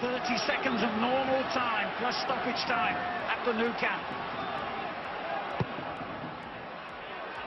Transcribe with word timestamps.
30 0.00 0.38
seconds 0.46 0.78
of 0.82 0.90
normal 1.02 1.42
time 1.50 1.90
plus 1.98 2.14
stoppage 2.22 2.62
time 2.70 2.94
at 3.26 3.42
the 3.44 3.52
Nou 3.52 3.72
Camp. 3.82 4.02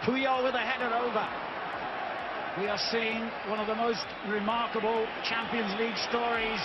Puyol 0.03 0.43
with 0.43 0.55
a 0.55 0.59
header 0.59 0.91
over. 0.91 1.27
We 2.59 2.67
are 2.67 2.81
seeing 2.91 3.23
one 3.47 3.63
of 3.63 3.67
the 3.67 3.75
most 3.75 4.03
remarkable 4.27 5.07
Champions 5.23 5.71
League 5.79 5.95
stories 6.11 6.59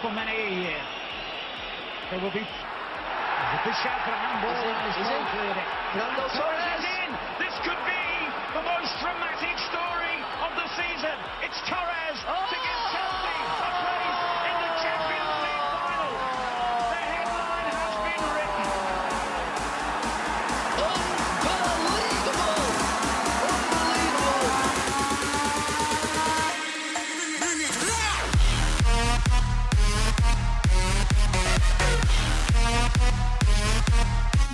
for 0.00 0.08
many 0.16 0.32
a 0.32 0.50
year. 0.64 0.82
There 2.08 2.20
will 2.24 2.32
be 2.32 2.40
big 2.40 3.76
shout 3.84 4.00
for 4.00 4.16
a 4.16 4.20
handball. 4.22 4.56
Is 4.56 4.64
it? 4.64 4.96
Is 4.96 5.08
it? 5.12 5.24
Fernando 5.92 6.24
Torres 6.32 6.40
Torres. 6.40 6.80
is 6.80 6.86
in. 7.04 7.08
This 7.36 7.54
could 7.68 7.82
be 7.84 8.04
the 8.56 8.64
most 8.64 8.96
dramatic 9.04 9.60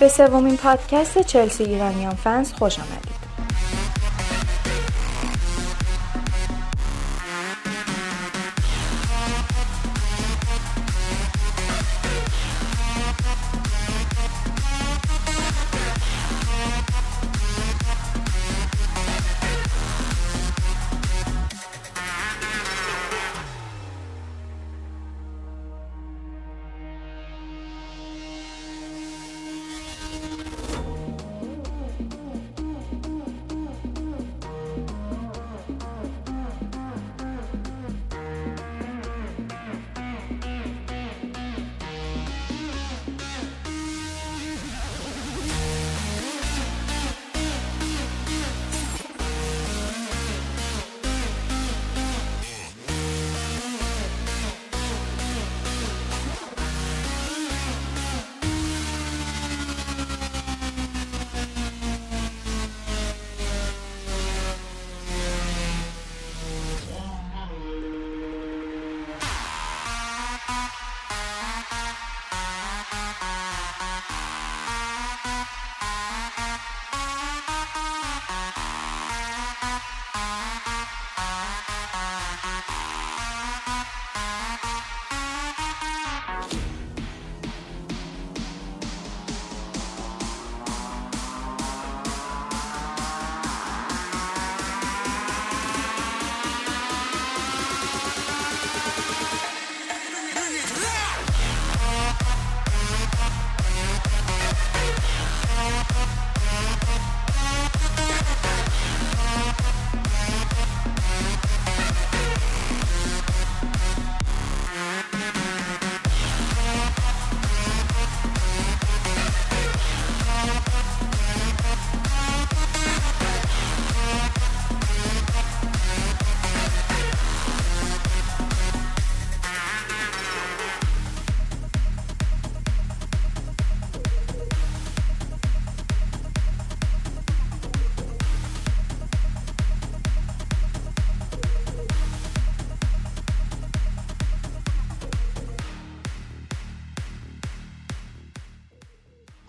به 0.03 0.09
سومین 0.09 0.57
پادکست 0.57 1.21
چلسی 1.21 1.63
ایرانیان 1.63 2.15
فنز 2.15 2.53
خوش 2.53 2.79
آمدید. 2.79 3.12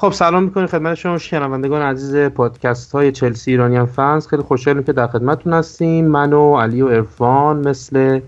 خب 0.05 0.13
سلام 0.13 0.43
می‌کنیم 0.43 0.67
خدمت 0.67 0.95
شما 0.95 1.19
شنوندگان 1.19 1.83
عزیز 1.83 2.17
پادکست 2.17 2.93
های 2.93 3.13
چلسی 3.13 3.51
ایرانیان 3.51 3.87
فنز. 3.87 4.27
خیلی 4.27 4.43
خوشحالیم 4.43 4.83
که 4.83 4.93
در 4.93 5.07
خدمتتون 5.07 5.53
هستیم. 5.53 6.07
من 6.07 6.33
و 6.33 6.57
علی 6.57 6.83
و 6.83 6.87
ارفان 6.87 7.69
مثل 7.69 8.21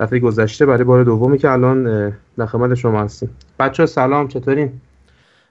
دفعه 0.00 0.18
گذشته 0.18 0.66
برای 0.66 0.84
بار 0.84 1.04
دومی 1.04 1.38
که 1.38 1.50
الان 1.50 2.10
در 2.38 2.46
خدمت 2.46 2.74
شما 2.74 3.02
هستیم. 3.02 3.36
بچه 3.58 3.86
سلام 3.86 4.28
چطورین؟ 4.28 4.72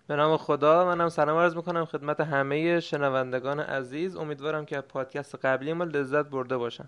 به 0.07 0.15
نام 0.15 0.37
خدا 0.37 0.85
منم 0.85 1.09
سلام 1.09 1.37
عرض 1.37 1.55
می‌کنم 1.55 1.85
خدمت 1.85 2.19
همه 2.19 2.79
شنوندگان 2.79 3.59
عزیز. 3.59 4.15
امیدوارم 4.15 4.65
که 4.65 4.81
پادکست 4.81 5.35
قبلی 5.35 5.73
ما 5.73 5.83
لذت 5.83 6.25
برده 6.25 6.57
باشن. 6.57 6.85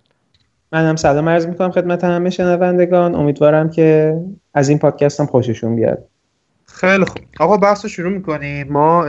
من 0.72 0.86
هم 0.86 0.96
سلام 0.96 1.30
عرض 1.30 1.48
می‌کنم 1.48 1.72
خدمت 1.72 2.04
همه 2.04 2.30
شنوندگان. 2.30 3.16
امیدوارم 3.16 3.70
که 3.70 4.18
از 4.54 4.70
این 4.70 4.80
پادکست 4.80 5.20
هم 5.20 5.26
خوششون 5.26 5.76
بیاد. 5.76 6.04
خیلی 6.76 7.06
خوب. 7.06 7.22
آقا 7.40 7.58
بحث 7.58 7.86
رو 7.86 7.90
شروع 7.90 8.12
می‌کنیم. 8.12 8.68
ما 8.72 9.06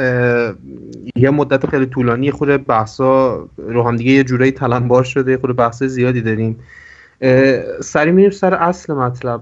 یه 1.16 1.30
مدت 1.30 1.66
خیلی 1.66 1.86
طولانی 1.86 2.30
خود 2.30 2.66
بحثا 2.66 3.46
رو 3.58 3.82
هم 3.82 3.96
دیگه 3.96 4.12
یه 4.12 4.24
جورایی 4.24 4.52
تلمبار 4.52 5.04
شده 5.04 5.36
خود 5.36 5.56
بحث 5.56 5.82
زیادی 5.82 6.20
داریم. 6.20 6.58
سری 7.82 8.12
میریم 8.12 8.30
سر 8.30 8.54
اصل 8.54 8.94
مطلب. 8.94 9.40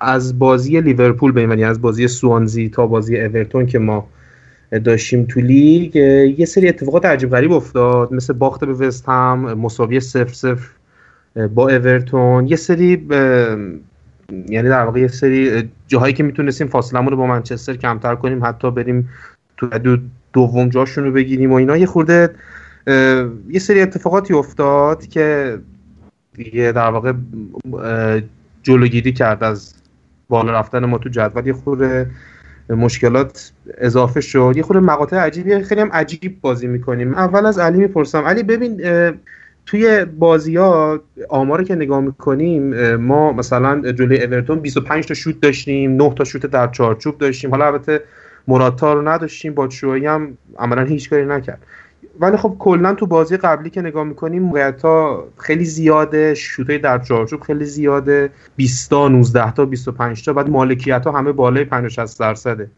از 0.00 0.38
بازی 0.38 0.80
لیورپول 0.80 1.32
به 1.32 1.40
یعنی 1.40 1.64
از 1.64 1.80
بازی 1.80 2.08
سوانزی 2.08 2.68
تا 2.68 2.86
بازی 2.86 3.20
اورتون 3.20 3.66
که 3.66 3.78
ما 3.78 4.08
داشتیم 4.84 5.24
تو 5.24 5.40
لیگ 5.40 5.96
یه 6.38 6.46
سری 6.46 6.68
اتفاقات 6.68 7.04
عجیب 7.04 7.30
غریب 7.30 7.52
افتاد. 7.52 8.12
مثل 8.12 8.32
باخت 8.32 8.64
به 8.64 8.72
وست 8.72 9.08
هم 9.08 9.38
مساوی 9.38 10.00
سف 10.00 10.34
سف 10.34 10.60
با 11.54 11.68
اورتون. 11.68 12.46
یه 12.46 12.56
سری 12.56 13.08
یعنی 14.32 14.68
در 14.68 14.84
واقع 14.84 15.00
یه 15.00 15.08
سری 15.08 15.70
جاهایی 15.86 16.14
که 16.14 16.22
می‌تونستیم 16.22 16.66
فاصلمون 16.66 17.08
رو 17.08 17.16
با 17.16 17.26
منچستر 17.26 17.76
کمتر 17.76 18.14
کنیم 18.14 18.44
حتی 18.44 18.70
بریم 18.70 19.08
تو 19.56 19.66
دو 19.66 19.96
دوم 20.32 20.68
جاشون 20.68 21.04
رو 21.04 21.12
بگیریم 21.12 21.52
و 21.52 21.54
اینا 21.54 21.76
یه 21.76 21.86
خورده 21.86 22.34
یه 23.48 23.58
سری 23.60 23.80
اتفاقاتی 23.80 24.34
افتاد 24.34 25.06
که 25.06 25.58
یه 26.52 26.72
در 26.72 26.90
واقع 26.90 27.12
جلوگیری 28.62 29.12
کرد 29.12 29.44
از 29.44 29.74
بالا 30.28 30.52
رفتن 30.52 30.84
ما 30.84 30.98
تو 30.98 31.08
جدول. 31.08 31.46
یه 31.46 31.52
خورده 31.52 32.10
مشکلات 32.68 33.52
اضافه 33.78 34.20
شد. 34.20 34.52
یه 34.56 34.62
خورده 34.62 34.80
مقاطع 34.80 35.16
عجیبی 35.16 35.62
خیلی 35.62 35.80
هم 35.80 35.92
عجیب 35.92 36.40
بازی 36.40 36.66
می‌کنیم. 36.66 37.14
اول 37.14 37.46
از 37.46 37.58
علی 37.58 37.78
می‌پرسم. 37.78 38.24
علی 38.24 38.42
ببین 38.42 38.80
توی 39.68 40.04
بازی 40.04 40.56
ها 40.56 41.00
آمار 41.28 41.64
که 41.64 41.74
نگاه 41.74 42.00
می‌کنیم 42.00 42.94
ما 42.96 43.32
مثلا 43.32 43.92
جلوی 43.92 44.24
اورتون 44.24 44.60
25 44.60 45.06
تا 45.06 45.14
شوت 45.14 45.40
داشتیم 45.40 45.96
9 45.96 46.14
تا 46.14 46.24
شوت 46.24 46.46
در 46.46 46.66
چارچوب 46.66 47.18
داشتیم. 47.18 47.50
حالا 47.50 47.66
البته 47.66 48.00
مراتا 48.48 48.92
رو 48.92 49.08
نداشتیم 49.08 49.54
با 49.54 49.68
هم 49.84 50.38
عملا 50.58 50.84
هیچ 50.84 51.10
کاری 51.10 51.26
نکرد. 51.26 51.62
ولی 52.20 52.36
خب 52.36 52.56
کلا 52.58 52.94
تو 52.94 53.06
بازی 53.06 53.36
قبلی 53.36 53.70
که 53.70 53.82
نگاه 53.82 54.04
می‌کنیم 54.04 54.42
موقعیت 54.42 54.82
ها 54.82 55.28
خیلی 55.36 55.64
زیاده 55.64 56.34
شوتای 56.34 56.78
در 56.78 56.98
چارچوب 56.98 57.40
خیلی 57.40 57.64
زیاده 57.64 58.30
20 58.56 58.90
تا 58.90 59.08
19 59.08 59.52
تا 59.52 59.64
25 59.64 60.24
تا 60.24 60.32
بعد 60.32 60.50
مالکیت 60.50 61.06
ها 61.06 61.18
همه 61.18 61.32
بالای 61.32 61.64
50 61.64 61.88
60 61.88 62.20
درصده. 62.20 62.70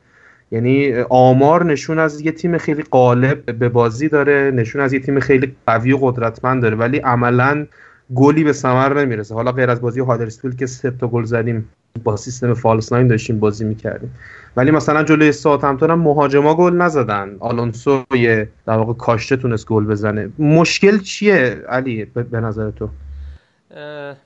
یعنی 0.52 0.94
آمار 1.08 1.64
نشون 1.64 1.98
از 1.98 2.20
یه 2.20 2.32
تیم 2.32 2.58
خیلی 2.58 2.82
غالب 2.82 3.58
به 3.58 3.68
بازی 3.68 4.08
داره 4.08 4.50
نشون 4.54 4.82
از 4.82 4.92
یه 4.92 5.00
تیم 5.00 5.20
خیلی 5.20 5.56
قوی 5.66 5.92
و 5.92 5.96
قدرتمند 5.96 6.62
داره 6.62 6.76
ولی 6.76 6.98
عملا 6.98 7.66
گلی 8.14 8.44
به 8.44 8.52
ثمر 8.52 9.00
نمی‌رسه. 9.00 9.34
حالا 9.34 9.52
غیر 9.52 9.70
از 9.70 9.80
بازی 9.80 10.00
هادرسفیلد 10.00 10.56
که 10.56 10.66
سه 10.66 10.90
تا 10.90 11.08
گل 11.08 11.24
زدیم 11.24 11.68
با 12.04 12.16
سیستم 12.16 12.54
فالس 12.54 12.92
ناین 12.92 13.06
داشتیم 13.06 13.38
بازی 13.38 13.64
می‌کردیم. 13.64 14.14
ولی 14.56 14.70
مثلا 14.70 15.02
جلوی 15.02 15.32
ساوثهمپتون 15.32 15.90
هم 15.90 16.00
مهاجما 16.00 16.54
گل 16.54 16.72
نزدن. 16.72 17.36
آلونسو 17.40 18.04
یه 18.14 18.48
در 18.66 18.76
واقع 18.76 18.92
کاشته 18.92 19.36
تونست 19.36 19.66
گل 19.66 19.84
بزنه. 19.84 20.30
مشکل 20.38 20.98
چیه 20.98 21.62
علی 21.68 22.04
به 22.04 22.40
نظر 22.40 22.70
تو؟ 22.70 22.88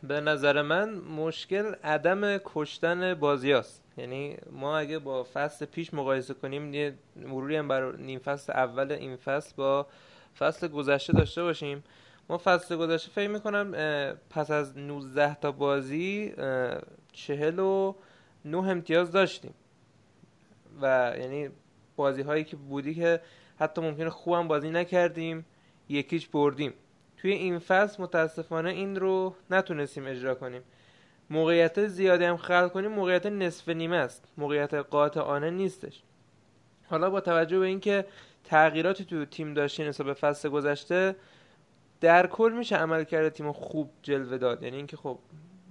به 0.08 0.20
نظر 0.20 0.62
من 0.62 0.88
مشکل 1.18 1.64
عدم 1.84 2.20
کشتن 2.44 3.14
بازیاست. 3.14 3.83
یعنی 3.96 4.36
ما 4.50 4.78
اگه 4.78 4.98
با 4.98 5.26
فصل 5.34 5.66
پیش 5.66 5.94
مقایسه 5.94 6.34
کنیم 6.34 6.74
یه 6.74 6.94
مروری 7.16 7.56
هم 7.56 7.68
بر 7.68 7.96
نیم 7.96 8.18
فصل 8.18 8.52
اول 8.52 8.92
این 8.92 9.16
فصل 9.16 9.52
با 9.56 9.86
فصل 10.38 10.68
گذشته 10.68 11.12
داشته 11.12 11.42
باشیم. 11.42 11.84
ما 12.28 12.38
فصل 12.44 12.76
گذشته 12.76 13.10
فکر 13.10 13.28
می‌کنم 13.28 13.72
پس 14.30 14.50
از 14.50 14.78
19 14.78 15.34
تا 15.34 15.52
بازی 15.52 16.34
چهل 17.12 17.58
و 17.58 17.94
نه 18.44 18.58
امتیاز 18.68 19.12
داشتیم. 19.12 19.54
و 20.82 21.14
یعنی 21.18 21.48
بازی 21.96 22.22
هایی 22.22 22.44
که 22.44 22.56
بودی 22.56 22.94
که 22.94 23.20
حتی 23.58 23.80
ممکنه 23.80 24.10
خوبم 24.10 24.48
بازی 24.48 24.70
نکردیم 24.70 25.46
یکیش 25.88 26.28
بردیم. 26.28 26.72
توی 27.16 27.32
این 27.32 27.58
فصل 27.58 28.02
متاسفانه 28.02 28.70
این 28.70 28.96
رو 28.96 29.34
نتونستیم 29.50 30.06
اجرا 30.06 30.34
کنیم. 30.34 30.62
موقعیت 31.30 31.86
زیادی 31.86 32.24
هم 32.24 32.36
خلق 32.36 32.72
کنیم 32.72 32.90
موقعیت 32.90 33.26
نصف 33.26 33.68
نیمه 33.68 33.96
است. 33.96 34.24
موقعیت 34.36 34.74
قاطعانه 34.74 35.50
نیستش. 35.50 36.02
حالا 36.90 37.10
با 37.10 37.20
توجه 37.20 37.58
به 37.58 37.66
اینکه 37.66 38.04
تغییراتی 38.44 39.04
تو 39.04 39.24
تیم 39.24 39.54
داشتیم 39.54 39.88
نسبت 39.88 40.06
به 40.06 40.14
فصل 40.14 40.48
گذشته 40.48 41.16
در 42.00 42.26
کل 42.26 42.52
میشه 42.58 42.76
عمل 42.76 43.04
کرده 43.04 43.30
تیم 43.30 43.52
خوب 43.52 43.90
جلوه 44.02 44.38
داد. 44.38 44.62
یعنی 44.62 44.76
اینکه 44.76 44.96
خب 44.96 45.18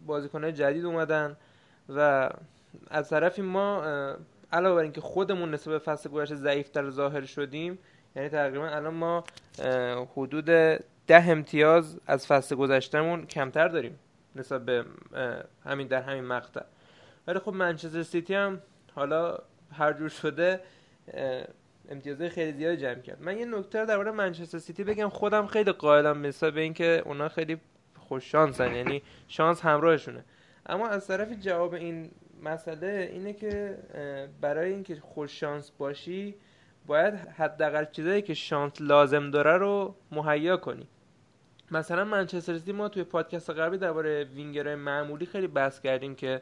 بازیکنهای 0.06 0.54
جدید 0.54 0.86
اومدن 0.86 1.38
و 1.90 2.30
از 2.90 3.10
طرفی 3.10 3.42
ما 3.42 3.84
علاوه 4.52 4.76
بر 4.76 4.82
اینکه 4.82 5.02
خودمون 5.02 5.52
نسبت 5.54 5.74
به 5.74 5.80
فصل 5.80 6.10
گذشته 6.10 6.36
ضعیفتر 6.36 6.90
ظاهر 6.90 7.22
شدیم 7.22 7.80
یعنی 8.16 8.30
تقریبا 8.30 8.68
الان 8.68 8.94
ما 8.94 9.24
حدود 10.16 10.46
ده 11.08 11.30
امتیاز 11.30 12.00
از 12.08 12.28
فصل 12.28 12.56
گذشتهمون 12.56 13.26
کمتر 13.26 13.68
داریم. 13.68 14.00
نسبت 14.36 14.66
به 14.66 14.86
همین 15.66 15.88
در 15.88 16.02
همین 16.02 16.26
مقطع. 16.26 16.62
ولی 17.28 17.40
خب 17.40 17.54
منچستر 17.54 18.04
سیتی 18.04 18.34
هم 18.34 18.62
حالا 18.96 19.38
هر 19.72 19.94
جور 19.94 20.10
شده 20.10 20.60
امتیازهای 21.90 22.30
خیلی 22.30 22.58
زیاد 22.58 22.76
جمع 22.76 23.02
کرد. 23.02 23.22
من 23.22 23.38
یه 23.38 23.46
نکته 23.46 23.86
درباره 23.86 24.12
منچستر 24.12 24.58
سیتی 24.58 24.84
بگم 24.84 25.10
خودم 25.10 25.48
خیلی 25.48 25.72
قائلم 25.72 26.18
مثلا 26.18 26.52
به 26.52 26.62
اینکه 26.62 27.02
اونا 27.06 27.30
خیلی 27.30 27.58
خوش 27.98 28.32
شانسن 28.32 28.76
یعنی 28.76 29.02
شانس 29.28 29.62
همراهشونه. 29.62 30.24
اما 30.66 30.88
از 30.88 31.08
طرف 31.08 31.32
جواب 31.32 31.74
این 31.74 32.12
مسئله 32.44 33.10
اینه 33.14 33.34
که 33.34 33.78
برای 34.42 34.74
اینکه 34.74 34.96
خوش 34.96 35.40
شانس 35.40 35.72
باشی 35.72 36.36
باید 36.86 37.14
حداقل 37.14 37.86
چیزایی 37.92 38.22
که 38.22 38.34
شانس 38.34 38.74
لازم 38.80 39.32
داره 39.32 39.58
رو 39.58 39.96
مهیا 40.12 40.58
کنی. 40.58 40.88
مثلا 41.72 42.06
منچستر 42.06 42.58
سیتی 42.58 42.72
ما 42.72 42.90
توی 42.90 43.04
پادکست 43.04 43.50
قبلی 43.50 43.78
درباره 43.78 44.24
وینگرهای 44.24 44.76
معمولی 44.76 45.26
خیلی 45.26 45.48
بحث 45.48 45.82
کردیم 45.82 46.16
که 46.16 46.42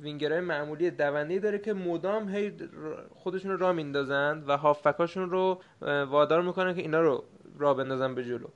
وینگرهای 0.00 0.40
معمولی 0.40 0.90
دونده 0.90 1.38
داره 1.38 1.58
که 1.58 1.74
مدام 1.74 2.28
هی 2.28 2.52
خودشون 3.14 3.50
رو 3.50 3.56
را 3.56 3.72
میندازند 3.72 4.48
و 4.48 4.56
هافکاشون 4.56 5.30
رو 5.30 5.60
وادار 5.82 6.42
می‌کنن 6.42 6.74
که 6.74 6.82
اینا 6.82 7.00
رو 7.00 7.24
را 7.58 7.74
بندازن 7.74 8.14
به 8.14 8.24
جلو. 8.24 8.46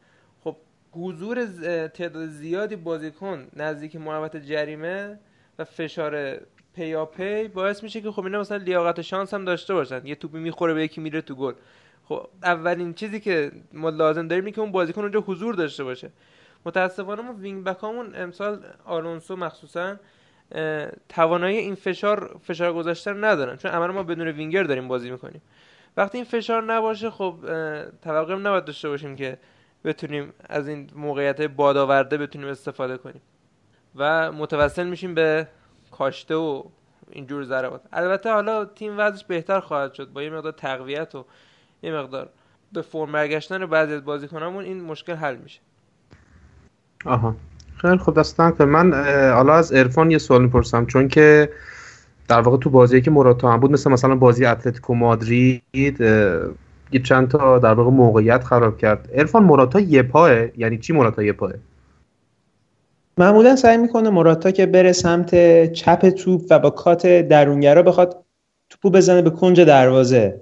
خب 0.44 0.56
حضور 0.92 1.46
تعداد 1.86 2.26
زیادی 2.26 2.76
بازیکن 2.76 3.48
نزدیک 3.56 3.96
محوطه 3.96 4.40
جریمه 4.40 5.19
و 5.58 5.64
فشار 5.64 6.40
پیاپی 6.74 7.48
باعث 7.48 7.82
میشه 7.82 8.00
که 8.00 8.10
خب 8.10 8.24
اینا 8.24 8.40
مثلا 8.40 8.56
لیاقت 8.56 9.02
شانس 9.02 9.34
هم 9.34 9.44
داشته 9.44 9.74
باشن. 9.74 10.06
یه 10.06 10.14
توپی 10.14 10.38
می‌خوره 10.38 10.74
به 10.74 10.84
یکی 10.84 11.00
میره 11.00 11.20
تو 11.20 11.34
گل. 11.34 11.52
خب 12.08 12.28
اولین 12.43 12.94
چیزی 12.94 13.20
که 13.20 13.52
ما 13.72 13.90
لازم 13.90 14.28
داریم 14.28 14.50
که 14.50 14.60
اون 14.60 14.72
بازیکن 14.72 15.00
اونجا 15.00 15.20
حضور 15.20 15.55
داشته 15.55 15.84
باشه. 15.84 16.10
متاسفانه 16.66 17.22
ما 17.22 17.32
وینگ 17.32 17.64
بکامون 17.64 18.14
امسال 18.14 18.64
آلونسو 18.84 19.37
مخصوصا 19.37 19.96
توانایی 21.08 21.58
این 21.58 21.75
فشار 21.75 22.37
فشار 22.43 22.72
گذاشتن 22.72 23.25
ندارن. 23.25 23.56
چون 23.56 23.70
عملا 23.70 23.93
ما 23.93 24.02
بدون 24.02 24.28
وینگر 24.28 24.62
داریم 24.62 24.88
بازی 24.88 25.10
می‌کنیم. 25.10 25.43
وقتی 25.96 26.19
این 26.19 26.25
فشار 26.25 26.62
نباشه 26.62 27.10
خب 27.10 27.34
توقع 28.02 28.34
نباید 28.34 28.64
داشته 28.64 28.88
باشیم 28.88 29.16
که 29.16 29.38
بتونیم 29.84 30.32
از 30.49 30.69
این 30.69 30.90
موقعیت 30.96 31.40
بادآورده 31.40 32.19
بتونیم 32.19 32.49
استفاده 32.49 32.96
کنیم. 32.96 33.22
و 33.96 34.32
متوسل 34.32 34.87
میشیم 34.87 35.14
به 35.14 35.49
کاشته 35.90 36.34
و 36.34 36.62
اینجور 37.10 37.44
ضربات. 37.44 37.82
البته 37.93 38.31
حالا 38.31 38.64
تیم 38.64 38.94
وضعش 38.99 39.25
بهتر 39.25 39.60
خواهد 39.60 39.94
شد. 39.94 40.12
با 40.12 40.22
یه 40.22 40.31
مقدار 40.31 40.52
تقویت 40.52 41.14
و 41.14 41.25
یه 41.82 41.92
مقدار 41.92 42.28
به 42.72 42.82
فرم 42.82 43.12
برگشتن 43.12 43.66
بعضی 43.66 43.94
از 43.94 44.04
بازیکنامون 44.04 44.64
این 44.64 44.84
مشکل 44.84 45.14
حل 45.14 45.36
میشه. 45.36 45.60
آها. 47.04 47.34
خیلی 47.76 47.96
خوب 47.96 48.19
دستان 48.19 48.56
که 48.56 48.64
من 48.64 48.92
حالا 49.34 49.54
از 49.54 49.72
ارفان 49.72 50.10
یه 50.10 50.19
سوال 50.19 50.42
می‌پرسم 50.42 50.86
چون 50.86 51.08
که 51.08 51.50
در 52.28 52.40
واقع 52.40 52.56
تو 52.56 52.70
بازی 52.70 53.00
که 53.00 53.10
مراتا 53.10 53.52
هم 53.52 53.60
بود 53.60 53.72
مثل 53.72 53.90
مثلا 53.90 54.14
بازی 54.14 54.44
اتلتیکو 54.44 54.94
مادرید 54.94 56.00
یه 56.92 57.02
چند 57.04 57.28
تا 57.28 57.58
در 57.58 57.75
واقع 57.75 57.90
موقعیت 57.90 58.44
خراب 58.44 58.78
کرد. 58.78 59.08
ارفان 59.12 59.44
مراتا 59.44 59.81
یه 59.81 60.02
پاه؟ 60.02 60.58
یعنی 60.58 60.78
چی 60.78 60.92
مراتا 60.92 61.22
یه 61.22 61.32
پاه؟ 61.32 61.52
معمولا 63.19 63.56
سعی 63.56 63.76
می‌کنه 63.76 64.10
مراتا 64.10 64.50
که 64.50 64.66
بره 64.66 64.92
سمت 64.92 65.72
چپ 65.72 66.10
توپ 66.10 66.42
و 66.50 66.58
با 66.58 66.70
کات 66.70 67.06
درونگرا 67.06 67.82
بخواد 67.82 68.24
توپو 68.70 68.90
بزنه 68.90 69.22
به 69.22 69.31
کنج 69.31 69.60
دروازه. 69.60 70.40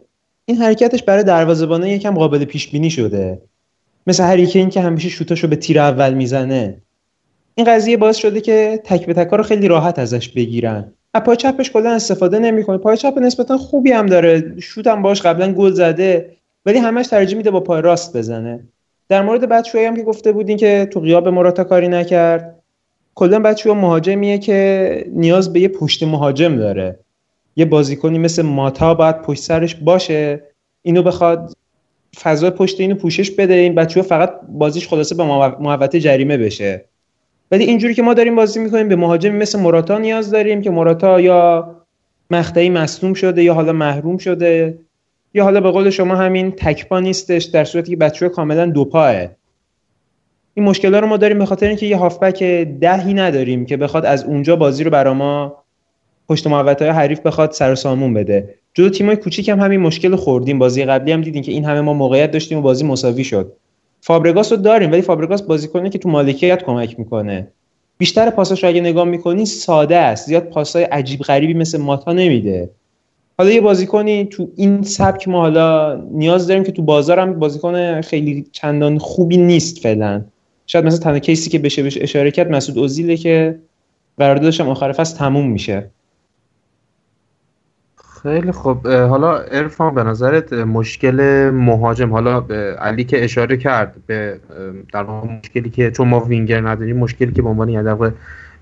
این 0.48 0.56
حرکتش 0.56 1.02
برای 1.02 1.24
دروازه‌بانه 1.24 1.90
یکم 1.90 2.14
قابل 2.14 2.44
پیش 2.44 2.68
بینی 2.68 2.90
شده. 2.90 3.40
مثل 4.06 4.24
هریکین 4.24 4.68
که 4.68 4.80
همیشه 4.80 5.08
شوتاشو 5.08 5.48
به 5.48 5.56
تیر 5.56 5.80
اول 5.80 6.14
می‌زنه. 6.14 6.76
این 7.54 7.66
قضیه 7.66 7.96
باعث 7.96 8.16
شده 8.16 8.40
که 8.40 8.80
تک 8.84 9.06
به 9.06 9.14
تکا 9.14 9.36
رو 9.36 9.42
خیلی 9.42 9.68
راحت 9.68 9.98
ازش 9.98 10.28
بگیرن. 10.28 10.92
از 11.14 11.22
پای 11.22 11.36
چپش 11.36 11.70
کلا 11.70 11.90
استفاده 11.90 12.38
نمی‌کنه. 12.38 12.78
پای 12.78 12.96
چپ 12.96 13.18
نسبتا 13.18 13.58
خوبی 13.58 13.92
هم 13.92 14.06
داره. 14.06 14.54
شوت 14.60 14.86
هم 14.86 15.02
باش 15.02 15.22
قبلا 15.22 15.52
گل 15.52 15.72
زده 15.72 16.36
ولی 16.66 16.78
همش 16.78 17.06
ترجیح 17.06 17.36
میده 17.36 17.50
با 17.50 17.60
پای 17.60 17.82
راست 17.82 18.16
بزنه. 18.16 18.60
در 19.08 19.22
مورد 19.22 19.48
بچه‌ای 19.48 19.84
هم 19.84 19.96
که 19.96 20.02
گفته 20.02 20.32
بودین 20.32 20.56
که 20.56 20.88
تو 20.92 21.00
غیاب 21.00 21.28
مراتا 21.28 21.64
کاری 21.64 21.88
نکرد. 21.88 22.62
کلا 23.14 23.38
بچه‌ها 23.38 23.74
مهاجمیه 23.80 24.38
که 24.38 25.10
نیاز 25.12 25.52
به 25.52 25.60
یه 25.60 25.68
پشت 25.68 26.02
مهاجم 26.02 26.56
داره. 26.56 26.98
یه 27.56 27.64
بازیکنی 27.64 28.18
مثل 28.18 28.42
ماتا 28.42 28.94
باید 28.94 29.22
پشت 29.22 29.42
سرش 29.42 29.74
باشه. 29.74 30.42
اینو 30.82 31.02
بخواد 31.02 31.52
فضای 32.22 32.50
پشت 32.50 32.80
اینو 32.80 32.94
پوشش 32.94 33.30
بده. 33.30 33.54
این 33.54 33.74
بچه‌ها 33.74 34.06
فقط 34.06 34.32
بازیش 34.48 34.88
خلاصه 34.88 35.14
به 35.14 35.24
محوطه 35.60 36.00
جریمه 36.00 36.36
بشه. 36.36 36.84
ولی 37.50 37.64
اینجوری 37.64 37.94
که 37.94 38.02
ما 38.02 38.14
داریم 38.14 38.36
بازی 38.36 38.60
می‌کنیم 38.60 38.88
به 38.88 38.96
مهاجمی 38.96 39.38
مثل 39.38 39.58
موراتا 39.60 39.98
نیاز 39.98 40.30
داریم 40.30 40.62
که 40.62 40.70
موراتا 40.70 41.20
یا 41.20 41.70
مقطعی 42.30 42.70
مصدوم 42.70 43.14
شده 43.14 43.42
یا 43.42 43.54
حالا 43.54 43.72
محروم 43.72 44.18
شده 44.18 44.78
یا 45.34 45.44
حالا 45.44 45.60
به 45.60 45.70
قول 45.70 45.90
شما 45.90 46.16
همین 46.16 46.52
تکپا 46.52 47.00
نیستش 47.00 47.44
در 47.44 47.64
صورتی 47.64 47.90
که 47.90 47.96
بچه 47.96 48.28
کاملا 48.28 48.66
دوپاه 48.66 49.14
این 50.54 50.66
مشکل 50.66 50.94
رو 50.94 51.06
ما 51.06 51.16
داریم 51.16 51.38
به 51.38 51.46
خاطر 51.46 51.68
اینکه 51.68 51.86
یه 51.86 51.96
هافبک 51.96 52.42
دهی 52.80 53.14
نداریم 53.14 53.66
که 53.66 53.76
بخواد 53.76 54.06
از 54.06 54.24
اونجا 54.24 54.56
بازی 54.56 54.84
رو 54.84 54.90
برا 54.90 55.14
ما 55.14 55.64
پشت 56.28 56.46
محوطه 56.46 56.84
های 56.84 56.94
حریف 56.94 57.20
بخواد 57.20 57.50
سر 57.50 57.74
سامون 57.74 58.14
بده. 58.14 58.54
جلو 58.74 58.88
تیمای 58.88 59.16
کوچیک 59.16 59.48
هم 59.48 59.60
همین 59.60 59.80
مشکل 59.80 60.16
خوردیم. 60.16 60.58
بازی 60.58 60.84
قبلی 60.84 61.12
هم 61.12 61.20
دیدیم 61.20 61.42
که 61.42 61.52
این 61.52 61.64
همه 61.64 61.80
ما 61.80 61.92
موقعیت 61.92 62.30
داشتیم 62.30 62.58
و 62.58 62.60
بازی 62.60 62.84
مساوی 62.84 63.24
شد. 63.24 63.52
فابرگاس 64.00 64.52
رو 64.52 64.58
داریم 64.58 64.92
ولی 64.92 65.02
فابرگاس 65.02 65.42
بازیکنه 65.42 65.90
که 65.90 65.98
تو 65.98 66.08
مالکیت 66.08 66.62
کمک 66.62 66.98
می‌کنه. 66.98 67.48
بیشتر 67.98 68.30
پاساش 68.30 68.64
رو 68.64 68.68
اگه 68.68 68.80
نگاه 68.80 69.04
می‌کنی 69.04 69.46
ساده 69.46 69.96
است. 69.96 70.26
زیاد 70.26 70.42
پاسای 70.42 70.84
عجیب 70.84 71.20
غریبی 71.20 71.54
مثل 71.54 71.80
ماتا 71.80 72.12
نمیده. 72.12 72.70
حالا 73.38 73.50
یه 73.50 73.60
بازیکنی 73.60 74.24
تو 74.24 74.48
این 74.56 74.82
سبک 74.82 75.28
ما 75.28 75.40
حالا 75.40 75.94
نیاز 76.12 76.46
داریم 76.46 76.64
که 76.64 76.72
تو 76.72 76.82
بازار 76.82 77.18
هم 77.18 77.38
بازیکن 77.38 78.00
خیلی 78.00 78.46
چندان 78.52 78.98
خوبی 78.98 79.36
نیست 79.36 79.78
فعلا. 79.78 80.24
شاید 80.66 80.84
مثلا 80.84 80.98
تنها 80.98 81.18
case 81.18 81.44
ی 81.44 81.50
که 81.50 81.58
بشه 81.58 81.82
بشه 81.82 82.02
اشاره 82.02 82.30
کرد 82.30 82.50
مسعود 82.50 82.78
اوزیله 82.78 83.16
که 83.16 83.58
قراردادش 84.18 84.60
هم 84.60 84.68
آخر 84.68 84.92
فصل 84.92 85.16
تموم 85.16 85.50
میشه. 85.50 85.90
خیلی 88.26 88.52
خوب. 88.52 88.88
حالا 88.88 89.38
عرفان 89.38 89.94
به 89.94 90.02
نظرت 90.02 90.52
مشکل 90.52 91.50
مهاجم 91.50 92.10
حالا 92.10 92.40
علی 92.80 93.04
که 93.04 93.24
اشاره 93.24 93.56
کرد 93.56 93.94
به 94.06 94.40
در 94.92 95.02
واقع 95.02 95.28
مشکلی 95.28 95.70
که 95.70 95.90
چون 95.90 96.08
ما 96.08 96.20
وینگر 96.20 96.60
نداریم 96.60 96.96
مشکلی 96.96 97.32
که 97.32 97.42
به 97.42 97.48
عنوان 97.48 97.68
یه 97.68 97.82
در 97.82 98.12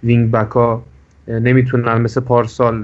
وینگ 0.02 0.30
بکا 0.30 0.82
نمی‌تونن 1.28 2.00
مثل 2.00 2.20
پارسال 2.20 2.80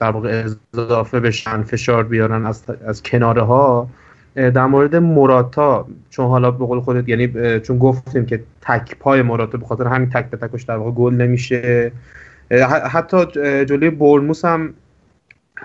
در 0.00 0.10
واقع 0.10 0.44
اضافه 0.74 1.20
بشن 1.20 1.62
فشار 1.62 2.04
بیارن 2.04 2.46
از, 2.46 2.64
از 2.86 3.02
کناره 3.02 3.42
ها 3.42 3.88
در 4.34 4.66
مورد 4.66 4.96
موراتا 4.96 5.86
چون 6.10 6.26
حالا 6.26 6.50
به 6.50 6.66
قول 6.66 6.80
خودت 6.80 7.08
یعنی 7.08 7.60
چون 7.60 7.78
گفتیم 7.78 8.26
که 8.26 8.42
تک 8.60 8.96
پای 8.98 9.22
موراتا 9.22 9.58
به 9.58 9.66
خاطر 9.66 9.86
همین 9.86 10.10
تک 10.10 10.30
به 10.30 10.36
تکش 10.36 10.62
در 10.62 10.76
واقع 10.76 10.90
گل 10.90 11.14
نمیشه. 11.14 11.92
حتی 12.90 13.26
جلوی 13.64 13.90
برموس 13.90 14.44
هم 14.44 14.74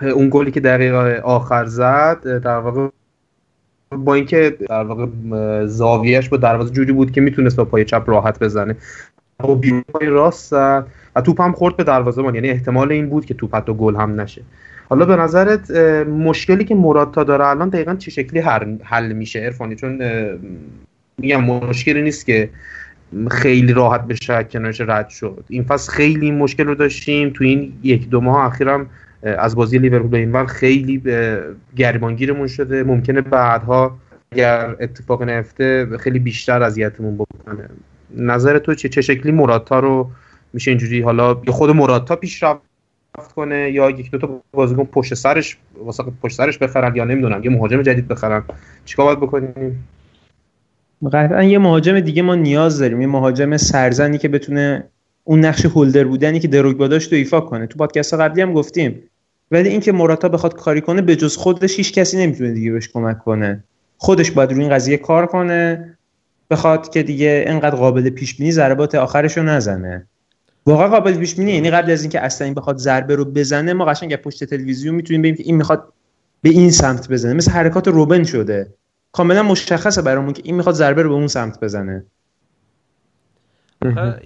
اون 0.02 0.28
گلی 0.30 0.50
که 0.50 0.60
دقیقه 0.60 1.20
آخر 1.24 1.66
زد 1.66 2.38
در 2.38 2.58
واقع 2.58 2.88
با 3.96 4.14
اینکه 4.14 4.56
در 4.68 4.84
واقع 4.84 5.06
زاویهش 5.66 6.28
با 6.28 6.36
دروازه 6.36 6.72
جوری 6.72 6.92
بود 6.92 7.10
که 7.10 7.20
می‌تونست 7.20 7.56
با 7.56 7.64
پای 7.64 7.84
چپ 7.84 8.10
راحت 8.10 8.38
بزنه. 8.38 8.76
و 9.48 9.54
بیرون 9.54 9.84
پای 9.94 10.06
راست 10.06 10.50
زد 10.50 10.86
و 11.16 11.20
توپ 11.20 11.40
هم 11.40 11.52
خورد 11.52 11.76
به 11.76 11.84
دروازه 11.84 12.22
یعنی 12.22 12.50
احتمال 12.50 12.92
این 12.92 13.08
بود 13.08 13.24
که 13.24 13.34
توپ 13.34 13.56
حتی 13.56 13.74
گل 13.74 13.96
هم 13.96 14.20
نشه. 14.20 14.42
حالا 14.88 15.04
به 15.04 15.16
نظرت 15.16 15.70
مشکلی 16.06 16.64
که 16.64 16.74
مراتا 16.74 17.24
داره 17.24 17.46
الان 17.46 17.68
دقیقا 17.68 17.94
چه 17.94 18.10
شکلی 18.10 18.40
حل 18.82 19.12
میشه؟ 19.12 19.40
ارفانی 19.40 19.74
چون 19.74 20.00
میگم 21.18 21.44
مشکلی 21.44 22.02
نیست 22.02 22.26
که 22.26 22.50
خیلی 23.30 23.72
راحت 23.72 24.06
بشه 24.06 24.44
کنارش 24.44 24.80
رد 24.80 25.08
شد. 25.08 25.44
این 25.48 25.62
فصل 25.62 25.92
خیلی 25.92 26.30
مشکل 26.30 26.66
رو 26.66 26.74
داشتیم. 26.74 27.30
تو 27.30 27.44
این 27.44 27.72
یک 27.82 28.08
دو 28.08 28.20
ماه 28.20 28.46
اخیرم 28.46 28.86
از 29.22 29.56
بازی 29.56 29.78
لیورپول 29.78 30.14
این 30.14 30.46
خیلی 30.46 31.02
گریبانگیرمون 31.76 32.46
شده. 32.46 32.82
ممکنه 32.82 33.20
بعدها 33.20 33.98
اگر 34.32 34.76
اتفاق 34.80 35.22
نیفته 35.22 35.86
خیلی 35.98 36.18
بیشتر 36.18 36.62
اذیتمون 36.62 37.16
بکنه. 37.16 37.68
نظر 38.16 38.58
تو 38.58 38.74
چه؟ 38.74 38.88
چه 38.88 39.00
شکلی 39.00 39.32
مراتا 39.32 39.80
رو 39.80 40.10
میشه 40.52 40.70
اینجوری 40.70 41.02
حالا 41.02 41.34
خود 41.34 41.70
مراتا 41.70 42.16
پیشرفت 42.16 42.60
کنه 43.34 43.70
یا 43.70 43.90
یک 43.90 44.10
دو 44.10 44.18
تا 44.18 44.42
بازیکن 44.52 44.84
پشت 44.84 45.14
سرش 45.14 45.56
واسه 45.84 46.02
پشت 46.22 46.36
سرش 46.36 46.58
بخرن 46.58 46.96
یا 46.96 47.04
نمی‌دونم 47.04 47.44
یه 47.44 47.50
مهاجم 47.50 47.82
جدید 47.82 48.08
بخرن؟ 48.08 48.44
چیکار 48.84 49.06
باید 49.06 49.20
بکنیم؟ 49.20 49.84
قطعا 51.12 51.42
یه 51.42 51.58
مهاجم 51.58 52.00
دیگه 52.00 52.22
ما 52.22 52.34
نیاز 52.34 52.78
داریم. 52.78 53.00
یه 53.00 53.06
مهاجم 53.06 53.56
سرزنی 53.56 54.18
که 54.18 54.28
بتونه 54.28 54.84
اون 55.30 55.44
نقش 55.44 55.66
هولدر 55.66 56.04
بودنی 56.04 56.40
که 56.40 56.48
دروگبا 56.48 56.88
داشت 56.88 57.12
رو 57.12 57.18
ایفا 57.18 57.40
کنه. 57.40 57.66
تو 57.66 57.78
پادکست 57.78 58.14
قبلی 58.14 58.42
هم 58.42 58.52
گفتیم. 58.52 59.02
ولی 59.50 59.68
اینکه 59.68 59.92
موراتا 59.92 60.28
بخواد 60.28 60.56
کاری 60.56 60.80
کنه 60.80 61.02
به 61.02 61.16
جز 61.16 61.36
خودش 61.36 61.76
هیچ 61.76 61.92
کسی 61.92 62.18
نمی‌تونه 62.18 62.50
دیگه 62.50 62.72
بهش 62.72 62.88
کمک 62.88 63.18
کنه. 63.18 63.64
خودش 63.96 64.30
باید 64.30 64.52
روی 64.52 64.60
این 64.60 64.72
قضیه 64.72 64.96
کار 64.96 65.26
کنه 65.26 65.96
بخواد 66.50 66.88
که 66.92 67.02
دیگه 67.02 67.44
انقدر 67.46 67.76
قابل 67.76 68.10
پیش 68.10 68.36
بینی 68.36 68.52
ضربات 68.52 68.94
آخرش 68.94 69.36
رو 69.36 69.42
نزنه. 69.42 70.06
واقعا 70.66 70.88
قابل 70.88 71.14
پیش 71.14 71.34
بینی 71.34 71.52
یعنی 71.52 71.70
قبل 71.70 71.90
از 71.90 72.02
اینکه 72.02 72.20
اصلا 72.20 72.44
این 72.44 72.54
بخواد 72.54 72.78
ضربه 72.78 73.14
رو 73.14 73.24
بزنه 73.24 73.72
ما 73.72 73.84
قشنگ 73.84 74.16
پشت 74.16 74.44
تلویزیون 74.44 74.94
می‌تونیم 74.94 75.22
ببینیم 75.22 75.36
که 75.36 75.42
این 75.42 75.56
می‌خواد 75.56 75.92
به 76.42 76.50
این 76.50 76.70
سمت 76.70 77.08
بزنه. 77.08 77.32
مثل 77.32 77.50
حرکات 77.50 77.88
روبن 77.88 78.24
شده. 78.24 78.74
کاملا 79.12 79.42
مشخصه 79.42 80.02
برامون 80.02 80.32
که 80.32 80.42
این 80.44 80.56
می‌خواد 80.56 80.74
ضربه 80.74 81.02
رو 81.02 81.08
به 81.08 81.14
اون 81.14 81.26
سمت 81.26 81.60
بزنه. 81.60 82.04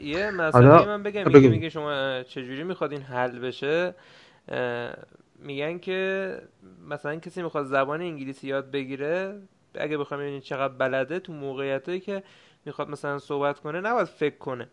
یه 0.02 0.30
مسئله 0.30 0.87
من 0.87 1.02
بگم 1.02 1.32
میگه, 1.32 1.49
میگه 1.49 1.68
شما 1.68 2.23
چجوری 2.23 2.62
می‌خواد 2.62 2.92
این 2.92 3.02
حل 3.02 3.38
بشه؟ 3.38 3.94
میگن 5.38 5.78
که 5.78 6.38
مثلا 6.88 7.16
کسی 7.16 7.42
می‌خواد 7.42 7.64
زبان 7.64 8.00
انگلیسی 8.00 8.46
یاد 8.46 8.70
بگیره 8.70 9.40
اگه 9.75 9.99
بخوام 9.99 10.20
ببینید 10.20 10.42
چقدر 10.42 10.75
بلده 10.75 11.18
تو 11.18 11.32
موقعیتایی 11.32 12.00
که 12.00 12.23
می‌خواد 12.64 12.90
مثلا 12.90 13.18
صحبت 13.18 13.61
کنه 13.61 13.80
نباید 13.80 14.06
فکر 14.06 14.38
کنه. 14.38 14.68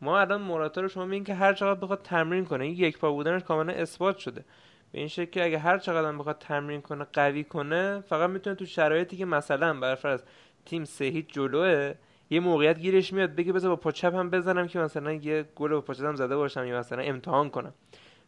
ما 0.00 0.20
الان 0.20 0.42
موراتا 0.42 0.80
رو 0.80 0.88
شما 0.88 1.04
میگین 1.04 1.24
که 1.24 1.34
هر 1.34 1.52
چقدر 1.52 1.80
بخواد 1.80 2.02
تمرین 2.02 2.44
کنه 2.44 2.64
این 2.64 2.74
یک 2.74 2.98
پا 2.98 3.12
بودنش 3.12 3.42
کاملا 3.42 3.72
اثبات 3.72 4.18
شده. 4.18 4.44
به 4.92 4.98
این 4.98 5.08
شکل 5.08 5.30
که 5.30 5.44
اگه 5.44 5.58
هر 5.58 5.78
چقدر 5.78 6.12
بخواد 6.12 6.38
تمرین 6.38 6.80
کنه 6.80 7.06
قوی 7.12 7.44
کنه 7.44 8.00
فقط 8.00 8.30
می‌تونه 8.30 8.56
تو 8.56 8.66
شرایطی 8.66 9.16
که 9.16 9.24
مثلا 9.24 9.80
برفرض 9.80 10.22
تیم 10.66 10.84
سه 10.84 11.04
هیچ 11.04 11.26
جلوه 11.32 11.94
یه 12.30 12.40
موقعیت 12.40 12.78
گیرش 12.78 13.12
میاد 13.12 13.34
بگه 13.34 13.52
بذار 13.52 13.70
با 13.70 13.76
پاچپ 13.76 14.14
هم 14.14 14.30
بزنم 14.30 14.66
که 14.66 14.78
مثلا 14.78 15.12
یه 15.12 15.44
گل 15.54 15.70
با 15.70 15.80
پاچپم 15.80 16.14
زده 16.14 16.36
باشم 16.36 16.64
یا 16.64 16.78
مثلا 16.78 17.02
امتحان 17.02 17.50
کنم. 17.50 17.74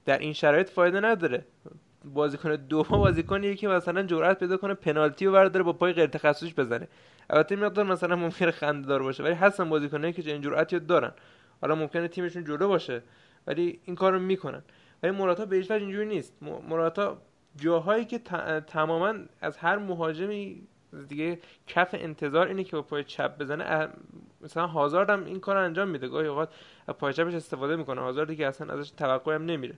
در 0.04 0.18
این 0.18 0.32
شرایط 0.32 0.70
فایده 0.70 1.00
نداره. 1.00 1.44
بازیکن 2.04 2.56
دوم 2.56 2.98
بازیکنیه 2.98 3.54
که 3.54 3.68
مثلا 3.68 4.02
جرأت 4.02 4.38
پیدا 4.38 4.56
کنه 4.56 4.74
پنالتی 4.74 5.26
رو 5.26 5.32
برداره 5.32 5.62
با 5.62 5.72
پای 5.72 5.92
غیر 5.92 6.06
تخصصیش 6.06 6.54
بزنه. 6.54 6.88
البته 7.30 7.56
مقدار 7.56 7.84
مثلا 7.84 8.16
ممکنه 8.16 8.50
خنده 8.50 8.88
دار 8.88 9.02
باشه 9.02 9.22
ولی 9.22 9.34
هستن 9.34 9.68
بازیکنایی 9.68 10.12
که 10.12 10.32
این 10.32 10.42
جرأتی 10.42 10.78
دارن. 10.78 11.12
حالا 11.60 11.74
ممکنه 11.74 12.08
تیمشون 12.08 12.44
جلو 12.44 12.68
باشه 12.68 13.02
ولی 13.46 13.80
این 13.84 13.96
کارو 13.96 14.18
می‌کنن. 14.18 14.62
ولی 15.02 15.12
موراتا 15.12 15.44
به 15.44 15.56
هیچ 15.56 15.70
اینجوری 15.70 16.06
نیست. 16.06 16.32
موراتا 16.68 17.18
جاهایی 17.56 18.04
که 18.04 18.18
تماما 18.66 19.14
از 19.40 19.56
هر 19.56 19.76
مهاجمی 19.76 20.62
دیگه 21.08 21.38
کف 21.66 21.94
انتظار 21.98 22.46
اینه 22.46 22.64
که 22.64 22.76
با 22.76 22.82
پای 22.82 23.04
چپ 23.04 23.38
بزنه. 23.38 23.88
مثلا 24.40 24.66
هازارد 24.66 25.10
هم 25.10 25.24
این 25.24 25.40
کار 25.40 25.56
انجام 25.56 25.88
میده. 25.88 26.08
گاهی 26.08 26.26
اوقات 26.26 26.54
پای 26.98 27.12
چپش 27.12 27.34
استفاده 27.34 27.76
می‌کنه. 27.76 28.00
هازاردی 28.00 28.36
که 28.36 28.46
اصلا 28.46 28.74
ازش 28.74 28.90
توقع 28.90 29.34
هم 29.34 29.44
نمیره. 29.44 29.74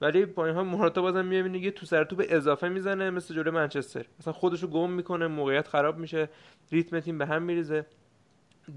ولی 0.00 0.24
با 0.24 0.46
اینها 0.46 0.64
موراتا 0.64 1.02
بازم 1.02 1.24
می‌بینه 1.24 1.58
یه 1.58 1.70
تو 1.70 1.86
سر 1.86 2.04
توپ 2.04 2.26
اضافه 2.28 2.68
می‌زنه 2.68 3.10
مثل 3.10 3.34
جلوی 3.34 3.50
منچستر. 3.50 4.04
مثلا 4.20 4.32
خودشو 4.32 4.66
گم 4.66 4.90
می‌کنه. 4.90 5.26
موقعیت 5.26 5.68
خراب 5.68 5.98
میشه. 5.98 6.28
ریتم 6.72 7.00
تیم 7.00 7.18
به 7.18 7.26
هم 7.26 7.42
میریزه. 7.42 7.86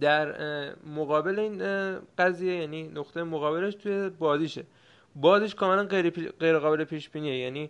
در 0.02 0.36
مقابل 0.96 1.40
این 1.40 1.62
قضیه 2.18 2.56
یعنی 2.56 2.84
نقطه 2.84 3.24
مقابلش 3.24 3.76
توی 3.76 4.10
بازیشه. 4.10 4.64
بازیش 5.16 5.56
کاملا 5.56 5.84
غیر, 5.84 6.10
غیر 6.40 6.60
قابل 6.60 6.84
پیش 6.84 7.10
بینیه 7.10 7.38
یعنی 7.38 7.70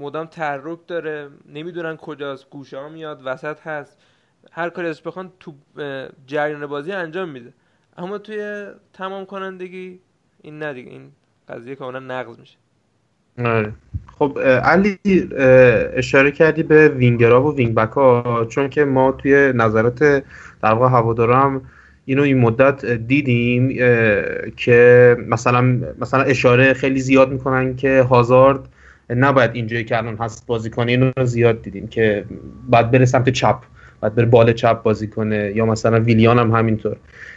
مدام 0.00 0.26
تحرک 0.26 0.78
داره 0.86 1.28
نمی‌دونن 1.54 1.96
کجاست 1.96 2.50
گوشه 2.50 2.78
ها 2.78 2.88
میاد 2.88 3.20
وسط 3.24 3.60
هست. 3.60 3.98
هر 4.52 4.70
کاری 4.70 4.88
ازش 4.88 5.02
بخوان 5.02 5.32
تو 5.40 5.54
جریان 6.26 6.66
بازی 6.66 6.92
انجام 6.92 7.28
میده. 7.28 7.52
اما 7.98 8.18
توی 8.18 8.66
تمام 8.92 9.26
کنندگی 9.26 10.00
این 10.42 10.62
ندیگه 10.62 10.90
این 10.90 11.10
قضیه 11.48 11.74
کاملا 11.74 11.98
نقض 11.98 12.38
میشه. 12.38 12.56
آره. 13.38 13.72
خب 14.18 14.38
علی 14.64 14.98
اشاره 15.94 16.30
کردی 16.30 16.62
به 16.62 16.88
وینگرا 16.88 17.42
و 17.42 17.56
وینگ 17.56 17.74
بک 17.74 17.90
ها 17.90 18.46
چون 18.48 18.68
که 18.68 18.84
ما 18.84 19.12
توی 19.12 19.52
نظرات 19.54 19.98
در 20.62 20.72
واقع 20.74 20.88
هوادارا 20.88 21.40
هم 21.40 21.62
اینو 22.04 22.22
این 22.22 22.40
مدت 22.40 22.86
دیدیم 22.86 23.68
که 24.56 25.16
مثلا 25.28 25.80
مثلا 25.98 26.22
اشاره 26.22 26.72
خیلی 26.72 27.00
زیاد 27.00 27.30
می‌کنن 27.32 27.76
که 27.76 28.02
هازارد 28.02 28.68
نباید 29.16 29.50
اینجایی 29.54 29.84
که 29.84 29.98
الان 29.98 30.16
هست 30.16 30.46
بازی 30.46 30.70
کنه 30.70 30.92
اینو 30.92 31.12
زیاد 31.24 31.62
دیدیم 31.62 31.86
که 31.86 32.24
بعد 32.68 32.90
بره 32.90 33.04
سمت 33.04 33.28
چپ 33.28 33.56
بعد 34.00 34.14
بره 34.14 34.26
بال 34.26 34.52
چپ 34.52 34.82
بازی 34.82 35.06
کنه 35.06 35.52
یا 35.54 35.66
مثلا 35.66 36.00
ویلیان 36.00 36.38
هم 36.38 36.50
همینطور. 36.50 36.96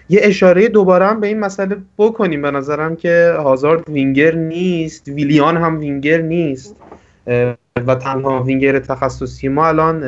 یه 0.10 0.20
اشاره 0.24 0.68
دوباره 0.68 1.06
هم 1.06 1.20
به 1.20 1.28
این 1.28 1.40
مسئله 1.40 1.78
بکنیم. 1.98 2.42
به 2.42 2.52
نظرم 2.52 2.96
که 2.96 3.34
هازارد 3.38 3.90
وینگر 3.90 4.36
نیست 4.36 5.08
ویلیان 5.08 5.58
هم 5.58 5.80
وینگر 5.80 6.22
نیست 6.22 6.76
و 7.88 7.96
تنها 7.96 8.44
وینگر 8.44 8.80
تخصصی 8.80 9.48
ما 9.48 9.68
الان 9.68 10.04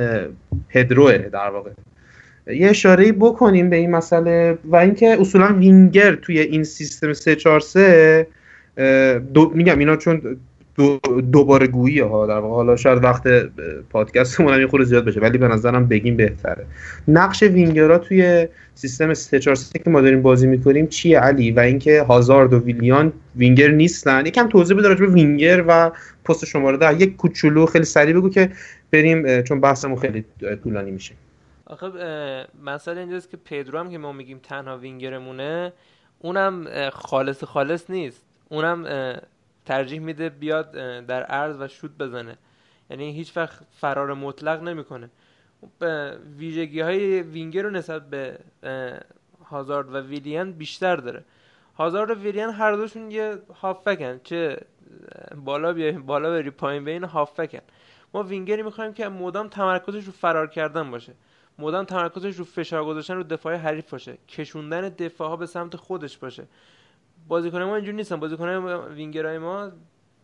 پدروه 0.69 1.17
در 1.17 1.49
واقع. 1.49 1.69
یه 2.47 2.69
اشاره 2.69 3.11
بکنیم 3.11 3.69
به 3.69 3.75
این 3.75 3.91
مسئله 3.91 4.57
و 4.65 4.75
اینکه 4.75 5.17
اصولا 5.19 5.53
وینگر 5.53 6.15
توی 6.15 6.39
این 6.39 6.63
سیستم 6.63 7.13
3 7.13 7.35
4 7.35 7.59
3 7.59 8.27
دو 9.33 9.51
میگم 9.55 9.79
اینا 9.79 9.95
چون 9.95 10.37
دو 10.75 10.99
دوباره 11.31 11.67
گویی 11.67 11.99
ها 11.99 12.27
در 12.27 12.37
واقع 12.37 12.55
حالا 12.55 12.75
شاید 12.75 13.03
وقت 13.03 13.27
پادکستمون 13.89 14.53
هم 14.53 14.67
خورده 14.67 14.85
زیاد 14.85 15.05
بشه 15.05 15.19
ولی 15.19 15.37
به 15.37 15.47
نظرم 15.47 15.87
بگیم 15.87 16.17
بهتره. 16.17 16.65
نقش 17.07 17.43
وینگرها 17.43 17.97
توی 17.97 18.47
سیستم 18.75 19.13
3 19.13 19.39
4 19.39 19.55
3 19.55 19.79
که 19.79 19.89
ما 19.89 20.01
داریم 20.01 20.21
بازی 20.21 20.47
می‌کنیم 20.47 20.87
چیه 20.87 21.19
علی؟ 21.19 21.51
و 21.51 21.59
اینکه 21.59 22.01
هازارد 22.01 22.53
و 22.53 22.59
ویلیان 22.59 23.13
وینگر 23.35 23.67
نیستن. 23.67 24.25
یکم 24.25 24.47
توضیح 24.49 24.77
بده 24.77 24.87
راجع 24.87 25.05
به 25.05 25.11
وینگر 25.11 25.63
و 25.67 25.91
پست 26.25 26.45
شماره 26.45 26.77
ده. 26.77 27.01
یک 27.01 27.15
کوچولو 27.15 27.65
خیلی 27.65 27.85
سریع 27.85 28.13
بگو 28.13 28.29
که 28.29 28.51
بریم 28.91 29.41
چون 29.41 29.61
بحثمون 29.61 29.99
خیلی 29.99 30.25
طولانی 30.63 30.91
میشه. 30.91 31.13
آخه 31.65 31.87
مسئله 32.65 32.99
اینجاست 32.99 33.29
که 33.29 33.37
پدرو 33.45 33.79
هم 33.79 33.91
که 33.91 33.97
ما 33.97 34.11
میگیم 34.11 34.39
تنها 34.43 34.77
وینگرمونه 34.77 35.73
اونم 36.19 36.67
خالص 36.93 37.43
خالص 37.43 37.89
نیست. 37.89 38.25
اونم 38.49 38.85
ترجیح 39.65 39.99
میده 39.99 40.29
بیاد 40.29 40.71
در 41.05 41.23
عرض 41.23 41.55
و 41.59 41.67
شوت 41.67 41.91
بزنه. 41.91 42.37
یعنی 42.89 43.11
هیچ 43.11 43.37
وقت 43.37 43.59
فرار 43.71 44.13
مطلق 44.13 44.63
نمی‌کنه. 44.63 45.09
ویژگی 46.37 46.79
های 46.79 47.21
وینگر 47.21 47.63
رو 47.63 47.69
نسبت 47.69 48.09
به 48.09 48.39
هازارد 49.45 49.93
و 49.93 49.97
ویلیان 49.97 50.51
بیشتر 50.51 50.95
داره. 50.95 51.23
هازارد 51.77 52.09
و 52.09 52.13
ویلیان 52.13 52.53
هر 52.53 52.71
دوشون 52.75 53.11
یه 53.11 53.37
هافکن 53.61 54.19
چه 54.23 54.57
بالا 55.35 55.73
بیای 55.73 55.91
بالا 55.91 56.29
بری 56.29 56.49
پایین 56.49 56.85
بین 56.85 57.03
هافکن. 57.03 57.59
ما 58.13 58.23
وینگری 58.23 58.63
می‌خوایم 58.63 58.93
که 58.93 59.07
مدام 59.07 59.47
تمرکزش 59.47 60.05
رو 60.05 60.11
فرار 60.11 60.47
کردن 60.47 60.91
باشه. 60.91 61.13
مدام 61.59 61.85
تمرکزش 61.85 62.35
رو 62.35 62.45
فشار 62.45 62.85
گذاشتن 62.85 63.15
رو 63.15 63.23
دفاع 63.23 63.55
حریف 63.55 63.89
باشه. 63.89 64.17
کشوندن 64.27 64.89
دفاع 64.89 65.29
ها 65.29 65.35
به 65.35 65.45
سمت 65.45 65.75
خودش 65.75 66.17
باشه. 66.17 66.43
بازیکن 67.27 67.61
ما 67.61 67.75
اینجوری 67.75 67.97
نیستن. 67.97 68.15
بازیکن 68.15 68.49
وینگرای 68.93 69.37
ما 69.37 69.71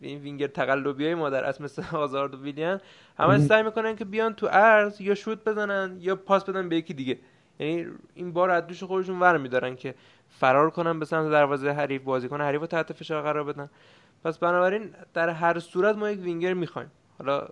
این 0.00 0.20
وینگر 0.20 0.46
تقلبی 0.46 1.04
های 1.04 1.14
ما 1.14 1.30
در 1.30 1.44
اصل 1.44 1.64
مثل 1.64 1.96
هازارد 1.96 2.34
و 2.34 2.42
ویلیان 2.42 2.80
همه 3.18 3.38
سعی 3.38 3.62
می‌کنن 3.62 3.96
که 3.96 4.04
بیان 4.04 4.34
تو 4.34 4.48
عرض 4.50 5.00
یا 5.00 5.14
شوت 5.14 5.44
بزنن 5.44 5.96
یا 6.00 6.16
پاس 6.16 6.44
بدن 6.44 6.68
به 6.68 6.76
یکی 6.76 6.94
دیگه. 6.94 7.18
یعنی 7.58 7.86
این 8.14 8.32
بار 8.32 8.50
از 8.50 8.66
دوش 8.66 8.82
خودشون 8.82 9.20
ور 9.20 9.38
میدارن 9.38 9.76
که 9.76 9.94
فرار 10.28 10.70
کنن 10.70 10.98
به 10.98 11.04
سمت 11.04 11.30
دروازه 11.30 11.70
حریف 11.70 12.02
بازیکن 12.02 12.40
حریف 12.40 12.60
رو 12.60 12.66
تحت 12.66 12.92
فشار 12.92 13.22
قرار 13.22 13.44
بدن. 13.44 13.70
پس 14.24 14.38
بنابراین 14.38 14.94
در 15.14 15.28
هر 15.28 15.58
صورت 15.58 15.96
ما 15.96 16.10
یک 16.10 16.20
وینگر 16.20 16.54
می‌خوایم. 16.54 16.90
حالا 17.18 17.48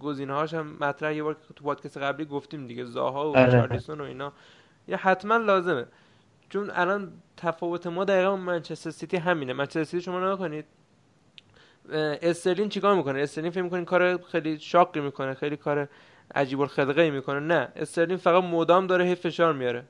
گزینه 0.00 0.34
هاش 0.34 0.54
هم 0.54 0.76
مطرح. 0.80 1.14
یه 1.14 1.22
بار 1.22 1.36
تو 1.56 1.64
پادکست 1.64 1.98
قبلی 1.98 2.24
گفتیم 2.24 2.66
دیگه 2.66 2.84
زاها 2.84 3.30
و 3.30 3.36
آره. 3.36 3.52
ریچارلیسون 3.52 4.00
و 4.00 4.04
اینا. 4.04 4.32
یا 4.88 4.96
حتما 4.96 5.36
لازمه. 5.36 5.86
چون 6.48 6.70
الان 6.74 7.12
تفاوت 7.36 7.86
ما 7.86 8.04
دقیقا 8.04 8.36
منچستر 8.36 8.90
سیتی 8.90 9.16
همینه. 9.16 9.52
منچستر 9.52 9.84
سیتی 9.84 10.00
شما 10.00 10.18
نگاه 10.20 10.38
کنید 10.38 10.64
استرلین 12.22 12.68
چیکار 12.68 12.94
می‌کنه؟ 12.94 13.20
استرلین 13.20 13.50
فکر 13.50 13.62
می‌کنه 13.62 13.84
کار 13.84 14.22
خیلی 14.22 14.58
شاقی 14.58 15.00
می‌کنه 15.00 15.34
خیلی 15.34 15.56
کار 15.56 15.88
عجیب 16.34 16.60
الخلقه 16.60 17.10
می‌کنه. 17.10 17.40
نه 17.40 17.68
استرلین 17.76 18.16
فقط 18.16 18.44
مدام 18.44 18.86
داره 18.86 19.04
هی 19.04 19.14
فشار 19.14 19.52
میاره. 19.52 19.84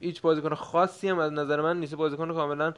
هیچ 0.00 0.22
بازیکن 0.22 0.54
خاصی 0.54 1.08
هم 1.08 1.18
از 1.18 1.32
نظر 1.32 1.60
من 1.60 1.80
نیست. 1.80 1.94
بازیکن 1.94 2.32
کاملا 2.32 2.74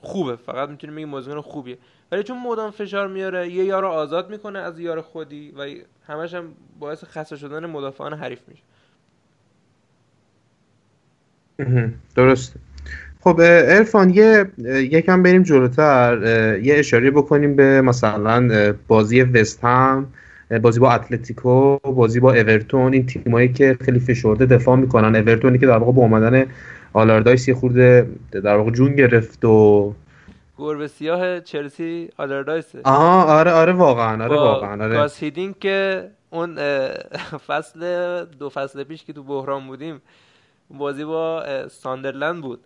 خوبه. 0.00 0.36
فقط 0.36 0.68
می‌تونیم 0.68 0.96
بگیم 0.96 1.10
بازیکن 1.10 1.40
خوبیه. 1.40 1.78
ولی 2.12 2.22
چون 2.22 2.42
مدام 2.42 2.70
فشار 2.70 3.08
میاره 3.08 3.50
یه 3.50 3.64
یارو 3.64 3.88
آزاد 3.88 4.30
می‌کنه 4.30 4.58
از 4.58 4.80
یار 4.80 5.00
خودی 5.00 5.50
و 5.50 5.66
همش 6.06 6.34
هم 6.34 6.54
باعث 6.78 7.04
خسته 7.04 7.36
شدن 7.36 7.66
مدافعان 7.66 8.14
حریف 8.14 8.48
میشه. 8.48 8.62
مهم. 11.58 11.94
درسته. 12.16 12.60
خب 13.20 13.40
عرفان 13.40 14.10
یه 14.10 14.46
یکم 14.66 15.22
بریم 15.22 15.42
جلوتر. 15.42 16.18
یه 16.62 16.78
اشاره 16.78 17.10
بکنیم 17.10 17.56
به 17.56 17.82
مثلا 17.82 18.74
بازی 18.88 19.22
وست 19.22 19.64
هم 19.64 20.06
بازی 20.62 20.80
با 20.80 20.92
اتلتیکو 20.92 21.78
بازی 21.78 22.20
با 22.20 22.32
اورتون 22.32 22.92
این 22.92 23.06
تیمایی 23.06 23.52
که 23.52 23.76
خیلی 23.84 24.00
فشرده 24.00 24.46
دفاع 24.46 24.76
می‌کنن. 24.76 25.16
اورتونی 25.16 25.58
که 25.58 25.66
در 25.66 25.78
واقع 25.78 25.92
با 25.92 26.02
اومدن 26.02 26.46
آلاردایس 26.92 27.48
یه 27.48 27.54
خورده 27.54 28.08
در 28.32 28.56
واقع 28.56 28.70
جون 28.70 28.94
گرفت 28.96 29.44
و 29.44 29.94
گربه 30.58 30.88
سیاه 30.88 31.40
چلسی 31.40 32.08
آلردایسه 32.16 32.80
آها 32.84 33.22
آره 33.24 33.50
آره 33.50 33.72
واقعا 33.72 34.24
آره 34.24 34.28
با 34.28 34.42
واقعا 34.42 34.84
آره. 34.84 35.10
هیدینک 35.20 35.58
که 35.58 36.08
اون 36.30 36.58
فصل 37.48 37.80
دو 38.24 38.48
فصل 38.48 38.84
پیش 38.84 39.04
که 39.04 39.12
تو 39.12 39.22
بحران 39.22 39.66
بودیم 39.66 40.00
بازی 40.70 41.04
با 41.04 41.44
ساندرلند 41.68 42.42
بود 42.42 42.64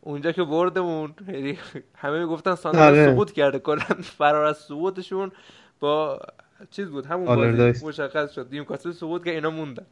اونجا 0.00 0.32
که 0.32 0.44
بردمون 0.44 1.14
یعنی 1.28 1.58
همه 1.94 2.18
می‌گفتن 2.18 2.54
ساندرلند 2.54 2.98
آره. 2.98 3.14
سقوط 3.14 3.32
کرده 3.32 3.58
کلا 3.58 3.84
فرار 4.02 4.44
از 4.44 4.58
سقوطشون 4.58 5.32
با 5.80 6.20
چیز 6.70 6.88
بود 6.88 7.06
همون 7.06 7.26
بازی 7.26 7.40
آلردایس. 7.40 7.84
مشخص 7.84 8.32
شد 8.32 8.48
نیوکاسل 8.50 8.92
سقوط 8.92 9.24
که 9.24 9.30
اینا 9.30 9.50
موندن 9.50 9.86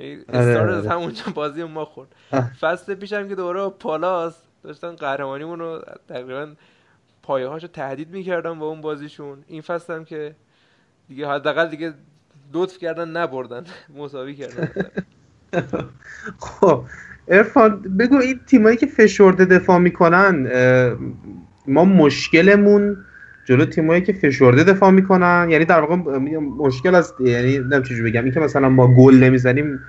آره، 0.00 0.24
استارت 0.28 0.56
آره. 0.56 0.74
از 0.74 0.86
همونجا 0.86 1.22
بازی 1.34 1.64
ما 1.64 1.84
خورد. 1.84 2.14
فصل 2.60 2.94
پیشم 2.94 3.28
که 3.28 3.34
دوباره 3.34 3.60
با 3.60 3.70
پالاس 3.70 4.42
داشتن 4.62 4.96
قهرمانیمون 4.96 5.58
رو 5.58 5.82
تقریبا 6.08 6.52
پایه 7.22 7.46
هاشو 7.46 7.66
تهدید 7.66 8.10
می‌کردن 8.10 8.58
با 8.58 8.66
اون 8.66 8.80
بازیشون 8.80 9.44
این 9.46 9.60
فصل 9.62 9.94
هم 9.94 10.04
که 10.04 10.34
دیگه 11.08 11.28
حداقل 11.28 11.68
دیگه 11.68 11.94
لطف 12.52 12.78
کردن 12.78 13.08
نبردن 13.08 13.64
مساوی 13.98 14.34
کردن 14.34 14.90
خب 16.38 16.84
ارفان 17.28 17.82
بگو 17.98 18.16
این 18.16 18.40
تیمایی 18.46 18.76
که 18.76 18.86
فشرده 18.86 19.44
دفاع 19.44 19.78
می‌کنن 19.78 20.48
ما 21.68 21.84
مشکلمون 21.84 22.96
جلو 23.44 23.64
تیمایی 23.64 24.02
که 24.02 24.12
فشرده 24.12 24.64
دفاع 24.64 24.90
می‌کنن 24.90 25.46
یعنی 25.50 25.64
در 25.64 25.80
واقع 25.80 25.96
مشکل 26.58 26.94
از 26.94 27.14
یعنی 27.20 27.58
نمی‌دونم 27.58 27.82
چجوری 27.82 28.10
بگم 28.10 28.24
این 28.24 28.32
که 28.32 28.40
مثلا 28.40 28.68
ما 28.68 28.94
گل 28.94 29.14
نمی‌زنیم 29.14 29.80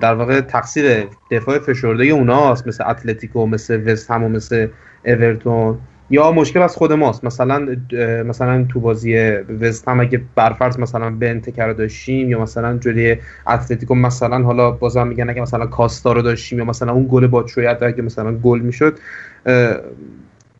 در 0.00 0.14
واقع 0.14 0.40
تقصیر 0.40 1.06
دفاع 1.30 1.58
فشرده 1.58 2.04
اوناست 2.04 2.66
مثل 2.66 2.84
اتلتیکو 2.90 3.46
مثل 3.46 3.92
وست 3.92 4.10
هم 4.10 4.24
و 4.24 4.28
مثل 4.28 4.68
اورتون. 5.04 5.78
یا 6.10 6.32
مشکل 6.32 6.62
از 6.62 6.76
خود 6.76 6.92
ماست. 6.92 7.24
مثلا 7.24 7.76
مثلا 8.24 8.64
تو 8.64 8.80
بازی 8.80 9.16
وست 9.60 9.88
هم 9.88 10.00
اگه 10.00 10.20
برفرض 10.34 10.78
مثلا 10.78 11.10
بنتکر 11.10 11.66
رو 11.66 11.74
داشتیم 11.74 12.30
یا 12.30 12.42
مثلا 12.42 12.78
جلوی 12.78 13.16
اتلتیکو 13.46 13.94
مثلا 13.94 14.42
حالا 14.42 14.70
بازم 14.70 15.06
میگن 15.06 15.30
اگه 15.30 15.42
مثلا 15.42 15.66
کاستا 15.66 16.12
رو 16.12 16.22
داشتیم 16.22 16.58
یا 16.58 16.64
مثلا 16.64 16.92
اون 16.92 17.06
گل 17.10 17.26
با 17.26 17.44
اگه 17.80 18.02
مثلا 18.02 18.32
گل 18.34 18.60
می‌شد 18.60 18.98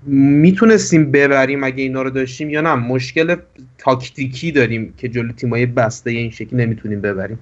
می‌تونستیم 0.07 1.11
ببریم 1.11 1.65
اگه 1.65 1.83
اینا 1.83 2.03
رو 2.03 2.11
داشتیم 2.11 2.51
یا 2.51 2.61
نه. 2.61 2.75
مشکل 2.75 3.37
تاکتیکی 3.79 4.53
داریم 4.53 4.95
که 4.97 5.09
جلو 5.09 5.33
تیمای 5.33 5.67
بسته 5.67 6.11
این 6.11 6.31
شکلی 6.31 6.65
نمی‌تونیم 6.65 7.01
ببریم. 7.01 7.39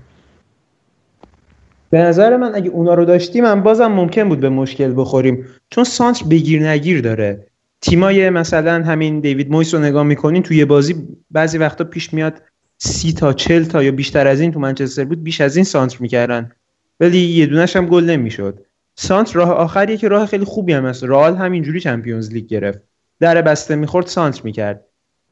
به 1.90 1.98
نظر 1.98 2.36
من 2.36 2.54
اگه 2.54 2.70
اونا 2.70 2.94
رو 2.94 3.04
داشتیم 3.04 3.44
هم 3.44 3.62
بازم 3.62 3.86
ممکن 3.86 4.28
بود 4.28 4.40
به 4.40 4.48
مشکل 4.48 4.94
بخوریم. 4.96 5.44
چون 5.70 5.84
سانتر 5.84 6.26
بگیر 6.26 6.68
نگیر 6.68 7.00
داره. 7.00 7.46
تیمای 7.84 8.30
مثلا 8.30 8.84
همین 8.84 9.20
دیوید 9.20 9.50
مویس 9.50 9.74
رو 9.74 9.80
نگاه 9.80 10.02
می‌کنین 10.02 10.42
توی 10.42 10.64
بازی 10.64 10.94
بعضی 11.30 11.58
وقتا 11.58 11.84
پیش 11.84 12.14
میاد 12.14 12.42
سی 12.78 13.12
تا 13.12 13.32
چل 13.32 13.64
تا 13.64 13.82
یا 13.82 13.92
بیشتر 13.92 14.26
از 14.26 14.40
این 14.40 14.52
تو 14.52 14.60
منچستر 14.60 15.04
بود 15.04 15.22
بیش 15.22 15.40
از 15.40 15.56
این 15.56 15.64
سانتر 15.64 15.96
می‌کردن. 16.00 16.52
ولی 17.00 17.18
یه 17.18 17.46
دونش 17.46 17.76
هم 17.76 17.86
گل 17.86 18.04
نمی‌شد. 18.04 18.64
سانتر 18.94 19.34
راه 19.34 19.50
آخریه 19.50 19.96
که 19.96 20.08
راه 20.08 20.26
خیلی 20.26 20.44
خوبی 20.44 20.72
هم 20.72 20.86
هست. 20.86 21.04
رئال 21.04 21.36
همینجوری 21.36 21.80
چمپیونز 21.80 22.32
لیگ 22.32 22.46
گرفت. 22.46 22.80
در 23.20 23.42
بسته 23.42 23.76
می‌خورد 23.76 24.06
سانتر 24.06 24.40
می‌کرد. 24.44 24.84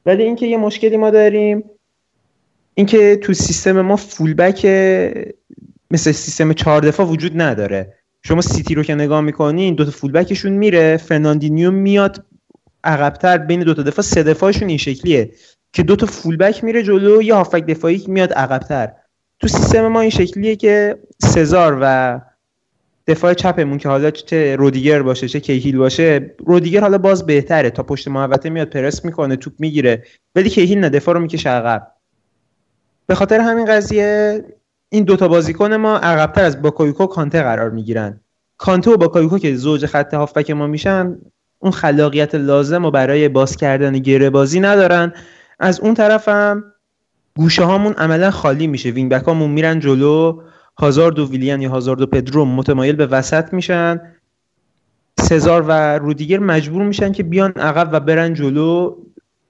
ولی 0.06 0.22
اینکه 0.22 0.46
یه 0.46 0.56
مشکلی 0.56 0.96
ما 0.96 1.10
داریم 1.10 1.64
اینکه 2.74 3.16
تو 3.16 3.32
سیستم 3.32 3.80
ما 3.80 3.96
فولبک 3.96 4.66
مثل 5.90 6.12
سیستم 6.12 6.52
چهار 6.52 6.80
دفاع 6.80 7.06
وجود 7.06 7.40
نداره. 7.40 7.94
شما 8.22 8.40
سیتی 8.40 8.74
رو 8.74 8.82
که 8.82 8.94
نگاه 8.94 9.20
می‌کنین 9.20 9.74
دوتا 9.74 9.90
فولبکشون 9.90 10.52
میره. 10.52 10.96
فرناندینیو 10.96 11.70
میاد 11.70 12.24
عقبتر 12.84 13.38
بین 13.38 13.60
دوتا 13.60 13.82
دفاع 13.82 14.04
سه 14.04 14.22
دفاعشون 14.22 14.68
این 14.68 14.78
شکلیه 14.78 15.32
که 15.72 15.82
دوتا 15.82 16.06
فولبک 16.06 16.64
میره 16.64 16.82
جلو 16.82 17.22
یه 17.22 17.34
هافبک 17.34 17.66
دفاعی 17.66 18.04
میاد 18.06 18.32
عقبتر. 18.32 18.92
تو 19.40 19.48
سیستم 19.48 19.88
ما 19.88 20.00
این 20.00 20.10
شکلیه 20.10 20.56
که 20.56 20.98
سزار 21.22 21.78
و 21.80 22.20
دفاع 23.06 23.34
چپمون 23.34 23.78
که 23.78 23.88
حالا 23.88 24.10
چه 24.10 24.56
رودیگر 24.56 25.02
باشه 25.02 25.28
چه 25.28 25.40
کیهیل 25.40 25.76
باشه 25.76 26.34
رودیگر 26.46 26.80
حالا 26.80 26.98
باز 26.98 27.26
بهتره. 27.26 27.70
تا 27.70 27.82
پشت 27.82 28.08
محوطه 28.08 28.50
میاد 28.50 28.68
پرس 28.68 29.04
می‌کنه 29.04 29.36
توپ 29.36 29.52
می‌گیره. 29.58 30.04
ولی 30.34 30.50
کیهیل 30.50 30.78
نه 30.78 30.88
دفاع 30.88 31.14
رو 31.14 31.20
می‌کشه 31.20 31.50
عقب. 31.50 31.92
به 33.06 33.14
خاطر 33.14 33.40
همین 33.40 33.64
قضیه 33.64 34.44
این 34.88 35.04
دوتا 35.04 35.28
بازیکن 35.28 35.74
ما 35.74 35.96
عقبتر 35.96 36.44
از 36.44 36.62
باکایوکو 36.62 37.06
کانته 37.06 37.42
قرار 37.42 37.70
می‌گیرن. 37.70 38.20
کانته 38.58 38.90
و 38.90 38.96
باکایوکو 38.96 39.38
که 39.38 39.54
زوج 39.54 39.86
خط 39.86 40.14
هافبک 40.14 40.50
ما 40.50 40.66
میشن 40.66 41.18
اون 41.62 41.72
خلاقیت 41.72 42.34
لازم 42.34 42.84
و 42.84 42.90
برای 42.90 43.28
باز 43.28 43.56
کردن 43.56 43.92
گره 43.92 44.30
بازی 44.30 44.60
ندارن. 44.60 45.12
از 45.58 45.80
اون 45.80 45.94
طرف 45.94 46.28
هم 46.28 46.64
گوشه 47.36 47.64
هامون 47.64 47.92
عملا 47.92 48.30
خالی 48.30 48.66
میشه. 48.66 48.90
وینگ 48.90 49.10
بک 49.10 49.24
هامون 49.24 49.50
میرن 49.50 49.80
جلو. 49.80 50.42
هازارد 50.78 51.18
و 51.18 51.30
ویلیان 51.30 51.62
یا 51.62 51.70
هازارد 51.70 52.00
و 52.00 52.06
پدرو 52.06 52.44
متمایل 52.44 52.96
به 52.96 53.06
وسط 53.06 53.52
میشن. 53.52 54.00
سزار 55.20 55.64
و 55.68 55.98
رودیگر 55.98 56.38
مجبور 56.38 56.82
میشن 56.82 57.12
که 57.12 57.22
بیان 57.22 57.52
عقب 57.52 57.88
و 57.92 58.00
برن 58.00 58.34
جلو. 58.34 58.96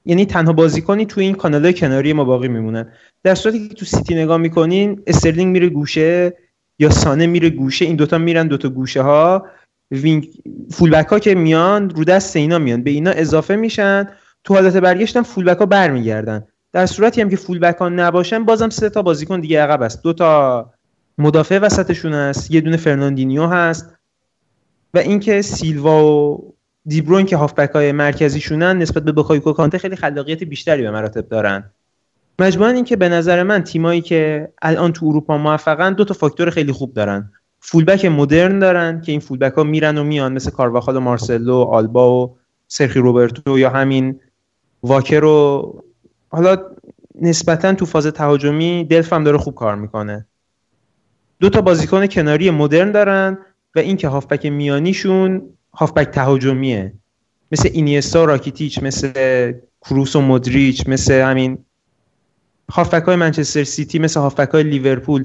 یعنی 0.05 0.27
تنها 0.27 0.53
بازیکنی 0.53 1.07
تو 1.07 1.21
این 1.21 1.35
کانال 1.35 1.73
کناری 1.73 2.13
ما 2.13 2.25
باقی 2.25 2.49
میمونن. 2.49 2.89
در 3.23 3.35
صورتی 3.35 3.69
که 3.69 3.75
تو 3.75 3.85
سیتی 3.85 4.15
نگاه 4.15 4.37
می‌کنین 4.37 5.03
استرلینگ 5.07 5.53
میره 5.53 5.69
گوشه 5.69 6.37
یا 6.79 6.91
سانه 6.91 7.27
میره 7.27 7.51
گوشه. 7.51 7.85
این 7.85 7.97
دوتا 7.97 8.19
میرن 8.19 8.47
دوتا 8.47 8.69
گوشه 8.69 9.03
ها 9.03 9.47
وینگ 9.93 10.29
فولبک 10.71 11.07
ها 11.07 11.19
که 11.19 11.35
میان 11.35 11.91
رو 11.91 12.05
دست 12.05 12.37
اینا 12.37 12.59
میان. 12.59 12.83
به 12.83 12.91
اینا 12.91 13.11
اضافه 13.11 13.57
میشن. 13.57 14.09
تو 14.45 14.55
حالت 14.55 14.77
برگشت 14.77 15.17
هم 15.17 15.23
فولبک 15.23 15.59
ها 15.59 15.67
برمیگردن. 15.67 16.47
در 16.73 16.87
صورتی 16.87 17.21
هم 17.21 17.29
که 17.29 17.37
فولبک 17.37 17.77
ها 17.77 17.89
نباشن 17.89 18.45
بازم 18.45 18.69
سه 18.69 18.91
تا 18.91 19.03
بازیکن 19.03 19.41
دیگه 19.41 19.63
عقب 19.63 19.83
است. 19.83 20.03
دو 20.03 20.13
تا 20.13 20.71
مدافع 21.19 21.59
وسطشون 21.59 22.13
هست 22.13 22.51
یه 22.51 22.61
دونه 22.61 22.77
فرناندینیو 22.77 23.47
هست. 23.47 23.95
و 24.95 24.99
اینکه 24.99 25.43
سیلوا 25.43 26.05
و 26.05 26.55
دیبروین 26.87 27.27
که 27.27 27.37
هافبک 27.37 27.71
های 27.71 27.93
مرکزیشونن 27.93 28.79
نسبت 28.79 29.03
به 29.03 29.13
بخایکو 29.13 29.53
کانته 29.53 29.79
خیلی 29.79 29.97
خلاقیت 29.97 30.45
بیشتری 30.45 30.83
به 30.83 30.91
مراتب 30.91 31.29
دارن. 31.29 31.71
مجموعا 32.39 32.71
اینکه 32.71 32.97
به 32.97 33.09
نظر 33.09 33.43
من 33.43 33.65
تیمایی 33.65 34.01
که 34.01 34.49
الان 34.63 34.93
تو 34.93 35.07
اروپا 35.07 35.39
موفقن 35.39 35.93
دو 35.93 36.05
تا 36.05 36.15
فاکتور 36.15 36.51
خیلی 36.51 36.73
خوب 36.73 36.95
دارن. 36.95 37.33
فولبک 37.65 38.05
مدرن 38.05 38.59
دارن 38.59 39.01
که 39.01 39.13
این 39.13 39.21
فولبک 39.21 39.53
ها 39.53 39.65
میرن 39.65 39.99
و 39.99 40.05
میان 40.05 40.33
مثل 40.33 40.51
کارواخال 40.51 40.97
و 40.97 41.01
مارسلو 41.01 41.55
و 41.55 41.65
آلبا 41.65 42.25
و 42.25 42.37
سرخی 42.69 42.99
روبرتو 42.99 43.59
یا 43.59 43.71
همین 43.71 44.21
واکر 44.83 45.21
رو 45.21 45.85
حالا 46.29 46.57
نسبتا 47.21 47.75
تو 47.75 47.87
فاز 47.87 48.07
تهاجمی 48.07 48.85
دلف 48.85 49.13
هم 49.13 49.25
داره 49.25 49.39
خوب 49.39 49.55
کار 49.55 49.75
می‌کنه. 49.75 50.27
دو 51.41 51.49
تا 51.49 51.61
بازیکن 51.61 52.07
کناری 52.07 52.51
مدرن 52.51 52.93
دارن 52.93 53.39
و 53.75 53.79
اینکه 53.79 54.09
هافبک 54.09 54.47
میانیشون 54.47 55.43
هافبک 55.75 56.09
تهاجمیه. 56.09 56.93
مثل 57.53 57.69
اینیستا 57.73 58.25
راکیتیچ 58.25 58.83
مثل 58.83 59.53
کروس 59.81 60.17
و 60.17 60.21
مدریچ 60.21 60.89
مثل 60.89 61.21
همین 61.21 61.59
هافبک 62.71 63.03
های 63.03 63.17
منچستر 63.17 63.65
سیتی 63.65 63.99
مثل 63.99 64.21
هافبک 64.21 64.49
های 64.49 64.63
لیورپول. 64.63 65.25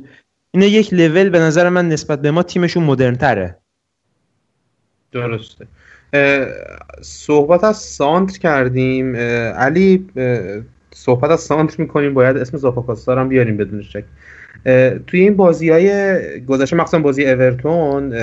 اینا 0.51 0.65
یک 0.65 0.93
لول 0.93 1.29
به 1.29 1.39
نظر 1.39 1.69
من 1.69 1.89
نسبت 1.89 2.21
به 2.21 2.31
ما 2.31 2.43
تیمشون 2.43 2.83
مدرن 2.83 3.15
تره 3.15 3.57
درسته 5.12 5.67
صحبت 7.01 7.63
از 7.63 7.77
سانتر 7.77 8.39
کردیم. 8.39 9.15
علی 9.15 10.10
صحبت 10.91 11.31
از 11.31 11.39
سانتر 11.39 11.75
می‌کنیم. 11.81 12.13
باید 12.13 12.38
اسم 12.38 12.57
زاپاکاستا 12.57 13.15
هم 13.15 13.29
بیاریم 13.29 13.57
بدون 13.57 13.81
شک. 13.81 14.03
توی 15.07 15.19
این 15.19 15.36
بازی 15.36 15.69
های 15.69 16.45
گذشته 16.45 16.75
مخصوصا 16.75 16.99
بازی 16.99 17.25
اورتون 17.25 18.13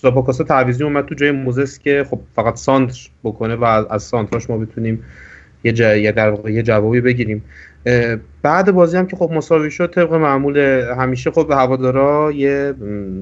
زاپاکاستا 0.00 0.44
تعویزی 0.44 0.84
اومد 0.84 1.06
تو 1.06 1.14
جای 1.14 1.30
موزس 1.30 1.78
که 1.78 2.06
خب 2.10 2.20
فقط 2.36 2.56
سانتر 2.56 3.08
بکنه 3.24 3.54
و 3.54 3.64
از 3.64 4.02
سانتراش 4.02 4.50
ما 4.50 4.58
بتونیم 4.58 5.04
یه, 5.66 5.72
جا... 5.72 6.10
در 6.10 6.30
واقع 6.30 6.52
یه 6.52 6.62
جوابی 6.62 7.00
بگیریم. 7.00 7.44
بعد 8.42 8.70
بازی 8.70 8.96
هم 8.96 9.06
که 9.06 9.16
خب 9.16 9.30
مساوی 9.32 9.70
شد 9.70 9.90
طبق 9.90 10.14
معمول 10.14 10.58
همیشه 10.98 11.30
خب 11.30 11.48
به 11.48 11.56
هوادارا 11.56 12.32
یه 12.32 12.74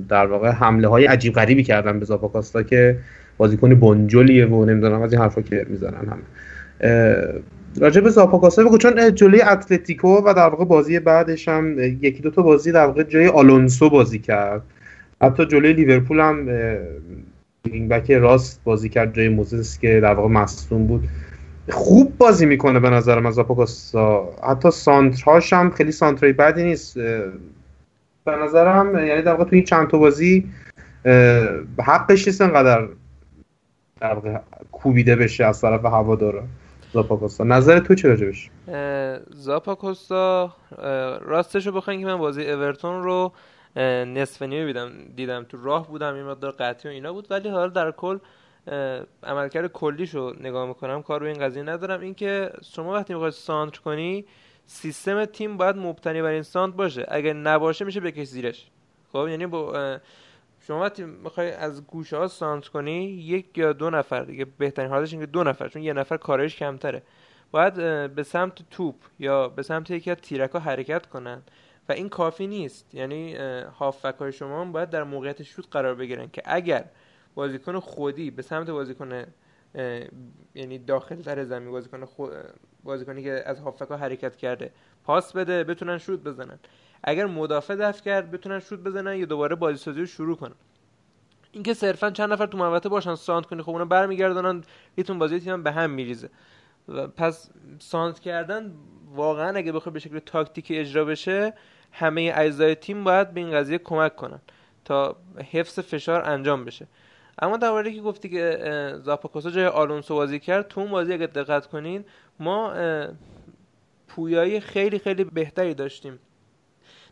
در 0.09 0.27
واقع 0.27 0.51
حمله 0.51 0.89
های 0.89 1.07
عجیب 1.07 1.35
غریبی 1.35 1.63
کردن 1.63 1.99
به 1.99 2.05
زاپاکاستا 2.05 2.63
که 2.63 2.97
بازیکن 3.37 3.75
بنجلیه 3.75 4.47
و 4.47 4.65
نمی‌دونم 4.65 5.03
از 5.03 5.13
این 5.13 5.23
حرفا 5.23 5.43
که 5.43 5.67
می‌زنن 5.69 6.07
هم 6.11 6.19
راجع 7.81 8.01
به 8.01 8.11
زاپاکاستا 8.11 8.65
بگو 8.65 8.79
چون 8.79 9.15
جلوی 9.15 9.43
اتلتیکو 9.43 10.09
و 10.09 10.35
در 10.37 10.49
واقع 10.49 10.65
بازی 10.65 10.99
بعدش 10.99 11.49
هم 11.49 11.79
یکی 11.79 12.23
دو 12.23 12.31
تا 12.31 12.43
بازی 12.43 12.73
در 12.73 12.87
واقع 12.87 13.03
جای 13.03 13.27
آلونسو 13.27 13.91
بازی 13.91 14.19
کرد. 14.19 14.63
حتی 15.23 15.47
جلوی 15.47 15.73
لیورپول 15.73 16.21
هم 16.21 16.49
این 17.65 17.89
بک 17.89 18.11
راست 18.11 18.61
بازی 18.65 18.89
کرد 18.89 19.15
جای 19.15 19.29
موزس 19.29 19.79
که 19.79 20.01
در 20.01 20.15
واقع 20.15 20.29
مصدوم 20.29 20.87
بود. 20.87 21.09
خوب 21.71 22.19
بازی 22.19 22.47
می‌کنه 22.47 22.81
به 22.81 22.91
نظر 22.91 23.21
من 23.21 23.31
زاپاکاستا 23.31 24.29
حتی 24.49 24.71
سانترهاش 24.71 25.53
هم 25.53 25.71
خیلی 25.71 25.93
سانترای 25.93 26.33
بدی 26.33 26.63
نیست. 26.65 26.99
به 28.25 28.37
نظرم 28.43 29.07
یعنی 29.07 29.23
در 29.23 29.33
واقع 29.33 29.45
توی 29.45 29.59
این 29.59 29.65
چند 29.65 29.89
تا 29.89 29.99
بازی 29.99 30.51
حقش 31.79 32.27
نیست 32.27 32.41
انقدر 32.41 32.89
در 34.01 34.15
واقع 34.15 34.39
کوبیده 34.73 35.17
بشه 35.17 35.45
از 35.45 35.61
طرف 35.61 35.85
هوادارا 35.85 36.43
زاپاکوستا 36.93 37.45
نظر 37.45 37.79
تو 37.79 37.95
چه 37.95 38.09
راجبش؟ 38.09 38.51
زاپاکوستا 39.31 40.55
راستش 41.21 41.67
رو 41.67 41.73
بخواین 41.73 42.01
که 42.01 42.07
من 42.07 42.17
بازی 42.17 42.51
اورتون 42.51 43.03
رو 43.03 43.33
نصف 44.05 44.43
نیمه 44.43 44.91
دیدم 45.17 45.47
تو 45.49 45.65
راه 45.65 45.89
بودم 45.89 46.15
این 46.15 46.25
مقدار 46.25 46.51
قطعی 46.51 46.91
و 46.91 46.95
اینا 46.95 47.13
بود 47.13 47.27
ولی 47.31 47.49
حالا 47.49 47.69
در 47.69 47.91
کل 47.91 48.19
عملکرد 49.23 49.67
کلیش 49.67 50.15
رو 50.15 50.35
نگاه 50.41 50.69
می‌کنم 50.69 51.03
کار 51.03 51.21
روی 51.21 51.31
این 51.31 51.41
قضیه 51.41 51.63
ندارم. 51.63 52.01
اینکه 52.01 52.51
شما 52.63 52.93
وقتی 52.93 53.13
می‌خوای 53.13 53.31
سانتر 53.31 53.81
کنی 53.81 54.25
سیستم 54.67 55.25
تیم 55.25 55.57
باید 55.57 55.77
مبتنی 55.77 56.23
بر 56.23 56.29
این 56.29 56.43
سانت 56.43 56.75
باشه. 56.75 57.07
اگر 57.09 57.33
نباشه 57.33 57.85
میشه 57.85 58.01
بکش 58.01 58.27
زیرش. 58.27 58.71
خب 59.13 59.29
یعنی 59.29 59.47
با 59.47 59.99
شما 60.67 60.81
وقتی 60.81 61.05
می‌خوای 61.05 61.53
از 61.53 61.87
گوشه 61.87 62.17
ها 62.17 62.29
سانت 62.29 62.69
کنی 62.69 63.05
یک 63.05 63.59
یا 63.59 63.73
دو 63.73 63.91
نفر 63.91 64.21
دیگه 64.21 64.45
بهترین 64.59 64.91
حالش 64.91 65.13
اینه 65.13 65.27
که 65.27 65.33
دو 65.33 65.45
نفر 65.45 65.69
چون 65.69 65.83
یه 65.83 65.93
نفر 65.93 66.17
کارش 66.17 66.57
کمتره. 66.57 67.03
باید 67.51 67.75
به 68.15 68.23
سمت 68.23 68.71
توپ 68.71 68.95
یا 69.19 69.49
به 69.49 69.63
سمت 69.63 69.91
یکی 69.91 70.11
از 70.11 70.17
تیرک 70.17 70.51
ها 70.51 70.59
حرکت 70.59 71.07
کنن. 71.07 71.43
و 71.89 71.93
این 71.93 72.09
کافی 72.09 72.47
نیست. 72.47 72.95
یعنی 72.95 73.35
هافک 73.79 74.15
های 74.19 74.33
شما 74.33 74.65
باید 74.65 74.91
در 74.91 75.03
موقعیت 75.03 75.43
شوت 75.43 75.67
قرار 75.71 75.95
بگیرن 75.95 76.31
که 76.33 76.43
اگر 76.45 76.85
بازیکن 77.35 77.81
خودی 77.81 78.31
به 78.31 78.43
سمت 78.43 78.71
بازیکن 78.71 79.25
یعنی 80.55 80.79
داخل 80.79 81.17
در 81.17 81.45
زمین 81.45 81.71
بازیکن 81.71 82.05
خود 82.05 82.33
بازیکنی 82.85 83.23
که 83.23 83.43
از 83.47 83.61
هافک 83.61 83.89
ها 83.89 83.97
حرکت 83.97 84.37
کرده 84.37 84.71
پاس 85.05 85.33
بده 85.33 85.65
بتونن 85.65 85.99
شوت 85.99 86.21
بزنن. 86.21 86.59
اگر 87.05 87.27
مدافع 87.27 87.77
دفع 87.77 88.03
کرد 88.03 88.31
بتونن 88.31 88.61
شوت 88.61 88.79
بزنن 88.79 89.17
یا 89.17 89.25
دوباره 89.25 89.57
بازی 89.57 89.79
سازی 89.79 90.01
رو 90.01 90.07
شروع 90.07 90.37
کنن. 90.37 90.55
اینکه 91.53 91.75
صرفا 91.75 92.11
چند 92.11 92.33
نفر 92.33 92.47
تو 92.47 92.59
محوطه 92.59 92.89
باشن 92.89 93.15
سانت 93.15 93.47
کنی 93.47 93.63
خب 93.63 93.71
اونا 93.71 93.85
برمیگردونن 93.85 94.63
یتون 94.97 95.19
بازی 95.19 95.41
تیم 95.41 95.63
به 95.63 95.73
هم 95.73 95.91
میریزه. 95.91 96.31
پس 97.17 97.51
سانت 97.79 98.19
کردن 98.19 98.75
واقعا 99.15 99.57
اگه 99.57 99.73
بخواد 99.73 99.93
به 99.93 99.99
شکل 99.99 100.19
تاکتیکی 100.19 100.79
اجرا 100.79 101.05
بشه 101.05 101.55
همه 101.93 102.33
اجزای 102.37 102.75
تیم 102.75 103.05
باید 103.05 103.35
به 103.35 103.41
این 103.41 103.51
قضیه 103.51 103.79
کمک 103.79 104.17
کنن 104.17 104.41
تا 104.85 105.17
حفظ 105.51 105.79
فشار 105.79 106.31
انجام 106.31 106.65
بشه. 106.65 106.87
اما 107.39 107.57
در 107.57 107.91
که 107.91 108.01
گفتی 108.01 108.29
که 108.29 108.99
زاپاکوسا 109.03 109.51
جای 109.51 109.67
آلونسو 109.67 110.15
بازی 110.15 110.39
کرد 110.39 110.69
تو 110.69 110.81
اون 110.81 110.91
بازی 110.91 111.13
اگه 111.13 111.27
دقت 111.27 111.67
کنین 111.67 112.05
ما 112.41 112.75
پویایی 114.09 114.61
خیلی 114.61 114.99
خیلی 114.99 115.25
بهتری 115.25 115.75
داشتیم 115.75 116.19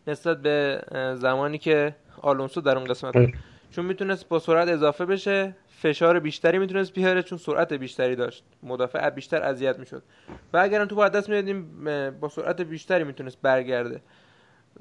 نسبت 0.06 0.42
به 0.42 0.82
زمانی 1.16 1.58
که 1.58 1.96
آلونسو 2.22 2.60
در 2.60 2.76
اون 2.76 2.84
قسمت 2.84 3.14
چون 3.70 3.84
می‌تونست 3.84 4.28
با 4.28 4.38
سرعت 4.38 4.68
اضافه 4.68 5.06
بشه 5.06 5.56
فشار 5.68 6.20
بیشتری 6.20 6.58
می‌تونست 6.58 6.92
بیاره 6.92 7.22
چون 7.22 7.38
سرعت 7.38 7.72
بیشتری 7.72 8.16
داشت. 8.16 8.44
مدافع 8.62 9.10
بیشتر 9.10 9.42
اذیت 9.42 9.78
می‌شد. 9.78 10.02
و 10.52 10.58
اگرم 10.58 10.86
تو 10.86 10.96
بعد 10.96 11.12
دست 11.12 11.28
می‌دادیم 11.28 11.84
با 12.20 12.28
سرعت 12.28 12.60
بیشتری 12.60 13.04
می‌تونست 13.04 13.38
برگرده. 13.42 14.00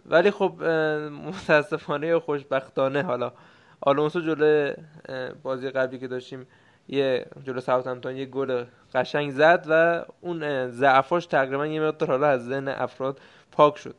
ولی 0.05 0.31
خب 0.31 0.63
متاسفانه 1.27 2.07
یا 2.07 2.19
خوشبختانه 2.19 3.01
حالا 3.01 3.31
آلونسو 3.81 4.21
جلو 4.21 4.73
بازی 5.43 5.69
قبلی 5.69 5.99
که 5.99 6.07
داشتیم 6.07 6.47
یه 6.87 7.25
جلو 7.43 7.61
ساوثهمپتون 7.61 8.17
یه 8.17 8.25
گل 8.25 8.63
قشنگ 8.93 9.31
زد 9.31 9.65
و 9.69 10.05
اون 10.21 10.69
ضعفاش 10.69 11.25
تقریبا 11.25 11.67
یه 11.67 11.81
مقدار 11.81 12.09
حالا 12.09 12.27
از 12.27 12.45
ذهن 12.45 12.67
افراد 12.67 13.19
پاک 13.51 13.77
شد. 13.77 13.95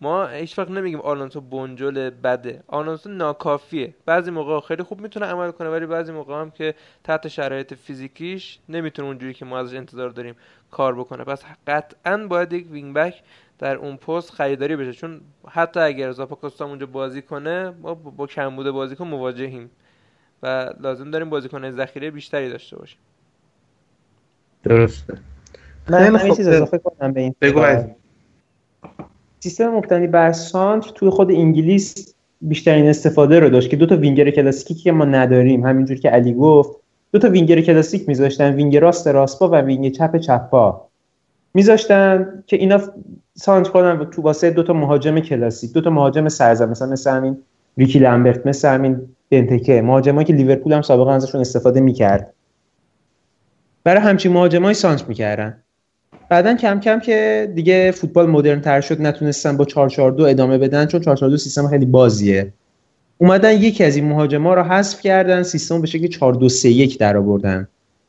ما 0.00 0.26
هیچ 0.26 0.58
وقت 0.58 0.70
نمیگیم 0.70 1.00
آلونسو 1.00 1.40
بنجل 1.40 2.10
بده. 2.10 2.62
آلونسو 2.66 3.10
ناکافیه. 3.10 3.94
بعضی 4.06 4.30
موقع 4.30 4.60
خیلی 4.60 4.82
خوب 4.82 5.00
می‌تونه 5.00 5.26
عمل 5.26 5.50
کنه 5.50 5.68
ولی 5.68 5.86
بعضی 5.86 6.12
موقع 6.12 6.40
هم 6.40 6.50
که 6.50 6.74
تحت 7.04 7.28
شرایط 7.28 7.74
فیزیکیش 7.74 8.58
نمی‌تونه 8.68 9.08
اونجوری 9.08 9.34
که 9.34 9.44
ما 9.44 9.58
ازش 9.58 9.76
انتظار 9.76 10.10
داریم 10.10 10.36
کار 10.70 10.94
بکنه. 10.94 11.24
پس 11.24 11.44
قطعا 11.66 12.26
باید 12.26 12.52
یک 12.52 12.70
وینگ 12.70 12.94
بک 12.94 13.22
در 13.58 13.76
اون 13.76 13.96
پست 13.96 14.30
خریداری 14.30 14.76
بشه. 14.76 14.92
چون 14.92 15.20
حتی 15.48 15.80
اگر 15.80 16.12
زاپاکوستا 16.12 16.64
اونجا 16.64 16.86
بازی 16.86 17.22
کنه 17.22 17.72
ما 17.82 17.94
با 17.94 18.26
کمبود 18.26 18.70
بازیکن 18.70 19.06
مواجهیم 19.06 19.70
و 20.42 20.70
لازم 20.80 21.10
داریم 21.10 21.30
بازیکن 21.30 21.70
ذخیره 21.70 22.10
بیشتری 22.10 22.48
داشته 22.50 22.76
باشیم. 22.76 22.98
درسته. 24.62 25.18
من 25.88 26.18
خب 26.18 26.36
چیز 26.36 26.48
اضافه 26.48 26.78
کنم 26.78 27.12
به 27.12 27.20
این. 27.20 27.34
بگو 27.40 27.64
سیستم 29.40 29.68
مبتنی 29.68 30.06
بر 30.06 30.32
سانتر 30.32 30.90
توی 30.90 31.10
خود 31.10 31.30
انگلیس 31.30 32.14
بیشترین 32.40 32.88
استفاده 32.88 33.40
رو 33.40 33.50
داشت 33.50 33.70
که 33.70 33.76
دو 33.76 33.86
تا 33.86 33.96
وینگر 33.96 34.30
کلاسیکی 34.30 34.74
که 34.74 34.92
ما 34.92 35.04
نداریم. 35.04 35.66
همینجور 35.66 35.96
که 35.96 36.10
علی 36.10 36.34
گفت 36.34 36.76
دو 37.12 37.18
تا 37.18 37.28
وینگر 37.28 37.60
کلاسیک 37.60 38.08
میذاشتن 38.08 38.54
وینگ 38.54 38.76
راست 38.76 39.06
راستپا 39.06 39.48
و 39.48 39.54
وینگ 39.54 39.92
چپ 39.92 40.16
چپ‌پا 40.16 40.88
میذاشتن 41.54 42.44
که 42.46 42.56
اینا 42.56 42.80
سانتر 43.34 43.70
کنن 43.70 44.10
تو 44.10 44.22
واسه 44.22 44.50
دو 44.50 44.62
تا 44.62 44.72
مهاجم 44.72 45.20
کلاسیک 45.20 45.72
دو 45.72 45.80
تا 45.80 45.90
مهاجم 45.90 46.28
سرزن 46.28 46.70
مثلا 46.70 46.88
مثل 46.88 47.10
همین 47.10 47.38
ریکی 47.76 47.98
لامبرت 47.98 48.46
مثل 48.46 48.68
همین 48.68 49.00
بنتکه. 49.30 49.82
مهاجمایی 49.82 50.26
که 50.26 50.32
لیورپول 50.32 50.72
هم 50.72 50.82
سابقا 50.82 51.12
ازشون 51.12 51.40
استفاده 51.40 51.80
می‌کرد. 51.80 52.34
برای 53.84 54.00
همچین 54.00 54.32
مهاجمای 54.32 54.74
سانتر 54.74 55.04
می‌کردن. 55.08 55.62
بعدا 56.28 56.54
کم 56.54 56.80
کم 56.80 57.00
که 57.00 57.52
دیگه 57.54 57.90
فوتبال 57.90 58.26
مدرن 58.30 58.60
تر 58.60 58.80
شد 58.80 59.00
نتونستن 59.00 59.56
با 59.56 59.64
442 59.64 60.24
ادامه 60.24 60.58
بدن 60.58 60.86
چون 60.86 61.00
442 61.00 61.36
سیستم 61.36 61.68
خیلی 61.68 61.86
بازیه. 61.86 62.52
اومدن 63.18 63.52
یکی 63.52 63.84
از 63.84 63.96
این 63.96 64.08
مهاجما 64.08 64.54
رو 64.54 64.62
حذف 64.62 65.00
کردن 65.00 65.42
سیستم 65.42 65.80
به 65.80 65.86
شکل 65.86 66.06
4231 66.06 66.98
در 66.98 67.16
آوردن. 67.16 67.68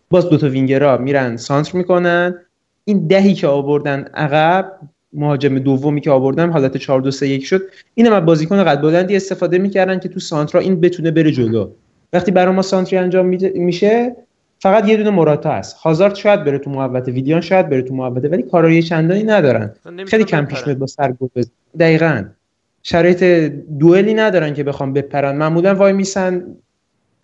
باز 0.09 0.29
دو 0.29 0.37
تا 0.37 0.49
وینگرا 0.49 0.97
میرن 0.97 1.37
سانتر 1.37 1.77
می‌کنن. 1.77 2.35
این 2.85 3.07
دهی 3.07 3.33
که 3.33 3.47
آوردن 3.47 3.99
عقب 4.13 4.71
مهاجم 5.13 5.59
دومی 5.59 6.01
که 6.01 6.11
آوردن 6.11 6.49
حالت 6.49 6.77
4231 6.77 7.45
شد. 7.45 7.61
اینم 7.95 8.13
از 8.13 8.25
بازیکن 8.25 8.63
قد 8.63 8.81
بلندی 8.81 9.15
استفاده 9.15 9.57
می‌کردن 9.57 9.99
که 9.99 10.09
تو 10.09 10.19
سانترا 10.19 10.61
این 10.61 10.81
بتونه 10.81 11.11
بره 11.11 11.31
جلو. 11.31 11.69
وقتی 12.13 12.31
برای 12.31 12.55
ما 12.55 12.61
سانتری 12.61 12.97
انجام 12.97 13.25
میشه 13.55 14.15
فقط 14.59 14.87
یه 14.87 14.97
دونه 14.97 15.09
مراتا 15.09 15.51
هست. 15.51 15.77
هازارد 15.77 16.15
شاید 16.15 16.43
بره 16.43 16.57
تو 16.57 16.69
محوطه 16.69 17.11
ویدیان 17.11 17.41
شاید 17.41 17.69
بره 17.69 17.81
تو 17.81 17.95
محوطه 17.95 18.27
ولی 18.27 18.43
کارایی 18.43 18.83
چندانی 18.83 19.23
ندارن. 19.23 19.73
خیلی 20.07 20.23
کم 20.23 20.45
پیش 20.45 20.67
میاد 20.67 20.77
با 20.77 20.85
سر 20.85 21.11
گل 21.11 21.43
دقیقاً. 21.79 22.23
شرایط 22.83 23.23
دوئلی 23.79 24.13
ندارن 24.13 24.53
که 24.53 24.63
بخوام 24.63 24.93
بپرن. 24.93 25.35
معمولا 25.35 25.75
وای 25.75 25.93
میسن 25.93 26.43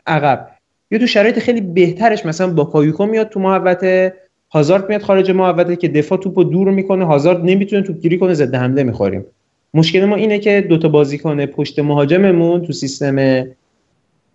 عقب. 0.08 0.50
یا 0.92 1.00
تو 1.00 1.08
شرایط 1.08 1.40
خیلی 1.40 1.62
بهترش 1.62 2.26
مثلا 2.26 2.54
با 2.54 2.66
کایوکو 2.66 3.06
میاد 3.06 3.30
تو 3.30 3.40
محوطه 3.40 4.14
هازارد 4.52 4.90
میاد 4.90 5.02
خارج 5.02 5.32
محوطه 5.32 5.76
که 5.76 5.88
دفاع 5.88 6.18
توپو 6.18 6.44
دور 6.44 6.72
می‌کنه 6.72 7.06
هازارد 7.06 7.42
نمی‌تونه 7.44 7.82
توپگیری 7.82 8.18
کنه 8.18 8.34
ضد 8.34 8.56
حمله 8.56 8.84
می‌خوریم. 8.84 9.26
مشکل 9.74 10.06
ما 10.06 10.16
اینه 10.16 10.40
که 10.40 10.66
دوتا 10.70 10.88
بازیکن 10.88 11.46
پشت 11.46 11.80
مهاجممون 11.80 12.62
تو 12.62 12.74
سیستم 12.74 13.46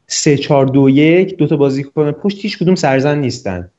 3 0.07 0.37
4 0.37 0.67
2 0.67 0.89
1 0.89 1.37
دوتا 1.37 1.57
بازیکن 1.57 2.13
پشت 2.13 2.39
هیچ 2.41 2.59
کدوم 2.59 2.75
سرزن 2.75 3.19
نیستن. 3.19 3.71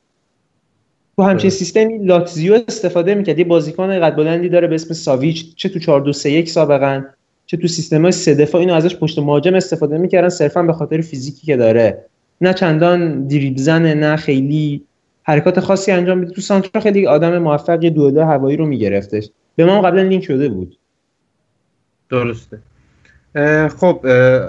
تو 1.16 1.24
همچین 1.24 1.50
سیستمی 1.50 1.98
لاتزیو 1.98 2.60
استفاده 2.68 3.16
می‌کرد. 3.16 3.40
یه 3.40 3.46
بازیکن 3.46 4.00
قد 4.00 4.16
بلندی 4.16 4.50
داره 4.50 4.68
به 4.68 4.76
اسم 4.76 4.94
ساویچ 4.94 5.56
چه 5.56 5.70
تو 5.70 5.80
4 5.80 6.02
2 6.02 6.14
3 6.14 6.30
1 6.30 6.50
سابقا 6.50 7.04
چه 7.46 7.58
تو 7.58 7.68
سیستم 7.68 8.02
های 8.02 8.12
سه 8.12 8.36
دفاع 8.36 8.62
اینو 8.62 8.74
ازش 8.74 8.96
پشت 8.96 9.20
مهاجم 9.20 9.56
استفاده 9.56 9.98
می‌کردن 9.98 10.30
صرفا 10.30 10.64
به 10.64 10.74
خاطر 10.74 11.02
فیزیکی 11.02 11.46
که 11.46 11.58
داره. 11.58 12.06
نه 12.42 12.54
چندان 12.54 13.28
دریبل 13.28 13.72
نه 13.72 14.16
خیلی 14.16 14.82
حرکات 15.28 15.60
خاصی 15.60 15.92
انجام 15.92 16.18
میده. 16.18 16.32
تو 16.32 16.42
سانترا 16.42 16.82
خیلی 16.82 17.08
آدم 17.08 17.38
موفقی 17.38 17.90
دو 17.90 18.12
دو 18.12 18.24
هوایی 18.24 18.58
رو 18.58 18.66
میگرفتش. 18.66 19.30
به 19.56 19.66
ما 19.66 19.82
قبلا 19.82 20.02
لینک 20.02 20.24
شده 20.24 20.50
بود. 20.50 20.78
درسته. 22.10 22.60
خب 23.68 24.06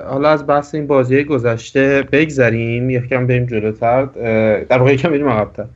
حالا 0.07 0.29
از 0.29 0.47
بحث 0.47 0.75
این 0.75 0.87
بازی 0.87 1.25
گذشته 1.25 2.03
بگذریم. 2.13 2.91
یکم 2.91 3.27
بریم 3.27 3.47
جلوتر. 3.47 4.05
در 4.65 4.79
واقع 4.79 4.93
یکم 4.93 5.11
بریم 5.11 5.29
عقب‌تر. 5.29 5.67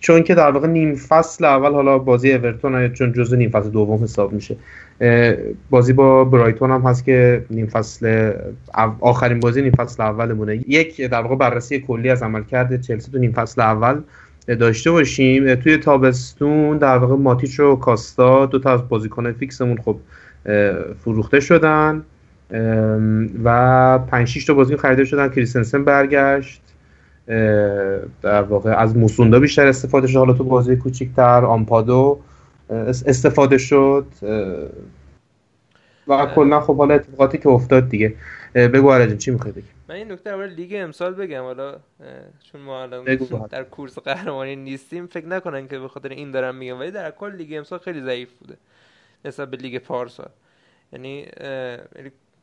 چون 0.00 0.22
که 0.22 0.34
در 0.34 0.50
واقع 0.50 0.66
نیم 0.66 0.94
فصل 0.94 1.44
اول 1.44 1.72
حالا 1.72 1.98
بازی 1.98 2.32
اورتون 2.32 2.92
چون 2.92 3.12
جزء 3.12 3.36
نیم 3.36 3.50
فصل 3.50 3.70
دوم 3.70 4.02
حساب 4.02 4.32
میشه 4.32 4.56
بازی 5.70 5.92
با 5.92 6.24
برایتون 6.24 6.70
هم 6.70 6.80
هست 6.80 7.04
که 7.04 7.44
نیم 7.50 7.66
فصل 7.66 8.32
آخرین 9.00 9.40
بازی 9.40 9.62
نیم 9.62 9.72
فصل 9.72 10.02
اولمونه. 10.02 10.56
یک 10.68 11.00
در 11.00 11.20
واقع 11.20 11.36
بررسی 11.36 11.80
کلی 11.80 12.10
از 12.10 12.22
عمل 12.22 12.42
کرده 12.42 12.78
چلسی 12.78 13.12
تو 13.12 13.18
نیم 13.18 13.32
فصل 13.32 13.60
اول 13.60 14.00
داشته 14.46 14.90
باشیم. 14.90 15.54
توی 15.54 15.76
تابستون 15.76 16.78
در 16.78 16.98
واقع 16.98 17.16
ماتیچ 17.16 17.60
و 17.60 17.76
کاستا 17.76 18.46
دو 18.46 18.58
تا 18.58 18.72
از 18.72 18.88
بازیکن 18.88 19.32
فیکسمون 19.32 19.76
خب 19.76 19.96
فروخته 21.04 21.40
شدن. 21.40 22.02
و 23.44 23.98
5 23.98 24.28
6 24.28 24.44
تا 24.44 24.54
بازیکن 24.54 24.82
خریده 24.82 25.04
شدن. 25.04 25.28
کریستنسن 25.28 25.84
برگشت. 25.84 26.62
در 28.22 28.42
واقع 28.42 28.70
از 28.70 28.96
موسوندا 28.96 29.40
بیشتر 29.40 29.66
استفاده 29.66 30.06
شد. 30.06 30.18
حالا 30.18 30.32
تو 30.32 30.44
بازی 30.44 30.76
کوچیکتر 30.76 31.44
آمپادو 31.44 32.20
استفاده 33.06 33.58
شد 33.58 34.06
و 36.08 36.26
کلا 36.26 36.60
خب 36.60 36.76
حالا 36.76 36.94
اتفاقاتی 36.94 37.38
که 37.38 37.48
افتاد 37.48 37.88
دیگه. 37.88 38.14
بگو 38.54 38.90
آره 38.90 39.16
چی 39.16 39.30
می‌خوای 39.30 39.52
بگی؟ 39.52 39.66
من 39.88 39.94
این 39.94 40.12
نکته 40.12 40.30
اول 40.30 40.48
لیگ 40.48 40.72
امسال 40.76 41.14
بگم. 41.14 41.42
حالا 41.42 41.76
چون 42.52 42.60
ما 42.60 42.82
الان 42.82 43.04
در 43.50 43.62
کورس 43.62 43.98
قهرمانی 43.98 44.56
نیستیم 44.56 45.06
فکر 45.06 45.26
نکنن 45.26 45.68
که 45.68 45.78
به 45.78 45.88
خاطر 45.88 46.08
این 46.08 46.30
دارم 46.30 46.54
میگم. 46.54 46.80
ولی 46.80 46.90
در 46.90 47.10
کل 47.10 47.36
لیگ 47.36 47.54
امسال 47.56 47.78
خیلی 47.78 48.02
ضعیف 48.02 48.32
بوده 48.32 48.54
نسبت 49.24 49.50
به 49.50 49.56
لیگ 49.56 49.78
پارسال. 49.78 50.28
یعنی 50.92 51.26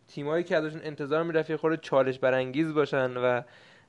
تیمایی 0.07 0.43
که 0.43 0.57
ازشون 0.57 0.81
انتظار 0.83 1.23
می‌رفت 1.23 1.55
خورده 1.55 1.77
چالش 1.77 2.19
برانگیز 2.19 2.73
باشن 2.73 3.11
و 3.17 3.41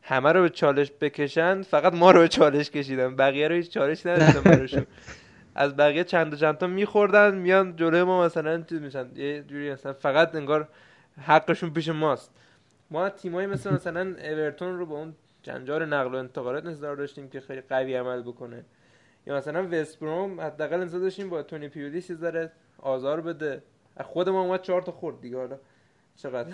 همه 0.08 0.32
رو 0.32 0.42
به 0.42 0.50
چالش 0.50 0.92
بکشن 1.00 1.62
فقط 1.62 1.94
ما 1.94 2.10
رو 2.10 2.20
به 2.20 2.28
چالش 2.28 2.70
کشیدن. 2.70 3.16
بقیه 3.16 3.48
رو 3.48 3.54
هیچ 3.54 3.70
چالش 3.70 4.06
نداشتن 4.06 4.40
براشون 4.40 4.86
از 5.54 5.76
بقیه 5.76 6.04
چند 6.04 6.32
و 6.32 6.36
چند 6.36 6.58
تا 6.58 6.66
میخوردن 6.66 7.34
میان 7.34 7.76
جلوی 7.76 8.02
ما 8.02 8.24
مثلا 8.24 8.62
چیز 8.62 8.80
میشن. 8.80 9.10
یه 9.14 9.42
جوری 9.42 9.72
مثلا 9.72 9.92
فقط 9.92 10.34
انگار 10.34 10.68
حقشون 11.22 11.70
پیش 11.70 11.88
ماست. 11.88 12.30
ما 12.90 13.08
تیمایی 13.08 13.46
مثل 13.46 13.74
مثلا 13.74 14.14
اورتون 14.30 14.78
رو 14.78 14.86
با 14.86 14.96
اون 14.96 15.14
جنجال 15.42 15.84
نقل 15.84 16.14
و 16.14 16.16
انتقالات 16.16 16.66
انتظار 16.66 16.96
داشتیم 16.96 17.28
که 17.28 17.40
خیلی 17.40 17.60
قوی 17.60 17.94
عمل 17.94 18.22
بکنه. 18.22 18.64
یا 19.26 19.36
مثلا 19.36 19.68
وست 19.70 20.00
بروم 20.00 20.40
حداقل 20.40 20.80
انتظار 20.80 21.00
داشتیم 21.00 21.30
با 21.30 21.42
تونی 21.42 21.70
یه 21.74 22.00
ذره 22.00 22.52
آزار 22.78 23.20
بده. 23.20 23.62
خود 24.04 24.28
ما 24.28 24.40
اومد 24.40 24.62
چهار 24.62 24.82
تا 24.82 24.92
خورد 24.92 25.20
دیگه 25.20 25.36
حالا. 25.36 25.58
چقدر؟ 26.16 26.52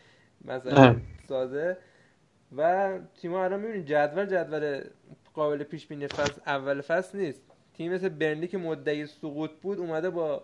مثلا 0.44 0.96
ساده. 1.28 1.76
و 2.56 2.90
تیم 3.20 3.32
الان 3.32 3.60
می‌بینید 3.60 3.86
جدول 3.86 4.26
جدول 4.26 4.80
قابل 5.34 5.62
پیش 5.62 5.86
بینی 5.86 6.06
فصل 6.06 6.40
اول 6.46 6.80
فصل 6.80 7.18
نیست. 7.18 7.42
تیم 7.74 7.92
مثل 7.94 8.08
برنلی 8.08 8.48
که 8.48 8.58
مدعی 8.58 9.06
سقوط 9.06 9.50
بود 9.62 9.78
اومده 9.78 10.10
با 10.10 10.42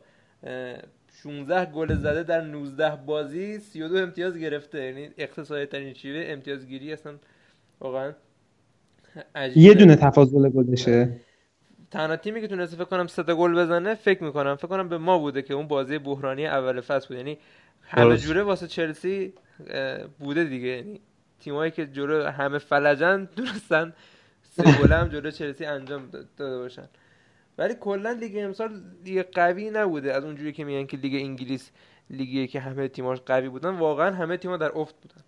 16 1.23 1.73
گل 1.73 1.95
زده 1.95 2.23
در 2.23 2.41
19 2.41 2.97
بازی 2.97 3.59
32 3.59 3.97
امتیاز 3.97 4.39
گرفته. 4.39 4.83
یعنی 4.83 5.11
اقتصادی 5.19 5.67
ترین 5.67 5.95
شیوه 5.95 6.25
امتیازگیری 6.27 6.93
اصلا 6.93 7.15
واقعا 7.81 8.13
عجیبه. 9.35 9.61
یه 9.61 9.75
دونه 9.75 9.97
تفاضل 9.97 10.49
گلشه 10.49 11.21
تنها 11.91 12.17
تیمی 12.17 12.41
که 12.41 12.49
تونسته 12.49 12.77
فکر 12.77 12.85
کنم 12.85 13.07
سه 13.07 13.23
گل 13.23 13.55
بزنه 13.55 13.95
فکر 13.95 14.25
می‌کنم 14.25 14.57
فکر 14.57 14.69
کنم 14.69 14.89
به 14.89 14.99
ما 14.99 15.19
بوده 15.19 15.43
که 15.43 15.55
اون 15.55 15.69
بازی 15.69 15.99
بحرانی 15.99 16.47
اول 16.47 16.81
فصل 16.81 17.09
بود. 17.09 17.17
یعنی 17.17 17.39
همه 17.83 18.17
جوره 18.17 18.43
واسه 18.43 18.67
چلسی 18.67 19.35
بوده 20.19 20.45
دیگه. 20.45 20.69
یعنی 20.69 21.01
تیمایی 21.41 21.71
که 21.71 21.87
جلو 21.87 22.25
همه 22.25 22.59
فلجن 22.59 23.29
درستن 23.37 23.93
سه 24.43 24.63
گل 24.63 24.93
هم 24.93 25.09
جلو 25.09 25.31
چلسی 25.31 25.65
انجام 25.65 26.11
داده 26.39 26.59
باشن. 26.59 26.89
ولی 27.59 27.75
کلا 27.75 28.13
لیگ 28.13 28.39
امسال 28.39 28.83
لیگ 29.05 29.27
قوی 29.33 29.71
نبوده. 29.71 30.15
از 30.15 30.25
اونجوری 30.25 30.53
که 30.53 30.65
میگن 30.65 30.87
که 30.87 30.97
لیگ 30.97 31.15
انگلیس 31.15 31.71
لیگی 32.11 32.47
که 32.47 32.61
همه 32.61 32.89
تیماش 32.89 33.21
قوی 33.21 33.49
بودن 33.49 33.71
واقعا 33.71 34.11
همه 34.11 34.37
تیم‌ها 34.37 34.57
در 34.57 34.73
افت 34.75 34.95
بودن. 35.03 35.23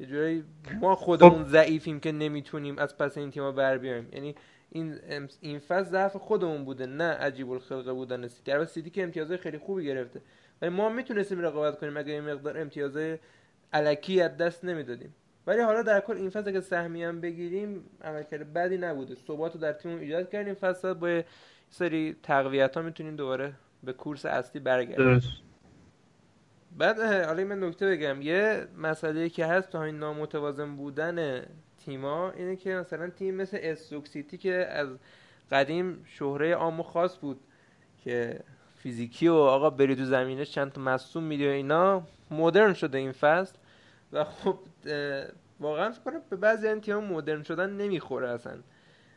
یه 0.00 0.06
جوری 0.06 0.44
ما 0.80 0.94
خودمون 0.94 1.44
خب. 1.44 1.50
ضعیفیم 1.50 2.00
که 2.00 2.12
نمی‌تونیم 2.12 2.78
از 2.78 2.98
پس 2.98 3.18
این 3.18 3.30
تیم‌ها 3.30 3.52
بر 3.52 3.78
بیایم. 3.78 4.08
یعنی 4.12 4.34
این 4.70 4.98
این 5.40 5.58
فصل 5.58 5.90
ضعف 5.90 6.16
خودمون 6.16 6.64
بوده 6.64 6.86
نه 6.86 7.04
عجیب 7.04 7.50
الخلقه 7.50 7.92
بودن 7.92 8.28
سیتی. 8.28 8.52
البته 8.52 8.70
سیتی 8.70 8.90
که 8.90 9.02
امتیازهای 9.02 9.38
خیلی 9.38 9.58
خوبی 9.58 9.84
گرفته. 9.84 10.20
ولی 10.62 10.70
ما 10.70 10.88
می‌تونستیم 10.88 11.40
رقابت 11.40 11.78
کنیم. 11.78 11.96
اگه 11.96 12.12
این 12.12 12.32
مقدار 12.32 12.58
امتیازهای 12.58 13.18
الکی 13.72 14.22
از 14.22 14.36
دست 14.36 14.64
نمی‌دادیم. 14.64 15.14
ولی 15.46 15.60
حالا 15.60 15.82
در 15.82 16.00
کل 16.00 16.16
این 16.16 16.30
فصل 16.30 16.52
که 16.52 16.60
سهمی 16.60 17.04
هم 17.04 17.20
بگیریم 17.20 17.84
عملکرد 18.04 18.52
بدی 18.52 18.78
نبوده. 18.78 19.14
ثبات 19.14 19.54
رو 19.54 19.60
در 19.60 19.72
تیم 19.72 19.98
ایجاد 19.98 20.30
کردیم 20.30 20.54
فصل. 20.54 20.92
با 20.92 21.22
سری 21.70 22.16
تقویت 22.22 22.76
ها 22.76 22.82
می‌تونیم 22.82 23.16
دوباره 23.16 23.52
به 23.82 23.92
کورس 23.92 24.26
اصلی 24.26 24.60
برگردیم. 24.60 25.22
بعد 26.78 26.98
حالا 27.00 27.44
من 27.44 27.64
نکته 27.64 27.90
بگم. 27.90 28.22
یه 28.22 28.66
مسئله 28.78 29.28
که 29.28 29.46
هست 29.46 29.70
تو 29.70 29.78
همین 29.78 29.98
نامتوازن 29.98 30.76
بودن 30.76 31.46
تیما 31.84 32.30
اینه 32.30 32.56
که 32.56 32.74
مثلا 32.74 33.10
تیم 33.10 33.34
مثل 33.34 33.58
استوک 33.60 34.08
سیتی 34.08 34.38
که 34.38 34.54
از 34.54 34.88
قدیم 35.50 36.04
شهره 36.06 36.54
عام 36.54 36.80
و 36.80 36.82
خاص 36.82 37.18
بود 37.18 37.40
که 38.04 38.40
فیزیکی 38.76 39.28
و 39.28 39.34
آقا 39.34 39.70
بری 39.70 39.96
تو 39.96 40.04
زمینش 40.04 40.50
چند 40.50 40.72
تا 40.72 40.80
مصوم 40.80 41.24
میدی 41.24 41.46
و 41.46 41.50
اینا 41.50 42.02
مدرن 42.30 42.72
شده 42.72 42.98
این 42.98 43.12
فصل. 43.12 43.56
و 44.12 44.24
خب 44.24 44.58
واقعا 45.60 45.90
فکر 45.90 46.20
به 46.30 46.36
بعضی 46.36 46.68
این 46.68 46.80
تیم 46.80 46.96
مدرن 46.96 47.42
شدن 47.42 47.70
نمی‌خوره 47.70 48.28
اصلا. 48.28 48.58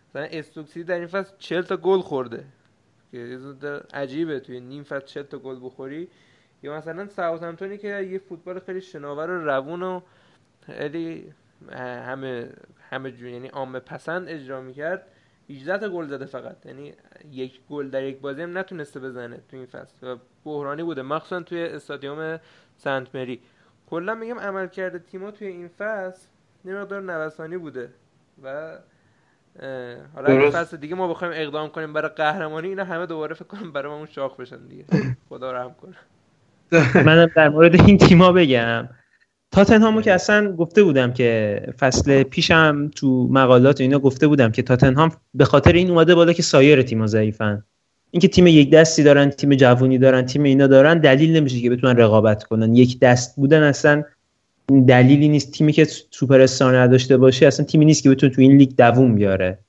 مثلا 0.09 0.27
استوکسی 0.31 0.83
در 0.83 0.95
این 0.95 1.07
فصل 1.07 1.33
40 1.39 1.61
تا 1.61 1.77
گل 1.77 1.99
خورده. 1.99 2.45
که 3.11 3.39
عجیبه 3.93 4.39
توی 4.39 4.59
نیم 4.59 4.83
فصل 4.83 5.05
40 5.05 5.23
تا 5.23 5.37
گل 5.37 5.59
بخوری. 5.61 6.07
یا 6.63 6.77
مثلا 6.77 7.07
ساوثهمپتونی 7.07 7.77
که 7.77 7.87
یه 7.87 8.19
فوتبال 8.19 8.59
خیلی 8.59 8.81
شناور 8.81 9.29
و 9.29 9.45
روون 9.45 9.83
و 9.83 10.01
خیلی 10.65 11.33
همه 11.71 12.49
همه 12.89 13.11
جون 13.11 13.29
یعنی 13.29 13.47
عامه 13.47 13.79
پسند 13.79 14.29
اجرا 14.29 14.61
می‌کرد 14.61 15.07
18 15.49 15.77
تا 15.77 15.89
گل 15.89 16.07
زده 16.07 16.25
فقط. 16.25 16.65
یعنی 16.65 16.93
یک 17.31 17.59
گل 17.69 17.89
در 17.89 18.03
یک 18.03 18.19
بازی 18.19 18.41
هم 18.41 18.57
نتونسته 18.57 18.99
بزنه 18.99 19.37
تو 19.49 19.57
این 19.57 19.65
فصل. 19.65 19.93
و 20.01 20.17
بحرانی 20.45 20.83
بوده. 20.83 21.01
مخصوصا 21.01 21.41
توی 21.41 21.63
استادیوم 21.63 22.39
سنت 22.77 23.15
مری. 23.15 23.41
کلا 23.89 24.15
میگم 24.15 24.39
عمل 24.39 24.67
کرده 24.67 24.99
تیما 24.99 25.31
توی 25.31 25.47
این 25.47 25.67
فصل 25.67 26.27
نمقدار 26.65 27.01
نوسانی 27.01 27.57
بوده 27.57 27.89
و 28.43 28.77
حالا 30.15 30.27
این 30.27 30.51
فصل 30.51 30.77
دیگه 30.77 30.95
ما 30.95 31.07
بخوایم 31.07 31.33
اقدام 31.35 31.69
کنیم 31.69 31.93
برای 31.93 32.09
قهرمانی 32.09 32.67
اینا 32.67 32.83
همه 32.83 33.05
دوباره 33.05 33.35
فکر 33.35 33.45
کنم 33.45 33.71
برای 33.71 33.93
اون 33.93 34.05
شاخ 34.05 34.35
بشن 34.37 34.67
دیگه. 34.67 34.85
خدا 35.29 35.51
رحم 35.51 35.75
کنه. 35.81 35.95
منم 37.05 37.29
در 37.35 37.49
مورد 37.49 37.75
این 37.75 37.97
تیما 37.97 38.31
بگم. 38.31 38.89
تاتنهامو 39.51 40.01
که 40.01 40.13
اصلا 40.13 40.55
گفته 40.55 40.83
بودم 40.83 41.13
که 41.13 41.61
فصل 41.79 42.23
پیشم 42.23 42.89
تو 42.95 43.27
مقالات 43.31 43.81
اینا 43.81 43.99
گفته 43.99 44.27
بودم 44.27 44.51
که 44.51 44.61
تاتنهام 44.61 45.11
به 45.33 45.45
خاطر 45.45 45.71
این 45.71 45.89
اومده 45.89 46.15
بالا 46.15 46.33
که 46.33 46.41
سایر 46.41 46.81
تیما 46.81 47.07
ضعیفن. 47.07 47.63
اینکه 48.13 48.27
تیم 48.27 48.47
یک 48.47 48.71
دستی 48.71 49.03
دارن 49.03 49.29
تیم 49.29 49.55
جوونی 49.55 49.97
دارن 49.97 50.25
تیم 50.25 50.43
اینا 50.43 50.67
دارن 50.67 50.99
دلیل 50.99 51.35
نمیشه 51.35 51.59
که 51.59 51.69
بتونن 51.69 51.97
رقابت 51.97 52.43
کنن. 52.43 52.75
یک 52.75 52.99
دست 52.99 53.35
بودن 53.35 53.63
اصلا 53.63 54.03
دلیلی 54.87 55.27
نیست 55.27 55.51
تیمی 55.51 55.73
که 55.73 55.87
سوپر 56.11 56.41
استار 56.41 56.77
نداشته 56.77 57.17
باشه 57.17 57.47
اصلا 57.47 57.65
تیمی 57.65 57.85
نیست 57.85 58.03
که 58.03 58.09
بتونه 58.09 58.33
تو 58.33 58.41
این 58.41 58.57
لیگ 58.57 58.75
دووم 58.77 59.15
بیاره. 59.15 59.59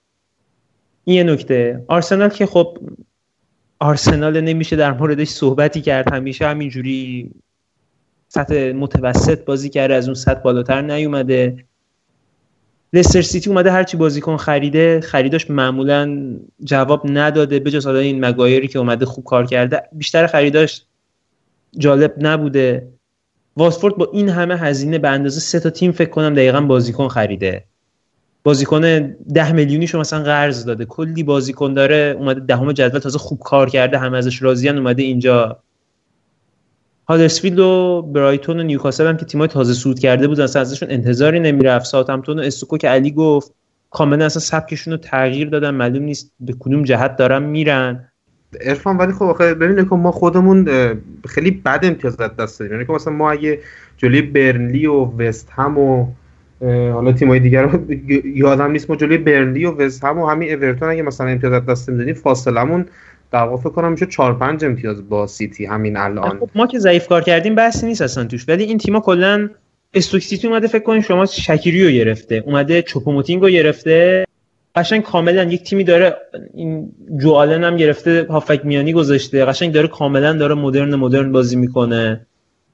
این 1.04 1.16
یه 1.16 1.22
نکته. 1.33 1.85
آرسنال 1.88 2.28
که 2.28 2.46
خب 2.46 2.78
آرسنال 3.78 4.40
نمیشه 4.40 4.76
در 4.76 4.92
موردش 4.92 5.28
صحبتی 5.28 5.80
کرد 5.80 6.12
همیشه 6.12 6.46
همینجوری 6.46 7.30
سطح 8.28 8.72
متوسط 8.72 9.44
بازی 9.44 9.68
کرده 9.68 9.94
از 9.94 10.07
اون 10.07 10.14
سطح 10.14 10.40
بالاتر 10.40 10.83
نیومده. 10.83 11.64
لستر 12.94 13.22
سیتی 13.22 13.50
اومده 13.50 13.70
هرچی 13.72 13.96
بازیکن 13.96 14.37
خریده 14.37 15.00
خریداش 15.00 15.50
معمولا 15.50 16.35
جواب 16.64 17.02
نداده. 17.04 17.59
به 17.59 17.70
جز 17.70 17.87
این 17.87 18.24
مگایری 18.24 18.68
که 18.68 18.78
اومده 18.78 19.07
خوب 19.07 19.24
کار 19.24 19.46
کرده 19.46 19.83
بیشتر 19.92 20.26
خریداش 20.26 20.83
جالب 21.78 22.14
نبوده. 22.18 22.88
واسفورد 23.57 23.96
با 23.96 24.11
این 24.12 24.28
همه 24.28 24.57
هزینه 24.57 24.98
به 24.98 25.09
اندازه 25.09 25.40
سه 25.40 25.61
تا 25.61 25.70
تیم 25.70 25.92
فکر 25.92 26.11
کنم 26.11 26.35
دقیقا 26.35 26.61
بازیکن 26.61 27.09
خریده. 27.09 27.64
بازیکن 28.42 28.80
ده 29.35 29.52
میلیونیشو 29.52 29.98
مثلا 29.98 30.22
قرض 30.22 30.64
داده. 30.64 30.85
کلی 30.85 31.22
بازیکن 31.22 31.74
داره 31.74 32.16
اومده 32.18 32.40
دهم 32.40 32.72
جدول 32.72 33.00
تازه 33.00 33.18
خوب 33.18 33.38
کار 33.38 33.70
کرده 33.70 33.98
همه 33.98 34.18
ازش 34.18 34.42
راضیان 34.42 34.78
اومده 34.78 35.02
اینجا 35.02 35.62
هادرسفیلد 37.09 37.59
و 37.59 38.03
برایتون 38.03 38.61
و 38.61 38.62
نیوکاسل 38.62 39.07
هم 39.07 39.17
که 39.17 39.25
تیمای 39.25 39.49
تازه 39.49 39.73
سود 39.73 39.99
کرده 39.99 40.29
بودن 40.29 40.45
اصلا 40.45 40.62
ازشون 40.62 40.90
انتظاری 40.90 41.40
نمی‌رفت. 41.40 41.87
ساوثهمپتون 41.87 42.38
و 42.38 42.43
استوکو 42.43 42.77
که 42.77 42.88
علی 42.88 43.11
گفت 43.11 43.53
کاملا 43.90 44.25
اصلا 44.25 44.40
سبکشون 44.40 44.93
رو 44.93 44.97
تغییر 44.97 45.49
دادن. 45.49 45.71
معلوم 45.71 46.03
نیست 46.03 46.33
به 46.40 46.55
کدوم 46.61 46.83
جهت 46.83 47.17
دارن 47.17 47.43
میرن. 47.43 48.09
ارفان 48.61 48.97
ولی 48.97 49.12
خب 49.12 49.37
ببینید 49.40 49.88
که 49.88 49.95
ما 49.95 50.12
خودمون 50.12 50.69
خیلی 51.29 51.51
بد 51.51 51.81
امتیازات 51.83 52.37
دست 52.37 52.61
داریم. 52.61 52.75
یعنی 52.75 52.87
که 52.87 52.93
مثلا 52.93 53.12
ما 53.12 53.31
اگه 53.31 53.59
جلوی 53.97 54.23
برنلی 54.23 54.87
و 54.87 55.05
وست 55.05 55.49
هم 55.53 55.79
و 55.79 56.07
حالا 56.93 57.12
تیمای 57.12 57.40
دیگر 57.40 57.81
یادم 58.25 58.71
نیست 58.71 58.90
ما 58.90 58.97
جلوی 58.97 59.19
برنلی 59.19 59.64
و 59.64 59.71
وست 59.71 60.05
هم 60.05 60.19
و 60.19 60.27
همین 60.27 60.55
اورتون 60.55 60.88
اگه 60.88 61.03
مثلا 61.03 61.27
امتیازات 61.27 61.67
دست 61.67 61.88
می‌دادیم 61.88 62.14
فاصلمون 62.14 62.87
در 63.35 63.57
فکر 63.57 63.68
کنم 63.68 63.92
میشه 63.92 64.07
4 64.07 64.38
5 64.38 64.64
امتیاز 64.64 65.09
با 65.09 65.27
سیتی 65.27 65.66
همین 65.66 65.97
الان. 65.97 66.38
خب 66.38 66.51
ما 66.55 66.66
که 66.66 66.79
ضعیف 66.79 67.09
کار 67.09 67.23
کردیم 67.23 67.55
بحثی 67.55 67.87
نیست 67.87 68.03
اصلا 68.03 68.25
توش. 68.25 68.49
ولی 68.49 68.64
این 68.64 68.79
تیما 68.79 69.01
کلا 69.01 69.51
استوک 69.94 70.23
سیتی 70.23 70.49
اومده 70.49 70.66
فکر 70.66 70.83
کنیم 70.83 71.03
شما 71.03 71.27
شکیری 71.27 71.85
رو 71.85 71.90
گرفته 71.90 72.42
اومده 72.47 72.83
چوپو 72.83 73.10
موتینگ 73.10 73.42
رو 73.42 73.49
گرفته. 73.49 74.25
قشنگ 74.75 75.03
کاملا 75.03 75.42
یک 75.42 75.62
تیمی 75.62 75.85
داره 75.85 76.16
این 76.55 76.92
جو 77.23 77.43
الن 77.43 77.64
هم 77.64 77.77
گرفته 77.77 78.27
هافک 78.31 78.61
میانی 78.64 78.92
گذاشته. 78.92 79.44
قشنگ 79.44 79.73
داره 79.73 79.88
کاملا 79.88 80.33
داره 80.33 80.55
مدرن 80.55 80.94
مدرن 80.94 81.33
بازی 81.33 81.57
می‌کنه. 81.57 82.27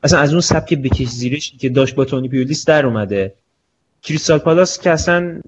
اصلا 0.03 0.19
از 0.19 0.33
اون 0.33 0.41
سبک 0.41 0.75
بکش 0.75 1.09
زیرش 1.09 1.53
که 1.59 1.69
داشت 1.69 1.95
با 1.95 2.05
تونی 2.05 2.29
پولیس 2.29 2.65
در 2.65 2.87
اومده. 2.87 3.35
کریستال 4.03 4.39
پالاس 4.39 4.81
که 4.81 4.91
اصلا 4.91 5.41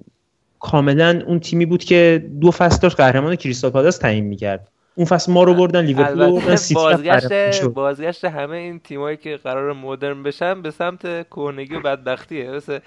کاملا 0.61 1.23
اون 1.27 1.41
تیمی 1.41 1.67
بود 1.67 1.85
که 1.85 2.25
دو 2.41 2.51
فصل 2.51 2.79
داشت 2.83 2.97
قهرمان 2.97 3.37
کریستال 3.37 3.71
پالاس 3.71 3.99
تعیین 3.99 4.25
می‌کرد. 4.25 4.69
اون 4.95 5.07
فصل 5.07 5.33
ما 5.33 5.45
رو 5.45 5.55
بردن 5.55 5.85
لیورپول 5.85 6.31
بردن 6.31 6.57
بازگشت 6.75 7.65
بازگشت 7.65 8.25
همه 8.25 8.57
این 8.57 8.79
تیمایی 8.79 9.17
که 9.17 9.37
قرار 9.37 9.73
مدرن 9.73 10.23
بشن 10.23 10.63
به 10.63 10.71
سمت 10.71 11.29
کهنگی 11.29 11.75
و 11.75 11.81
بدبختیه. 11.81 12.51
مثل 12.51 12.79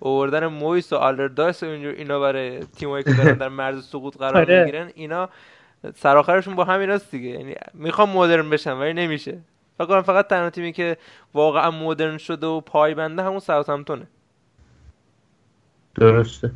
اووردن 0.00 0.46
مویس 0.46 0.92
و 0.92 0.96
آلردایس 0.96 1.62
و 1.62 1.66
اینا 1.66 2.20
برای 2.20 2.60
تیمایی 2.60 3.04
که 3.04 3.12
دارن 3.12 3.38
در 3.38 3.48
مرز 3.48 3.84
سقوط 3.86 4.16
قرار 4.16 4.36
آره. 4.36 4.60
می‌گیرن 4.64 4.90
اینا 4.94 5.28
سراخرشون 5.94 6.54
با 6.54 6.64
همیناست 6.64 7.10
دیگه. 7.10 7.28
یعنی 7.28 7.54
می‌خوام 7.74 8.10
مدرن 8.10 8.50
بشن 8.50 8.72
ولی 8.72 8.92
نمیشه. 8.92 9.38
فقط 9.78 10.04
فقط 10.04 10.26
تنها 10.26 10.50
تیمی 10.50 10.72
که 10.72 10.96
واقعا 11.34 11.70
مدرن 11.70 12.18
شده 12.18 12.46
و 12.46 12.60
پایبنده 12.60 13.22
همون 13.22 13.38
ساوثهمپتونه. 13.38 14.06
درسته. 15.94 16.50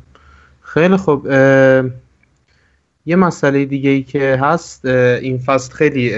خیلی 0.61 0.97
خوب. 0.97 1.27
یه 3.07 3.15
مسئله 3.15 3.65
دیگه 3.65 3.89
ای 3.89 4.03
که 4.03 4.35
هست 4.41 4.85
این 4.85 5.37
فصل 5.37 5.73
خیلی 5.73 6.09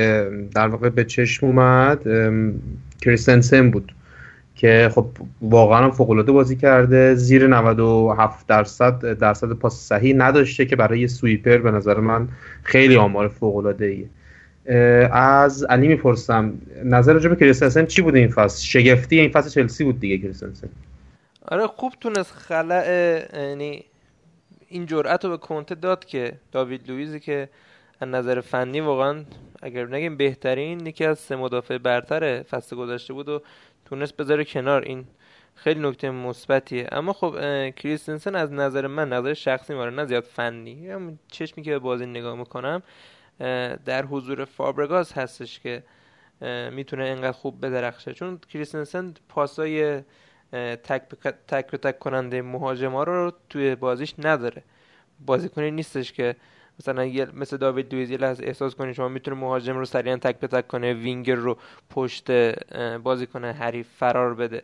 در 0.55 0.67
واقع 0.67 0.89
به 0.89 1.03
چشم 1.05 1.45
اومد 1.45 2.03
کریستنسن 3.01 3.71
بود 3.71 3.93
که 4.55 4.91
خب 4.95 5.07
واقعا 5.41 5.91
فوق 5.91 6.09
العاده 6.09 6.31
بازی 6.31 6.55
کرده 6.55 7.15
زیر 7.15 7.47
97 7.47 8.47
درصد 8.47 9.17
درصد 9.17 9.51
پاس 9.53 9.87
صحیح 9.87 10.15
نداشته 10.15 10.65
که 10.65 10.75
برای 10.75 11.07
سویپر 11.07 11.57
به 11.57 11.71
نظر 11.71 11.99
من 11.99 12.27
خیلی 12.63 12.95
آمار 12.95 13.27
فوق 13.27 13.55
العاده 13.55 13.85
ایه 13.85 14.09
از 15.13 15.63
علی 15.63 15.87
می‌پرسم 15.87 16.53
نظر 16.83 17.13
راجع 17.13 17.29
به 17.29 17.35
کریستنسن 17.35 17.85
چی 17.85 18.01
بود 18.01 18.15
این 18.15 18.27
فصل؟ 18.27 18.65
شگفتی 18.65 19.19
این 19.19 19.31
فصل 19.31 19.49
چلسی 19.49 19.83
بود 19.83 19.99
دیگه 19.99 20.17
کریستنسن. 20.17 20.69
آره 21.41 21.67
خوب 21.67 21.93
تونست 22.01 22.31
خلع 22.31 22.83
یعنی 23.33 23.83
این 24.69 24.85
جرأت 24.85 25.25
رو 25.25 25.31
به 25.31 25.37
کنته 25.37 25.75
داد 25.75 26.05
که 26.05 26.33
داوید 26.51 26.91
لویزی 26.91 27.19
که 27.19 27.49
از 27.99 28.07
نظر 28.07 28.41
فنی 28.41 28.81
واقعا 28.81 29.25
اگر 29.61 29.85
نگیم 29.85 30.17
بهترین 30.17 30.85
یکی 30.87 31.05
از 31.05 31.19
سه 31.19 31.35
مدافع 31.35 31.77
برتر 31.77 32.43
فصل 32.43 32.75
گذشته 32.75 33.13
بود 33.13 33.29
و 33.29 33.41
تونست 33.85 34.17
بذاره 34.17 34.45
کنار. 34.45 34.81
این 34.81 35.05
خیلی 35.55 35.79
نکته 35.79 36.09
مثبتیه. 36.09 36.87
اما 36.91 37.13
خب 37.13 37.35
کریستنسن 37.69 38.35
از 38.35 38.51
نظر 38.51 38.87
من 38.87 39.09
نظر 39.09 39.33
شخصی 39.33 39.73
ماره 39.73 39.91
نه 39.91 40.05
زیاد 40.05 40.23
فنی. 40.23 40.89
چشمی 41.27 41.63
که 41.63 41.71
به 41.71 41.79
بازی 41.79 42.05
نگاه 42.05 42.35
می‌کنم 42.35 42.83
در 43.85 44.05
حضور 44.05 44.45
فابرگاس 44.45 45.17
هستش 45.17 45.59
که 45.59 45.83
می‌تونه 46.71 47.05
اینقدر 47.05 47.31
خوب 47.31 47.65
بدرخشه. 47.65 48.13
چون 48.13 48.39
کریستنسن 48.49 49.13
پاسای 49.29 50.01
تک 50.83 51.01
تک 51.47 51.65
تک 51.65 51.99
کننده 51.99 52.41
مهاجما 52.41 53.03
رو 53.03 53.33
توی 53.49 53.75
بازیش 53.75 54.13
نداره. 54.17 54.63
بازیکنی 55.25 55.71
نیستش 55.71 56.13
که 56.13 56.35
مثلا 56.79 57.27
مثل 57.33 57.57
داوید 57.57 57.93
یه 57.93 58.17
لحظه 58.17 58.43
احساس 58.45 58.75
کنی 58.75 58.93
شما 58.93 59.07
می‌تونه 59.07 59.37
مهاجم 59.37 59.77
رو 59.77 59.85
سریعا 59.85 60.17
تک 60.17 60.39
به 60.39 60.47
تک 60.47 60.67
کنه 60.67 60.93
وینگر 60.93 61.35
رو 61.35 61.57
پشت 61.89 62.31
بازیکن 62.97 63.45
حریف 63.45 63.87
فرار 63.97 64.33
بده. 64.33 64.63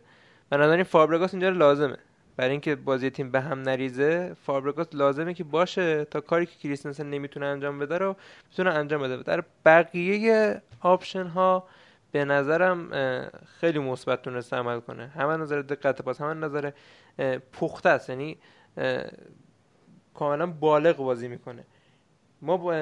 بنابراین 0.50 0.84
فابرگاس 0.84 1.34
اینجا 1.34 1.50
لازمه. 1.50 1.98
برای 2.38 2.52
اینکه 2.52 2.76
بازی 2.76 3.10
تیم 3.10 3.32
به 3.32 3.41
هم 3.41 3.62
نریزه 3.62 4.36
فابرگاس 4.45 4.88
لازمه 4.93 5.34
که 5.34 5.43
باشه 5.43 6.06
تا 6.06 6.21
کاری 6.21 6.45
که 6.45 6.56
کریستنسن 6.63 7.10
نمی‌تونه 7.10 7.45
انجام 7.45 7.80
بده 7.80 7.98
رو 7.98 8.15
می‌تونه 8.50 8.69
انجام 8.69 9.02
بده. 9.02 9.24
در 9.24 9.43
بقیه 9.65 10.62
option 10.81 11.27
ها 11.28 11.67
به 12.15 12.25
نظرم 12.25 12.89
خیلی 13.60 13.80
مثبت 13.80 14.21
تونست 14.21 14.54
عمل 14.54 14.80
کنه. 14.80 15.08
همه 15.08 15.38
نظر 15.38 15.62
دقت 15.62 16.01
پاس 16.01 16.21
همه 16.21 16.34
نظر 16.34 16.71
پخته 17.54 17.89
است. 17.89 18.10
یعنی 18.10 18.38
کاملا 20.13 20.45
بالغ 20.45 20.97
بازی 20.97 21.28
می‌کنه. 21.28 21.63
ما 22.41 22.58
با 22.58 22.75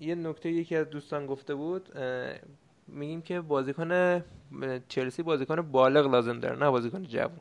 یه 0.00 0.14
نکته 0.14 0.48
یکی 0.48 0.76
از 0.76 0.90
دوستان 0.90 1.26
گفته 1.26 1.54
بود 1.54 1.88
میگیم 2.88 3.22
که 3.22 3.40
بازیکن 3.40 4.22
چلسی 4.88 5.22
بازیکن 5.22 5.62
بالغ 5.62 6.06
لازم 6.06 6.40
داره 6.40 6.56
نه 6.58 6.70
بازیکن 6.70 7.02
جوان. 7.02 7.40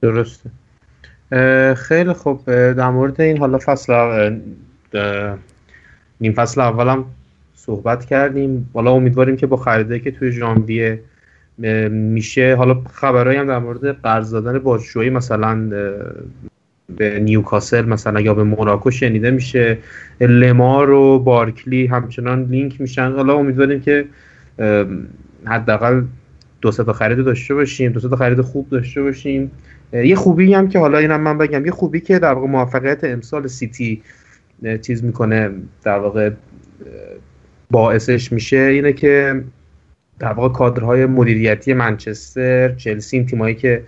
درسته. 0.00 0.50
خیلی 1.74 2.12
خوب. 2.12 2.44
در 2.72 2.90
مورد 2.90 3.20
این 3.20 3.38
حالا 3.38 3.58
فصل 3.58 3.92
نیم 6.20 6.32
فصل 6.32 6.60
اولم 6.60 7.04
صحبت 7.66 8.04
کردیم. 8.04 8.70
حالا 8.74 8.90
امیدواریم 8.90 9.36
که 9.36 9.46
با 9.46 9.56
خریده 9.56 9.98
که 9.98 10.10
توی 10.10 10.32
ژانویه 10.32 11.00
میشه. 11.90 12.54
حالا 12.54 12.82
خبرهایی 12.92 13.38
هم 13.38 13.46
در 13.46 13.58
مورد 13.58 14.02
قرض 14.02 14.30
دادن 14.30 14.58
بازجویی 14.58 15.10
مثلا 15.10 15.70
به 16.96 17.20
نیوکاسل 17.20 17.84
مثلا 17.84 18.20
یا 18.20 18.34
به 18.34 18.44
موناکو 18.44 18.90
شنیده 18.90 19.30
میشه. 19.30 19.78
لمار 20.20 20.90
و 20.90 21.18
بارکلی 21.18 21.86
همچنان 21.86 22.44
لینک 22.44 22.80
میشن. 22.80 23.12
حالا 23.12 23.34
امیدواریم 23.34 23.80
که 23.80 24.04
حداقل 25.44 26.02
دو 26.60 26.70
تا 26.70 26.92
خرید 26.92 27.24
داشته 27.24 27.54
باشیم 27.54 27.92
دو 27.92 28.08
تا 28.08 28.16
خرید 28.16 28.40
خوب 28.40 28.68
داشته 28.68 29.02
باشیم. 29.02 29.50
یه 29.92 30.16
خوبی 30.16 30.54
هم 30.54 30.68
که 30.68 30.78
حالا 30.78 30.98
اینم 30.98 31.20
من 31.20 31.38
بگم 31.38 31.66
یه 31.66 31.72
خوبی 31.72 32.00
که 32.00 32.18
در 32.18 32.32
واقع 32.32 32.46
موفقیت 32.46 33.04
امسال 33.04 33.46
سیتی 33.46 34.02
چیز 34.82 35.04
می‌کنه 35.04 35.50
در 35.84 35.98
واقع 35.98 36.30
باعثش 37.70 38.32
میشه 38.32 38.56
اینه 38.56 38.92
که 38.92 39.44
در 40.18 40.32
واقع 40.32 40.54
کادرهای 40.54 41.06
مدیریتی 41.06 41.74
منچستر 41.74 42.74
چلسی 42.74 43.16
این 43.16 43.26
تیمایی 43.26 43.54
که 43.54 43.82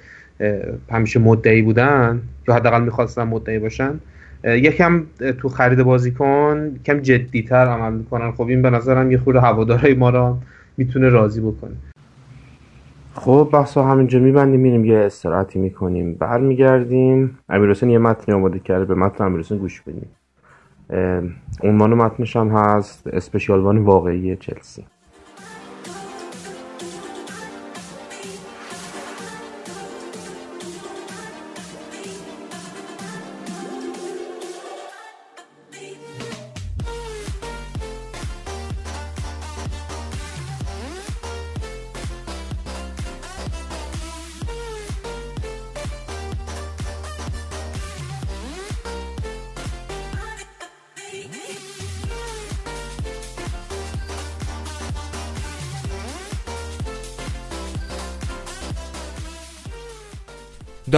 همیشه 0.91 1.21
مدعی 1.21 1.63
بودن 1.63 2.23
یا 2.49 2.55
حداقل 2.55 2.83
می‌خواستن 2.83 3.23
مدعی 3.23 3.59
باشن 3.59 4.01
یکم 4.45 5.03
تو 5.39 5.49
خرید 5.49 5.83
بازیکن 5.83 6.81
کم 6.85 7.01
جدیتر 7.01 7.67
عمل 7.67 7.93
می‌کنن. 7.93 8.33
خب 8.33 8.43
این 8.43 8.63
به 8.63 8.71
نظرم 8.71 9.13
یه 9.13 9.19
خورده 9.19 9.41
هوادارهای 9.41 9.95
ما 9.95 10.11
را 10.11 10.39
می‌تونه 10.77 11.09
راضی 11.09 11.41
بکنه. 11.41 11.77
خب 13.15 13.49
بحثا 13.53 13.85
همینجا 13.85 14.19
میبندیم 14.19 14.61
میریم 14.61 14.85
یه 14.85 14.99
استراحتی 14.99 15.59
می‌کنیم. 15.59 16.15
برمیگردیم. 16.15 17.39
امیرحسین 17.49 17.91
یه 17.91 17.99
متنی 17.99 18.35
آماده 18.35 18.59
کرده 18.59 18.85
به 18.85 18.95
متن 18.95 19.25
امیرحسین 19.25 19.59
گوش 19.59 19.81
بدیم. 19.81 20.07
عنوان 21.65 21.95
متنش 21.95 22.37
هم 22.37 22.49
هست 22.49 23.07
اسپشیالوان 23.07 23.79
واقعی 23.79 24.37
چلسی. 24.37 24.87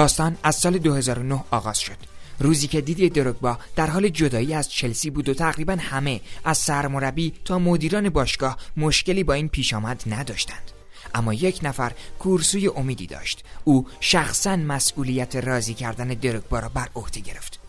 داستان 0.01 0.37
از 0.43 0.57
سال 0.57 0.79
2009 0.79 1.45
آغاز 1.51 1.79
شد. 1.79 1.97
روزی 2.39 2.67
که 2.67 2.81
دیدی 2.81 3.09
دروگبا 3.09 3.59
در 3.77 3.87
حال 3.87 4.09
جدایی 4.09 4.55
از 4.55 4.71
چلسی 4.71 5.11
بود 5.11 5.29
و 5.29 5.35
تقریبا 5.35 5.77
همه 5.81 6.21
از 6.45 6.59
سرمربی 6.59 7.33
تا 7.45 7.59
مدیران 7.59 8.09
باشگاه 8.09 8.57
مشکلی 8.77 9.25
با 9.25 9.35
این 9.35 9.49
پیش 9.49 9.75
آمد 9.75 10.03
نداشتند. 10.07 10.71
اما 11.15 11.35
یک 11.35 11.61
نفر 11.63 11.93
کورسوی 12.19 12.69
امیدی 12.69 13.07
داشت. 13.07 13.45
او 13.65 13.87
شخصا 14.01 14.57
مسئولیت 14.57 15.37
راضی 15.37 15.75
کردن 15.75 16.09
دروگبا 16.09 16.59
را 16.59 16.69
بر 16.69 16.89
عهده 16.97 17.21
گرفت. 17.21 17.61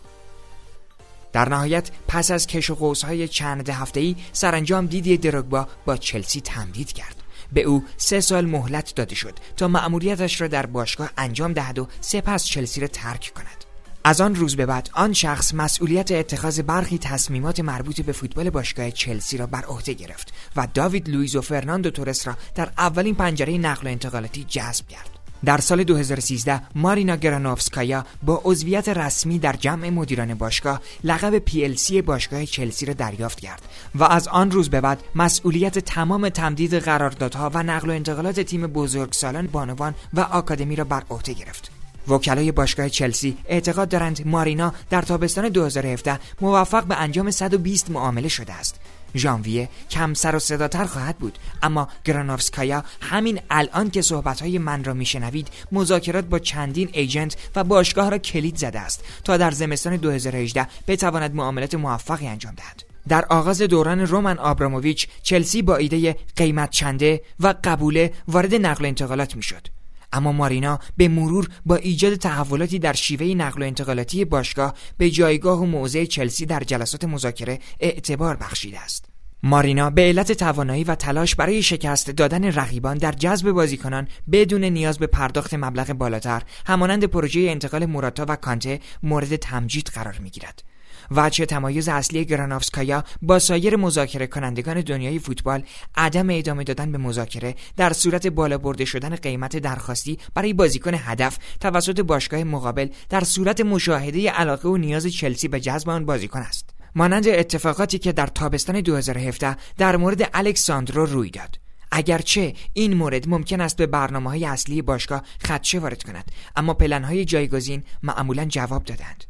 در 1.32 1.48
نهایت 1.48 1.90
پس 2.08 2.30
از 2.30 2.46
کش 2.46 2.70
و 2.70 2.74
قوسهای 2.74 3.28
چند 3.28 3.68
هفته‌ای 3.68 4.16
سرانجام 4.32 4.86
دیدی 4.86 5.16
دروگبا 5.16 5.68
با 5.84 5.96
چلسی 5.96 6.40
تمدید 6.40 6.92
کرد. 6.92 7.21
به 7.52 7.62
او 7.62 7.84
سه 7.96 8.20
سال 8.20 8.46
مهلت 8.46 8.94
داده 8.94 9.14
شد 9.14 9.38
تا 9.56 9.68
مأموریتش 9.68 10.40
را 10.40 10.48
در 10.48 10.66
باشگاه 10.66 11.10
انجام 11.18 11.52
دهد 11.52 11.78
و 11.78 11.88
سپس 12.00 12.44
چلسی 12.44 12.80
را 12.80 12.86
ترک 12.86 13.32
کند. 13.36 13.64
از 14.04 14.20
آن 14.20 14.34
روز 14.34 14.56
به 14.56 14.66
بعد 14.66 14.90
آن 14.92 15.12
شخص 15.12 15.54
مسئولیت 15.54 16.12
اتخاذ 16.12 16.60
برخی 16.60 16.98
تصمیمات 16.98 17.60
مربوط 17.60 18.00
به 18.00 18.12
فوتبال 18.12 18.50
باشگاه 18.50 18.90
چلسی 18.90 19.36
را 19.36 19.46
بر 19.46 19.64
عهده 19.64 19.92
گرفت 19.92 20.32
و 20.56 20.68
داوید 20.74 21.08
لویز 21.08 21.36
و 21.36 21.40
فرناندو 21.40 21.90
تورس 21.90 22.26
را 22.26 22.36
در 22.54 22.72
اولین 22.78 23.14
پنجره 23.14 23.58
نقل 23.58 23.86
و 23.86 23.90
انتقالاتی 23.90 24.44
جذب 24.44 24.88
کرد. 24.88 25.21
در 25.44 25.58
سال 25.58 25.84
2013 25.84 26.60
مارینا 26.74 27.16
گرانوفسکایا 27.16 28.04
با 28.22 28.42
عضویت 28.44 28.88
رسمی 28.88 29.38
در 29.38 29.52
جمع 29.52 29.90
مدیران 29.90 30.34
باشگاه 30.34 30.80
لقب 31.04 31.42
PLC 31.48 31.92
باشگاه 31.92 32.46
چلسی 32.46 32.86
را 32.86 32.94
دریافت 32.94 33.40
کرد 33.40 33.62
و 33.94 34.04
از 34.04 34.28
آن 34.28 34.50
روز 34.50 34.70
به 34.70 34.80
بعد 34.80 35.02
مسئولیت 35.14 35.78
تمام 35.78 36.28
تمدید 36.28 36.74
قراردادها 36.74 37.50
و 37.54 37.62
نقل 37.62 37.90
و 37.90 37.92
انتقالات 37.92 38.40
تیم 38.40 38.66
بزرگسالان 38.66 39.46
بانوان 39.46 39.94
و 40.14 40.20
آکادمی 40.20 40.76
را 40.76 40.84
بر 40.84 41.02
عهده 41.10 41.32
گرفت. 41.32 41.70
وکلای 42.08 42.52
باشگاه 42.52 42.88
چلسی 42.88 43.36
اعتقاد 43.48 43.88
دارند 43.88 44.26
مارینا 44.26 44.74
در 44.90 45.02
تابستان 45.02 45.48
2017 45.48 46.18
موفق 46.40 46.84
به 46.84 46.96
انجام 46.96 47.30
120 47.30 47.90
معامله 47.90 48.28
شده 48.28 48.52
است. 48.52 48.80
ژانویه 49.16 49.68
کم 49.90 50.14
سر 50.14 50.36
و 50.36 50.38
صداتر 50.38 50.84
خواهد 50.84 51.18
بود. 51.18 51.38
اما 51.62 51.88
گرانوفسکایا 52.04 52.84
همین 53.00 53.40
الان 53.50 53.90
که 53.90 54.02
صحبتهای 54.02 54.58
من 54.58 54.84
را 54.84 54.94
میشنوید 54.94 55.48
مذاکرات 55.72 56.24
با 56.24 56.38
چندین 56.38 56.88
ایجنت 56.92 57.36
و 57.56 57.64
باشگاه 57.64 58.10
را 58.10 58.18
کلید 58.18 58.56
زده 58.56 58.80
است 58.80 59.04
تا 59.24 59.36
در 59.36 59.50
زمستان 59.50 59.96
2018 59.96 60.66
بتواند 60.88 61.34
معاملات 61.34 61.74
موفقی 61.74 62.26
انجام 62.26 62.54
دهد. 62.54 62.82
در 63.08 63.24
آغاز 63.24 63.62
دوران 63.62 64.00
رومن 64.00 64.38
آبراموویچ 64.38 65.08
چلسی 65.22 65.62
با 65.62 65.76
ایده 65.76 66.16
قیمت 66.36 66.70
چنده 66.70 67.22
و 67.40 67.54
قبوله 67.64 68.12
وارد 68.28 68.54
نقل 68.54 68.84
انتقالات 68.84 69.36
می‌شد. 69.36 69.71
اما 70.12 70.32
مارینا 70.32 70.78
به 70.96 71.08
مرور 71.08 71.48
با 71.66 71.76
ایجاد 71.76 72.14
تحولاتی 72.14 72.78
در 72.78 72.92
شیوه 72.92 73.26
نقل 73.26 73.62
و 73.62 73.66
انتقالاتی 73.66 74.24
باشگاه 74.24 74.74
به 74.98 75.10
جایگاه 75.10 75.60
و 75.60 75.66
موضع 75.66 76.04
چلسی 76.04 76.46
در 76.46 76.60
جلسات 76.60 77.04
مذاکره 77.04 77.58
اعتبار 77.80 78.36
بخشیده 78.36 78.80
است. 78.80 79.04
مارینا 79.42 79.90
به 79.90 80.02
علت 80.02 80.32
توانایی 80.32 80.84
و 80.84 80.94
تلاش 80.94 81.34
برای 81.34 81.62
شکست 81.62 82.10
دادن 82.10 82.44
رقیبان 82.44 82.98
در 82.98 83.12
جذب 83.12 83.50
بازیکنان 83.50 84.08
بدون 84.32 84.64
نیاز 84.64 84.98
به 84.98 85.06
پرداخت 85.06 85.54
مبلغ 85.54 85.92
بالاتر 85.92 86.42
همانند 86.66 87.04
پروژه 87.04 87.40
انتقال 87.40 87.86
موراتا 87.86 88.26
و 88.28 88.36
کانته 88.36 88.80
مورد 89.02 89.36
تمجید 89.36 89.90
قرار 89.94 90.18
می‌گیرد. 90.18 90.71
وجه 91.16 91.46
تمایز 91.46 91.88
اصلی 91.88 92.24
گرانافسکایا 92.24 93.04
با 93.22 93.38
سایر 93.38 93.76
مذاکره 93.76 94.26
کنندگان 94.26 94.80
دنیای 94.80 95.18
فوتبال 95.18 95.62
عدم 95.94 96.30
ادامه 96.30 96.64
دادن 96.64 96.92
به 96.92 96.98
مذاکره 96.98 97.54
در 97.76 97.92
صورت 97.92 98.26
بالا 98.26 98.58
برده 98.58 98.84
شدن 98.84 99.16
قیمت 99.16 99.56
درخواستی 99.56 100.18
برای 100.34 100.52
بازیکن 100.52 100.94
هدف 100.94 101.38
توسط 101.60 102.00
باشگاه 102.00 102.44
مقابل 102.44 102.88
در 103.08 103.24
صورت 103.24 103.60
مشاهده 103.60 104.30
علاقه 104.30 104.68
و 104.68 104.76
نیاز 104.76 105.06
چلسی 105.06 105.48
به 105.48 105.60
جذب 105.60 105.90
آن 105.90 106.06
بازیکن 106.06 106.40
است. 106.40 106.70
مانند 106.94 107.28
اتفاقاتی 107.28 107.98
که 107.98 108.12
در 108.12 108.26
تابستان 108.26 108.80
2017 108.80 109.56
در 109.78 109.96
مورد 109.96 110.30
الکساندرو 110.34 111.06
روی 111.06 111.30
داد. 111.30 111.58
اگرچه 111.92 112.54
این 112.72 112.94
مورد 112.94 113.28
ممکن 113.28 113.60
است 113.60 113.76
به 113.76 113.86
برنامه 113.86 114.30
های 114.30 114.44
اصلی 114.44 114.82
باشگاه 114.82 115.22
خدشه 115.46 115.78
وارد 115.78 116.02
کند 116.02 116.32
اما 116.56 116.74
پلن 116.74 117.04
های 117.04 117.24
جایگزین 117.24 117.82
معمولا 118.02 118.44
جواب 118.44 118.84
دادند 118.84 119.24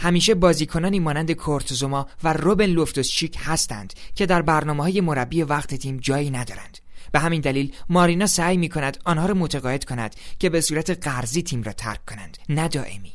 همیشه 0.00 0.34
بازیکنانی 0.34 1.00
مانند 1.00 1.32
کورتزوما 1.32 2.06
و 2.24 2.32
روبن 2.32 2.66
لوفتوس 2.66 3.10
هستند 3.38 3.94
که 4.14 4.26
در 4.26 4.42
برنامه 4.42 4.82
های 4.82 5.00
مربی 5.00 5.42
وقت 5.42 5.74
تیم 5.74 5.96
جایی 5.96 6.30
ندارند. 6.30 6.78
به 7.12 7.18
همین 7.18 7.40
دلیل 7.40 7.72
مارینا 7.88 8.26
سعی 8.26 8.56
می 8.56 8.68
کند 8.68 8.98
آنها 9.04 9.26
را 9.26 9.34
متقاعد 9.34 9.84
کند 9.84 10.14
که 10.38 10.50
به 10.50 10.60
صورت 10.60 11.08
قرضی 11.08 11.42
تیم 11.42 11.62
را 11.62 11.72
ترک 11.72 12.04
کنند. 12.04 12.38
نه 12.48 12.68
دائمی. 12.68 13.12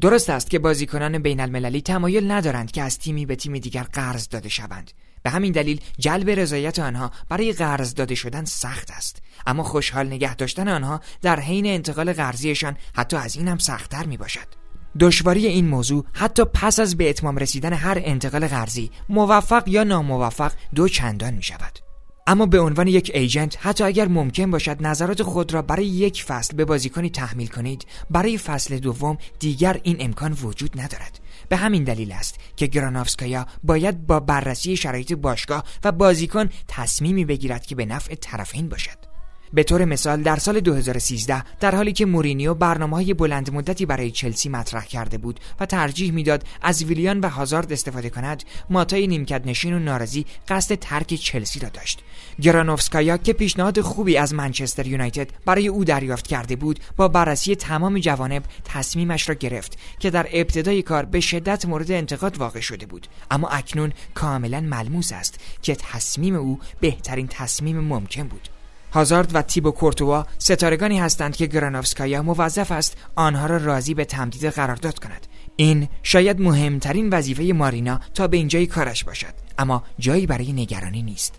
درست 0.00 0.30
است 0.30 0.50
که 0.50 0.58
بازیکنان 0.58 1.18
بین 1.18 1.40
المللی 1.40 1.80
تمایل 1.80 2.30
ندارند 2.30 2.70
که 2.70 2.82
از 2.82 2.98
تیمی 2.98 3.26
به 3.26 3.36
تیم 3.36 3.58
دیگر 3.58 3.82
قرض 3.82 4.28
داده 4.28 4.48
شوند. 4.48 4.90
به 5.22 5.30
همین 5.30 5.52
دلیل 5.52 5.80
جلب 5.98 6.30
رضایت 6.30 6.78
آنها 6.78 7.10
برای 7.28 7.52
قرض 7.52 7.94
داده 7.94 8.14
شدن 8.14 8.44
سخت 8.44 8.90
است. 8.90 9.22
اما 9.46 9.62
خوشحال 9.62 10.06
نگه 10.06 10.34
داشتن 10.34 10.68
آنها 10.68 11.00
در 11.22 11.40
حین 11.40 11.66
انتقال 11.66 12.12
قرضیشان 12.12 12.76
حتی 12.94 13.16
از 13.16 13.36
این 13.36 13.48
هم 13.48 13.58
سختتر 13.58 14.06
می 14.06 14.16
باشد 14.16 14.61
دشواری 15.00 15.46
این 15.46 15.68
موضوع 15.68 16.04
حتی 16.12 16.44
پس 16.44 16.80
از 16.80 16.96
به 16.96 17.10
اتمام 17.10 17.36
رسیدن 17.36 17.72
هر 17.72 17.98
انتقال 18.04 18.46
قرضی 18.46 18.90
موفق 19.08 19.68
یا 19.68 19.84
ناموفق 19.84 20.52
دو 20.74 20.88
چندان 20.88 21.34
می 21.34 21.42
شود 21.42 21.78
اما 22.26 22.46
به 22.46 22.60
عنوان 22.60 22.86
یک 22.86 23.10
ایجنت 23.14 23.56
حتی 23.60 23.84
اگر 23.84 24.08
ممکن 24.08 24.50
باشد 24.50 24.86
نظرات 24.86 25.22
خود 25.22 25.54
را 25.54 25.62
برای 25.62 25.86
یک 25.86 26.24
فصل 26.24 26.56
به 26.56 26.64
بازیکنی 26.64 27.10
تحمیل 27.10 27.48
کنید 27.48 27.86
برای 28.10 28.38
فصل 28.38 28.78
دوم 28.78 29.18
دیگر 29.38 29.80
این 29.82 29.96
امکان 30.00 30.32
وجود 30.32 30.80
ندارد. 30.80 31.20
به 31.48 31.56
همین 31.56 31.84
دلیل 31.84 32.12
است 32.12 32.38
که 32.56 32.66
گرانافسکایا 32.66 33.46
باید 33.64 34.06
با 34.06 34.20
بررسی 34.20 34.76
شرایط 34.76 35.12
باشگاه 35.12 35.64
و 35.84 35.92
بازیکن 35.92 36.48
تصمیمی 36.68 37.24
بگیرد 37.24 37.66
که 37.66 37.74
به 37.74 37.86
نفع 37.86 38.14
طرفین 38.14 38.68
باشد. 38.68 39.11
به 39.54 39.62
طور 39.62 39.84
مثال 39.84 40.22
در 40.22 40.36
سال 40.36 40.60
2013 40.60 41.44
در 41.60 41.74
حالی 41.74 41.92
که 41.92 42.06
مورینیو 42.06 42.54
برنامه 42.54 42.96
های 42.96 43.14
بلند 43.14 43.54
مدتی 43.54 43.86
برای 43.86 44.10
چلسی 44.10 44.48
مطرح 44.48 44.84
کرده 44.84 45.18
بود 45.18 45.40
و 45.60 45.66
ترجیح 45.66 46.12
می‌داد 46.12 46.44
از 46.62 46.84
ویلیان 46.84 47.20
و 47.20 47.28
هازارد 47.28 47.72
استفاده 47.72 48.10
کند 48.10 48.42
ماتای 48.70 49.06
نیمکت 49.06 49.46
نشین 49.46 49.74
و 49.74 49.78
ناراضی 49.78 50.26
قصد 50.48 50.74
ترک 50.74 51.14
چلسی 51.14 51.60
را 51.60 51.68
داشت. 51.68 52.00
گرانوفسکایا 52.42 53.16
که 53.16 53.32
پیشنهاد 53.32 53.80
خوبی 53.80 54.16
از 54.16 54.34
منچستر 54.34 54.86
یونایتد 54.86 55.30
برای 55.46 55.68
او 55.68 55.84
دریافت 55.84 56.26
کرده 56.26 56.56
بود 56.56 56.80
با 56.96 57.08
بررسی 57.08 57.56
تمام 57.56 57.98
جوانب 57.98 58.42
تصمیمش 58.64 59.28
را 59.28 59.34
گرفت 59.34 59.78
که 59.98 60.10
در 60.10 60.26
ابتدای 60.32 60.82
کار 60.82 61.04
به 61.04 61.20
شدت 61.20 61.66
مورد 61.66 61.92
انتقاد 61.92 62.38
واقع 62.38 62.60
شده 62.60 62.86
بود. 62.86 63.06
اما 63.30 63.48
اکنون 63.48 63.92
کاملا 64.14 64.60
ملموس 64.60 65.12
است 65.12 65.40
که 65.62 65.74
تصمیم 65.74 66.34
او 66.34 66.58
بهترین 66.80 67.26
تصمیم 67.26 67.80
ممکن 67.80 68.28
بود. 68.28 68.48
هازارد 68.92 69.34
و 69.34 69.42
تیبو 69.42 69.70
کورتوا 69.70 70.26
ستارگانی 70.38 70.98
هستند 70.98 71.36
که 71.36 71.46
گرانوفسکایا 71.46 72.22
موظف 72.22 72.72
است 72.72 72.96
آنها 73.14 73.46
را 73.46 73.56
راضی 73.56 73.94
به 73.94 74.04
تمدید 74.04 74.44
قرارداد 74.44 74.98
کند. 74.98 75.26
این 75.56 75.88
شاید 76.02 76.40
مهمترین 76.40 77.10
وظیفه 77.10 77.42
مارینا 77.42 78.00
تا 78.14 78.26
به 78.26 78.36
اینجای 78.36 78.66
کارش 78.66 79.04
باشد 79.04 79.34
اما 79.58 79.82
جایی 79.98 80.26
برای 80.26 80.52
نگرانی 80.52 81.02
نیست. 81.02 81.34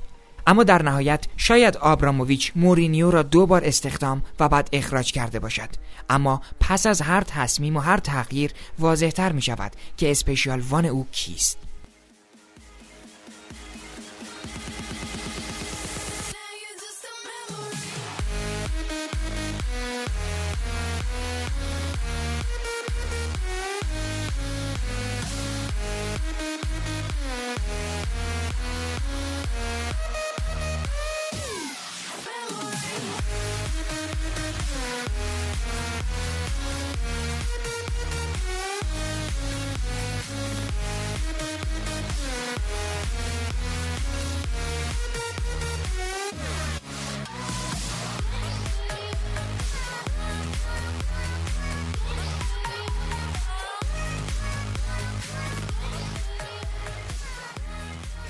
اما 0.48 0.64
در 0.64 0.82
نهایت 0.82 1.26
شاید 1.38 1.78
آبراموویچ 1.78 2.52
مورینیو 2.56 3.12
را 3.12 3.24
دو 3.24 3.46
بار 3.46 3.66
استخدام 3.66 4.24
و 4.40 4.50
بعد 4.50 4.70
اخراج 4.74 5.12
کرده 5.12 5.40
باشد. 5.40 5.70
اما 6.10 6.42
پس 6.60 6.86
از 6.86 7.02
هر 7.02 7.22
تصمیم 7.22 7.78
و 7.78 7.80
هر 7.80 7.98
تغییر 7.98 8.52
واضحتر 8.80 9.32
می 9.32 9.42
شود 9.42 9.72
که 9.98 10.12
اسپیشال 10.12 10.60
وان 10.60 10.86
او 10.86 11.08
کیست. 11.12 11.58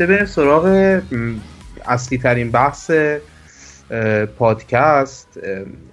بریم 0.05 0.25
سراغ 0.25 0.99
اصلی 1.85 2.17
ترین 2.17 2.51
بحث 2.51 2.91
پادکست 4.37 5.39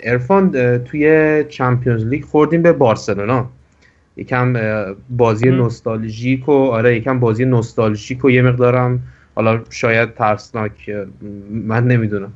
ارفان 0.00 0.78
توی 0.78 1.44
چمپیونز 1.48 2.04
لیگ 2.04 2.24
خوردیم 2.24 2.62
به 2.62 2.72
بارسلونا. 2.72 3.46
یکم 4.16 4.56
بازی 5.10 5.50
نوستالژیک 5.50 6.48
و 6.48 6.52
آره 6.52 6.96
یکم 6.96 7.20
بازی 7.20 7.44
نوستالژیک 7.44 8.24
و 8.24 8.30
یه 8.30 8.42
مقدارم 8.42 9.00
حالا 9.34 9.60
شاید 9.70 10.14
ترسناک 10.14 10.90
من 11.50 11.86
نمی‌دونم. 11.86 12.32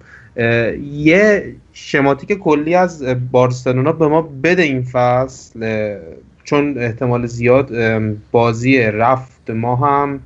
یه 0.93 1.55
شماتیک 1.73 2.39
کلی 2.39 2.75
از 2.75 3.05
بارسلونا 3.33 3.93
به 3.93 4.09
ما 4.09 4.23
بده 4.23 4.63
این 4.63 4.83
فصل 4.83 5.97
چون 6.45 6.79
احتمال 6.79 7.27
زیاد 7.27 7.71
بازی 8.31 8.79
رفت 8.83 9.51
ما 9.51 9.77
هم 9.77 10.21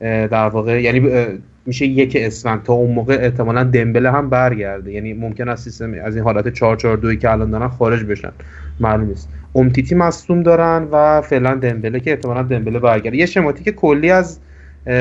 در 0.00 0.48
واقع 0.48 0.82
یعنی 0.82 1.26
میشه 1.66 1.86
یک 1.86 2.16
اسفند. 2.20 2.62
تا 2.62 2.72
اون 2.72 2.90
موقع 2.90 3.18
احتمالا 3.20 3.64
دمبله 3.64 4.12
هم 4.12 4.30
برگرده. 4.30 4.92
یعنی 4.92 5.12
ممکن 5.12 5.48
است 5.48 5.64
سیستم 5.64 5.94
از 6.04 6.16
این 6.16 6.24
حالت 6.24 6.48
4 6.48 6.76
4 6.76 6.96
2 6.96 7.14
که 7.14 7.30
الان 7.30 7.50
دارن 7.50 7.68
خارج 7.68 8.04
بشن. 8.04 8.32
معلوم 8.80 9.08
نیست. 9.08 9.28
امتیتی 9.54 9.94
مصدوم 9.94 10.42
دارن 10.42 10.88
و 10.92 11.20
فعلا 11.20 11.54
دمبله 11.54 12.00
که 12.00 12.10
احتمالا 12.10 12.42
دمبله 12.42 12.78
برگرده. 12.78 13.16
یه 13.16 13.26
شماتیک 13.26 13.70
کلی 13.70 14.10
از 14.10 14.40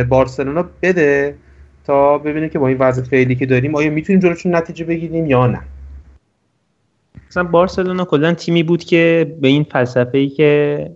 بارسلونا 0.09 0.69
بده 0.81 1.35
تا 1.83 2.17
ببینیم 2.17 2.49
که 2.49 2.59
با 2.59 2.67
این 2.67 2.77
وضع 2.77 3.03
فعلی 3.03 3.35
که 3.35 3.45
داریم 3.45 3.75
آیا 3.75 3.89
می‌تونیم 3.89 4.19
جلوشون 4.19 4.55
نتیجه 4.55 4.85
بگیریم 4.85 5.25
یا 5.25 5.47
نه؟ 5.47 5.61
مثلا 7.29 7.43
بارسلونا 7.43 8.05
کلا 8.05 8.33
تیمی 8.33 8.63
بود 8.63 8.83
که 8.83 9.35
به 9.41 9.47
این 9.47 9.63
فلسفه 9.63 10.17
ای 10.17 10.29
که 10.29 10.91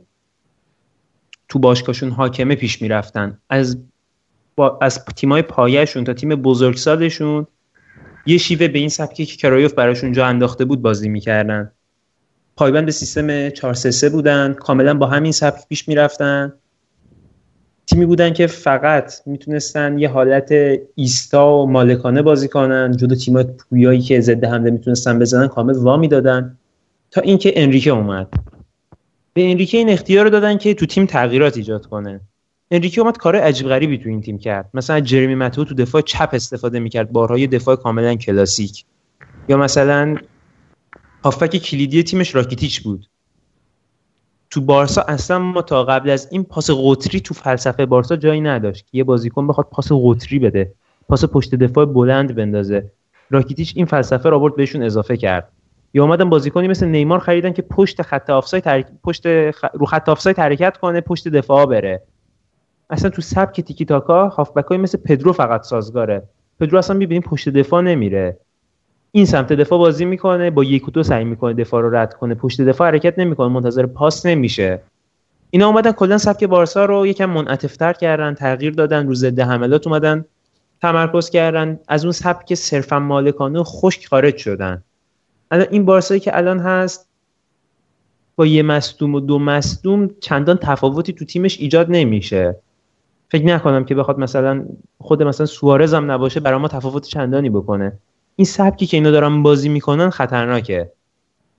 تو 1.50 1.60
باشگاهشون 1.60 2.10
حاکمه 2.10 2.56
پیش 2.56 2.82
می‌رفتن. 2.82 3.38
از 3.50 3.78
از 4.82 5.05
تیمای 5.05 5.41
پایهشون 5.41 6.03
تا 6.03 6.14
تیم 6.14 6.36
بزرگسالشون 6.36 7.47
یه 8.26 8.38
شیوه 8.38 8.68
به 8.68 8.80
این 8.80 8.89
سبکی 8.89 9.26
که 9.26 9.38
کرایوف 9.38 9.74
براشون 9.74 10.12
جا 10.12 10.26
انداخته 10.26 10.66
بود 10.66 10.82
بازی 10.82 11.10
می‌کردن. 11.10 11.72
پایبند 12.55 12.86
به 12.86 12.91
سیستم 12.91 13.49
4 13.49 13.74
3 13.74 14.10
بودن 14.10 14.53
کاملا 14.53 14.93
با 14.93 15.07
همین 15.07 15.32
سبک 15.32 15.68
پیش 15.70 15.88
می‌رفتن. 15.88 16.53
تیمی 17.88 18.05
بودن 18.05 18.34
که 18.34 18.47
فقط 18.47 19.14
می‌تونستن 19.26 19.99
یه 19.99 20.10
حالت 20.10 20.51
ایستا 20.95 21.57
و 21.57 21.72
مالکانه 21.72 22.22
بازی 22.22 22.47
کنن 22.47 22.97
جدا 22.97 23.16
تیمای 23.16 23.43
پویایی 23.43 24.01
که 24.01 24.22
ضد 24.22 24.45
حمله 24.45 24.72
می‌تونستن 24.72 25.20
بزنن 25.20 25.47
کامل 25.47 25.76
وا 25.76 25.97
می‌دادن 25.97 26.57
تا 27.12 27.22
اینکه 27.22 27.53
انریکه 27.55 27.89
اومد. 27.89 28.28
به 29.34 29.51
انریکه 29.51 29.78
این 29.78 29.89
اختیار 29.89 30.24
رو 30.24 30.30
دادن 30.30 30.57
که 30.57 30.74
تو 30.74 30.86
تیم 30.86 31.05
تغییرات 31.05 31.57
ایجاد 31.57 31.86
کنه. 31.86 32.22
انریکه 32.72 33.02
اومد 33.02 33.18
کار 33.18 33.36
عجیب 33.36 33.68
غریبی 33.68 33.98
تو 33.98 34.10
این 34.10 34.22
تیم 34.22 34.38
کرد. 34.38 34.70
مثلا 34.74 35.00
جرمی 35.00 35.36
متو 35.36 35.66
تو 35.66 35.76
دفاع 35.76 36.02
چپ 36.02 36.30
استفاده 36.34 36.80
می‌کرد 36.80 37.12
بارها 37.12 37.38
یه 37.38 37.48
دفاع 37.48 37.76
کاملا 37.76 38.16
کلاسیک. 38.16 38.86
یا 39.48 39.58
مثلا 39.58 40.16
هافک 41.24 41.58
کلیدی 41.58 42.04
تیمش 42.04 42.36
راکیتیچ 42.36 42.82
بود. 42.82 43.06
تو 44.50 44.62
بارسا 44.62 45.02
اصلا 45.02 45.40
ما 45.40 45.62
تا 45.62 45.84
قبل 45.84 46.10
از 46.10 46.28
این 46.32 46.44
پاس 46.44 46.70
قطری 46.72 47.20
تو 47.20 47.34
فلسفه 47.34 47.86
بارسا 47.86 48.16
جایی 48.16 48.42
نداشت 48.42 48.86
که 48.92 48.98
یه 48.98 49.04
بازیکن 49.04 49.48
بخواد 49.48 49.68
پاس 49.72 49.92
قطری 49.92 50.40
بده 50.40 50.74
پاس 51.08 51.26
پشت 51.26 51.56
دفاع 51.56 51.86
بلند 51.86 52.36
بندازه. 52.36 52.92
راکیتیچ 53.30 53.74
این 53.76 53.86
فلسفه 53.86 54.30
را 54.30 54.40
برد 54.40 54.56
بهشون 54.56 54.84
اضافه 54.84 55.18
کرد. 55.18 55.52
یا 55.94 56.04
اومدن 56.04 56.30
بازیکنی 56.30 56.68
مثل 56.68 56.86
نیمار 56.86 57.20
خریدن 57.20 57.54
که 57.54 57.62
پشت 57.62 58.02
خط 58.02 58.30
آفساید 58.30 58.64
تر... 58.64 58.86
پشت 59.04 59.28
رو 59.74 59.86
خط 59.88 60.10
آفساید 60.10 60.40
حرکت 60.40 60.78
کنه 60.78 61.02
پشت 61.02 61.28
دفاع 61.28 61.66
بره. 61.66 62.04
اصلا 62.90 63.10
تو 63.10 63.22
سبک 63.22 63.62
تیکی 63.62 63.86
تاکا 63.86 64.28
هافبک 64.28 64.72
مثل 64.72 64.98
پدرو 64.98 65.34
فقط 65.34 65.64
سازگاره. 65.64 66.24
پدرو 66.60 66.78
اصلا 66.78 66.98
می‌بینیم 66.98 67.22
پشت 67.22 67.50
دفاع 67.50 67.82
نمیره. 67.82 68.38
این 69.12 69.26
سمت 69.26 69.54
دفاع 69.54 69.80
بازی 69.80 70.06
می‌کنه 70.06 70.50
با 70.50 70.64
یک 70.64 70.88
و 70.88 70.92
دو 70.92 71.04
سعی 71.04 71.24
می‌کنه 71.24 71.54
دفاع 71.54 71.82
رو 71.82 71.96
رد 71.96 72.14
کنه. 72.14 72.36
پشت 72.36 72.62
دفاع 72.62 72.88
حرکت 72.88 73.20
نمی‌کنه 73.20 73.48
منتظر 73.48 73.86
پاس 73.86 74.26
نمیشه. 74.26 74.82
اینا 75.50 75.68
اومدن 75.68 75.92
کلا 75.92 76.18
سبک 76.18 76.44
بارسا 76.44 76.86
رو 76.86 77.08
یکم 77.08 77.26
منعطفتر 77.26 77.94
کردن 77.94 78.34
تغییر 78.34 78.74
دادن 78.74 79.08
رو 79.08 79.16
ضد 79.16 79.40
حملات 79.40 79.88
اومدن 79.88 80.26
تمرکز 80.82 81.30
کردن. 81.30 81.80
از 81.88 82.06
اون 82.06 82.12
سبک 82.12 82.54
صرفا 82.54 83.00
مالکانه 83.00 83.64
خشک 83.64 84.08
خارج 84.08 84.38
شدن. 84.38 84.84
الان 85.52 85.68
این 85.72 85.86
بارسایی 85.86 86.20
که 86.20 86.38
الان 86.38 86.60
هست 86.60 87.08
با 88.36 88.46
یه 88.46 88.64
مصدوم 88.64 89.16
و 89.16 89.20
دو 89.20 89.40
مصدوم 89.40 90.10
چندان 90.20 90.58
تفاوتی 90.58 91.14
تو 91.14 91.26
تیمش 91.26 91.60
ایجاد 91.60 91.88
نمیشه. 91.90 92.56
فکر 93.32 93.46
نکنم 93.46 93.86
که 93.86 93.96
بخواد 93.96 94.20
مثلا 94.20 94.66
خود 95.00 95.24
مثلا 95.24 95.46
سوارز 95.46 95.94
هم 95.94 96.12
نباشه 96.12 96.40
برای 96.40 96.60
ما 96.60 96.68
تفاوت 96.68 97.08
چندانی 97.08 97.50
بکنه. 97.50 97.94
این 98.36 98.46
سبکی 98.46 98.86
که 98.86 98.98
اینا 98.98 99.12
دارن 99.12 99.44
بازی 99.44 99.70
می‌کنن 99.70 100.10
خطرناکه. 100.10 100.92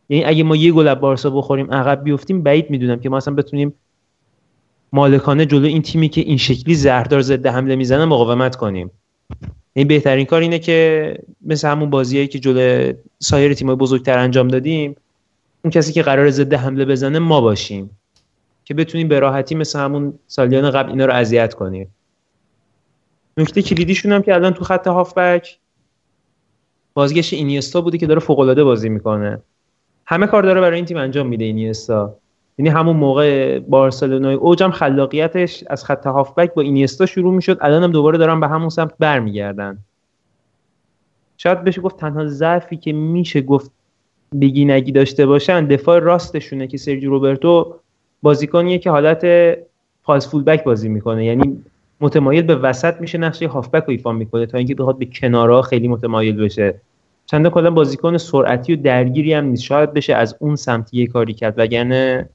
یعنی 0.08 0.24
اگه 0.24 0.42
ما 0.42 0.56
یه 0.56 0.72
گل 0.72 0.94
بارسا 0.94 1.30
بخوریم 1.30 1.72
عقب 1.72 2.04
بیفتیم 2.04 2.42
بعید 2.42 2.70
می‌دونم 2.70 3.00
که 3.00 3.08
ما 3.08 3.16
اصلا 3.16 3.34
بتونیم 3.34 3.74
مالکانه 4.92 5.46
جلو 5.46 5.66
این 5.66 5.82
تیمی 5.82 6.08
که 6.08 6.20
این 6.20 6.36
شکلی 6.36 6.74
زهردار 6.74 7.20
ضد 7.20 7.46
حمله 7.46 7.76
می‌زنه 7.76 8.04
مقاومت 8.04 8.56
کنیم. 8.56 8.90
این 9.72 9.88
بهترین 9.88 10.26
کار 10.26 10.40
اینه 10.40 10.58
که 10.58 11.18
مثل 11.46 11.68
همون 11.68 11.90
بازیایی 11.90 12.28
که 12.28 12.38
جلو 12.38 12.92
سایر 13.18 13.54
تیمای 13.54 13.76
بزرگتر 13.76 14.18
انجام 14.18 14.48
دادیم 14.48 14.96
اون 15.64 15.70
کسی 15.70 15.92
که 15.92 16.02
قرار 16.02 16.30
ضد 16.30 16.54
حمله 16.54 16.84
بزنه 16.84 17.18
ما 17.18 17.40
باشیم. 17.40 17.90
که 18.70 18.74
بتونیم 18.74 19.08
به 19.08 19.20
راحتی 19.20 19.54
مثل 19.54 19.78
همون 19.78 20.18
سالیان 20.26 20.70
قبل 20.70 20.90
اینا 20.90 21.04
رو 21.06 21.12
اذیت 21.12 21.54
کنیم 21.54 21.94
نکته 23.36 23.62
کلیدیشون 23.62 24.12
هم 24.12 24.22
که 24.22 24.34
الان 24.34 24.54
تو 24.54 24.64
خط 24.64 24.86
هافبک 24.86 25.58
بازگشت 26.94 27.32
اینیستا 27.32 27.80
بوده 27.80 27.98
که 27.98 28.06
داره 28.06 28.20
فوق 28.20 28.38
العاده 28.38 28.64
بازی 28.64 28.88
می‌کنه. 28.88 29.42
همه 30.06 30.26
کار 30.26 30.42
داره 30.42 30.60
برای 30.60 30.76
این 30.76 30.84
تیم 30.84 30.96
انجام 30.96 31.26
میده 31.26 31.44
اینیستا. 31.44 32.14
یعنی 32.58 32.68
همون 32.68 32.96
موقع 32.96 33.58
بارسلونای 33.58 34.34
اوجم 34.34 34.70
خلاقیتش 34.70 35.64
از 35.70 35.84
خط 35.84 36.06
هافبک 36.06 36.54
با 36.54 36.62
اینیستا 36.62 37.06
شروع 37.06 37.34
می‌شد. 37.34 37.58
الان 37.60 37.82
هم 37.82 37.92
دوباره 37.92 38.18
دارن 38.18 38.40
به 38.40 38.48
همون 38.48 38.68
سمت 38.68 38.92
برمیگردن. 38.98 39.78
شاید 41.36 41.64
بشه 41.64 41.80
گفت 41.80 41.96
تنها 41.96 42.26
ضعفی 42.26 42.76
که 42.76 42.92
میشه 42.92 43.40
گفت 43.40 43.70
بگی 44.40 44.64
نگی 44.64 44.92
داشته 44.92 45.26
باشن 45.26 45.66
دفاع 45.66 45.98
راستشونه 45.98 46.66
که 46.66 46.78
سرجی 46.78 47.06
روبرتو 47.06 47.80
بازیکنیه 48.22 48.78
که 48.78 48.90
حالت 48.90 49.26
فالس 50.02 50.28
فول 50.28 50.42
بک 50.42 50.64
بازی 50.64 50.88
می‌کنه. 50.88 51.24
یعنی 51.24 51.64
متمایل 52.00 52.42
به 52.42 52.56
وسط 52.56 53.00
میشه 53.00 53.18
نقشه 53.18 53.48
هافبک 53.48 53.84
رو 53.84 53.90
ایفا 53.90 54.12
می‌کنه 54.12 54.46
تا 54.46 54.58
اینکه 54.58 54.74
بخواد 54.74 54.98
به 54.98 55.06
کنارها 55.06 55.62
خیلی 55.62 55.88
متمایل 55.88 56.36
بشه. 56.36 56.74
چند 57.26 57.48
کلا 57.48 57.70
بازیکن 57.70 58.16
سرعتی 58.16 58.74
و 58.74 58.76
درگیری 58.76 59.32
هم 59.32 59.44
نیست. 59.44 59.62
شاید 59.62 59.92
بشه 59.92 60.14
از 60.14 60.36
اون 60.38 60.56
سمت 60.56 60.94
یه 60.94 61.06
کاری 61.06 61.34
کرد 61.34 61.54
وگرنه 61.56 62.28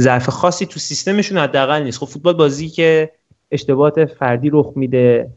ضعف 0.00 0.28
خاصی 0.28 0.66
تو 0.66 0.80
سیستمشون 0.80 1.38
حداقل 1.38 1.82
نیست. 1.82 1.98
خب 1.98 2.06
فوتبال 2.06 2.34
بازی 2.34 2.68
که 2.68 3.12
اشتباهات 3.50 4.04
فردی 4.04 4.50
رخ 4.52 4.72
میده 4.76 5.30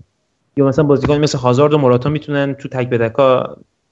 یا 0.57 0.65
مثلا 0.65 0.85
بازیکن 0.85 1.17
مثل 1.17 1.37
هازارد 1.37 1.73
و 1.73 1.77
موراتا 1.77 2.09
می‌تونن 2.09 2.53
تو 2.53 2.69
تک 2.69 2.89
به 2.89 3.13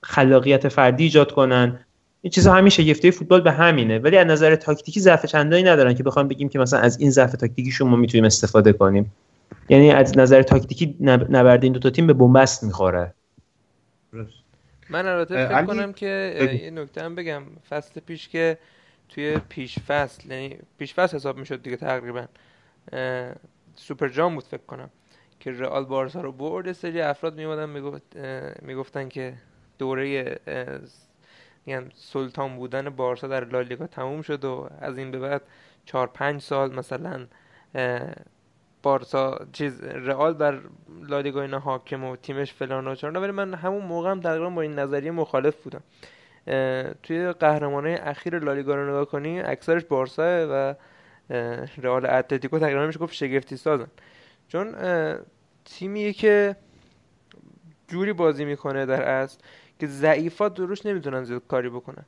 خلاقیت 0.02 0.68
فردی 0.68 1.04
ایجاد 1.04 1.32
کنن. 1.32 1.80
این 2.24 2.32
چیزا 2.32 2.54
همیشه 2.54 2.84
شگفتی 2.84 3.12
فوتبال 3.12 3.42
به 3.42 3.52
همینه. 3.52 4.00
ولی 4.00 4.18
از 4.18 4.28
نظر 4.28 4.56
تاکتیکی 4.56 5.00
ضعف 5.00 5.26
چندانی 5.26 5.64
ندارن 5.64 5.94
که 5.94 6.04
بخوام 6.04 6.28
بگیم 6.28 6.50
که 6.50 6.60
مثلا 6.60 6.80
از 6.80 7.00
این 7.00 7.10
ضعف 7.10 7.32
تاکتیکیشون 7.32 7.90
ما 7.90 7.96
می‌تونیم 7.96 8.26
استفاده 8.26 8.74
کنیم. 8.74 9.14
یعنی 9.70 9.92
از 9.92 10.18
نظر 10.18 10.42
تاکتیکی 10.42 10.98
نبرد 11.30 11.64
این 11.64 11.74
دو 11.74 11.80
تا 11.80 11.90
تیم 11.90 12.08
به 12.08 12.14
بنبست 12.14 12.64
می‌خوره. 12.64 13.14
من 14.90 15.08
البته 15.08 15.48
فکر 15.48 15.66
کنم 15.66 15.94
که 15.94 16.60
یه 16.64 16.72
نکته 16.72 17.02
هم 17.02 17.16
بگم. 17.16 17.44
فصل 17.70 18.00
پیش 18.00 18.30
که 18.30 18.58
توی 19.10 19.38
پیش 19.50 19.80
فصل 19.80 20.32
یعنی 20.32 20.58
پیش 20.78 20.94
فصل 20.94 21.18
حساب 21.18 21.38
می‌شد 21.38 21.62
دیگه 21.62 21.78
تقریبا 21.78 22.26
سوپر 23.76 24.10
جام 24.10 24.36
بود 24.36 24.44
فکر 24.44 24.66
کنم 24.68 24.90
که 25.40 25.52
رئال 25.52 25.86
بارسا 25.86 26.22
رو 26.22 26.32
برد. 26.32 26.72
سری 26.72 27.02
افراد 27.02 27.36
میومدن 27.36 27.70
می‌گفت 27.70 28.18
می‌گفتن 28.62 29.10
که 29.10 29.34
دوره 29.78 30.38
یعنی 31.66 31.90
سلطان 31.96 32.56
بودن 32.56 32.90
بارسا 32.90 33.28
در 33.28 33.46
لالیگا 33.46 33.88
تموم 33.88 34.22
شد 34.22 34.46
و 34.46 34.70
از 34.80 34.98
این 34.98 35.12
به 35.12 35.20
بعد 35.20 35.42
چهار 35.86 36.08
پنج 36.08 36.42
سال 36.42 36.76
مثلا 36.76 37.28
بارسا 38.84 39.40
چیز 39.52 39.84
رئال 39.84 40.34
بر 40.34 40.62
لالیگا 41.02 41.42
اینا 41.42 41.60
حاکم 41.60 42.04
و 42.04 42.16
تیمش 42.16 42.54
فلان 42.54 42.88
و 42.88 42.96
چرا 42.96 43.22
ولی 43.22 43.32
من 43.32 43.54
همون 43.54 43.86
موقع 43.86 44.12
هم 44.12 44.22
تقریبا 44.22 44.50
با 44.50 44.62
این 44.62 44.80
نظریه 44.80 45.12
مخالف 45.12 45.56
بودم. 45.56 45.82
توی 47.04 47.32
قهرمانای 47.32 47.96
اخیر 47.96 48.40
لالیگا 48.40 48.76
رو 48.76 48.90
نگاه 48.90 49.06
کنی 49.06 49.40
اکثرش 49.40 49.86
بارسا 49.86 50.48
و 50.50 50.76
رئال 51.78 52.06
اتلتیکو 52.06 52.60
تقریبا 52.60 52.88
میشه 52.88 53.00
گفت 53.00 53.14
شگفتی 53.14 53.58
سازن. 53.58 53.88
چون 54.48 54.76
تیمیه 55.66 56.14
که 56.14 56.56
جوری 57.88 58.14
بازی 58.14 58.46
می‌کنه 58.46 58.86
در 58.86 59.02
اصل 59.02 59.40
که 59.84 59.88
ضعیفات 59.88 60.54
دروش 60.54 60.86
نمی‌تونن 60.86 61.24
زیاد 61.24 61.42
کاری 61.48 61.70
بکنن. 61.70 62.06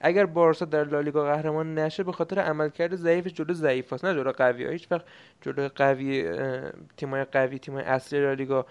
اگر 0.00 0.26
بارسا 0.26 0.64
در 0.64 0.84
لالیگا 0.84 1.24
قهرمان 1.24 1.78
نشه 1.78 2.02
به 2.02 2.12
خاطر 2.12 2.38
عملکرد 2.38 2.96
ضعیف 2.96 3.26
جلو 3.26 3.54
ضعیف 3.54 4.04
نه 4.04 4.14
جلو 4.14 4.32
قوی 4.32 4.64
ها 4.64 4.70
هیچ 4.70 4.92
وقت 4.92 5.04
جلو 5.40 5.68
قوی 5.76 6.32
تیمای 6.96 7.24
قوی 7.24 7.58
تیمای 7.58 7.84
اصلی 7.84 8.20
لالیگا 8.20 8.66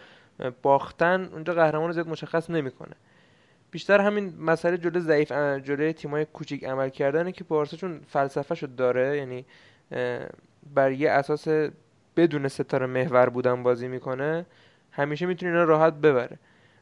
باختن 0.61 1.29
اونجا 1.33 1.53
قهرمان 1.53 1.91
زیاد 1.91 2.07
مشخص 2.07 2.49
نمی‌کنه. 2.49 2.93
بیشتر 3.71 4.01
همین 4.01 4.33
مسئله 4.39 4.77
جلو 4.77 4.99
ضعیف 4.99 5.31
جلوی 5.63 5.93
تیمای 5.93 6.25
کوچیک 6.25 6.63
عمل 6.63 6.89
کردنه 6.89 7.31
که 7.31 7.43
بارسا 7.43 7.77
چون 7.77 8.01
فلسفه 8.07 8.67
داره 8.67 9.17
یعنی 9.17 9.45
بر 10.75 10.91
یه 10.91 11.11
اساس 11.11 11.47
بدون 12.15 12.47
ستاره 12.47 12.85
محور 12.85 13.29
بودن 13.29 13.63
بازی 13.63 13.87
می‌کنه 13.87 14.45
همیشه 14.91 15.25
می‌تونه 15.25 15.51
اینا 15.51 15.63
راحت 15.63 15.93
ببره. 15.93 16.37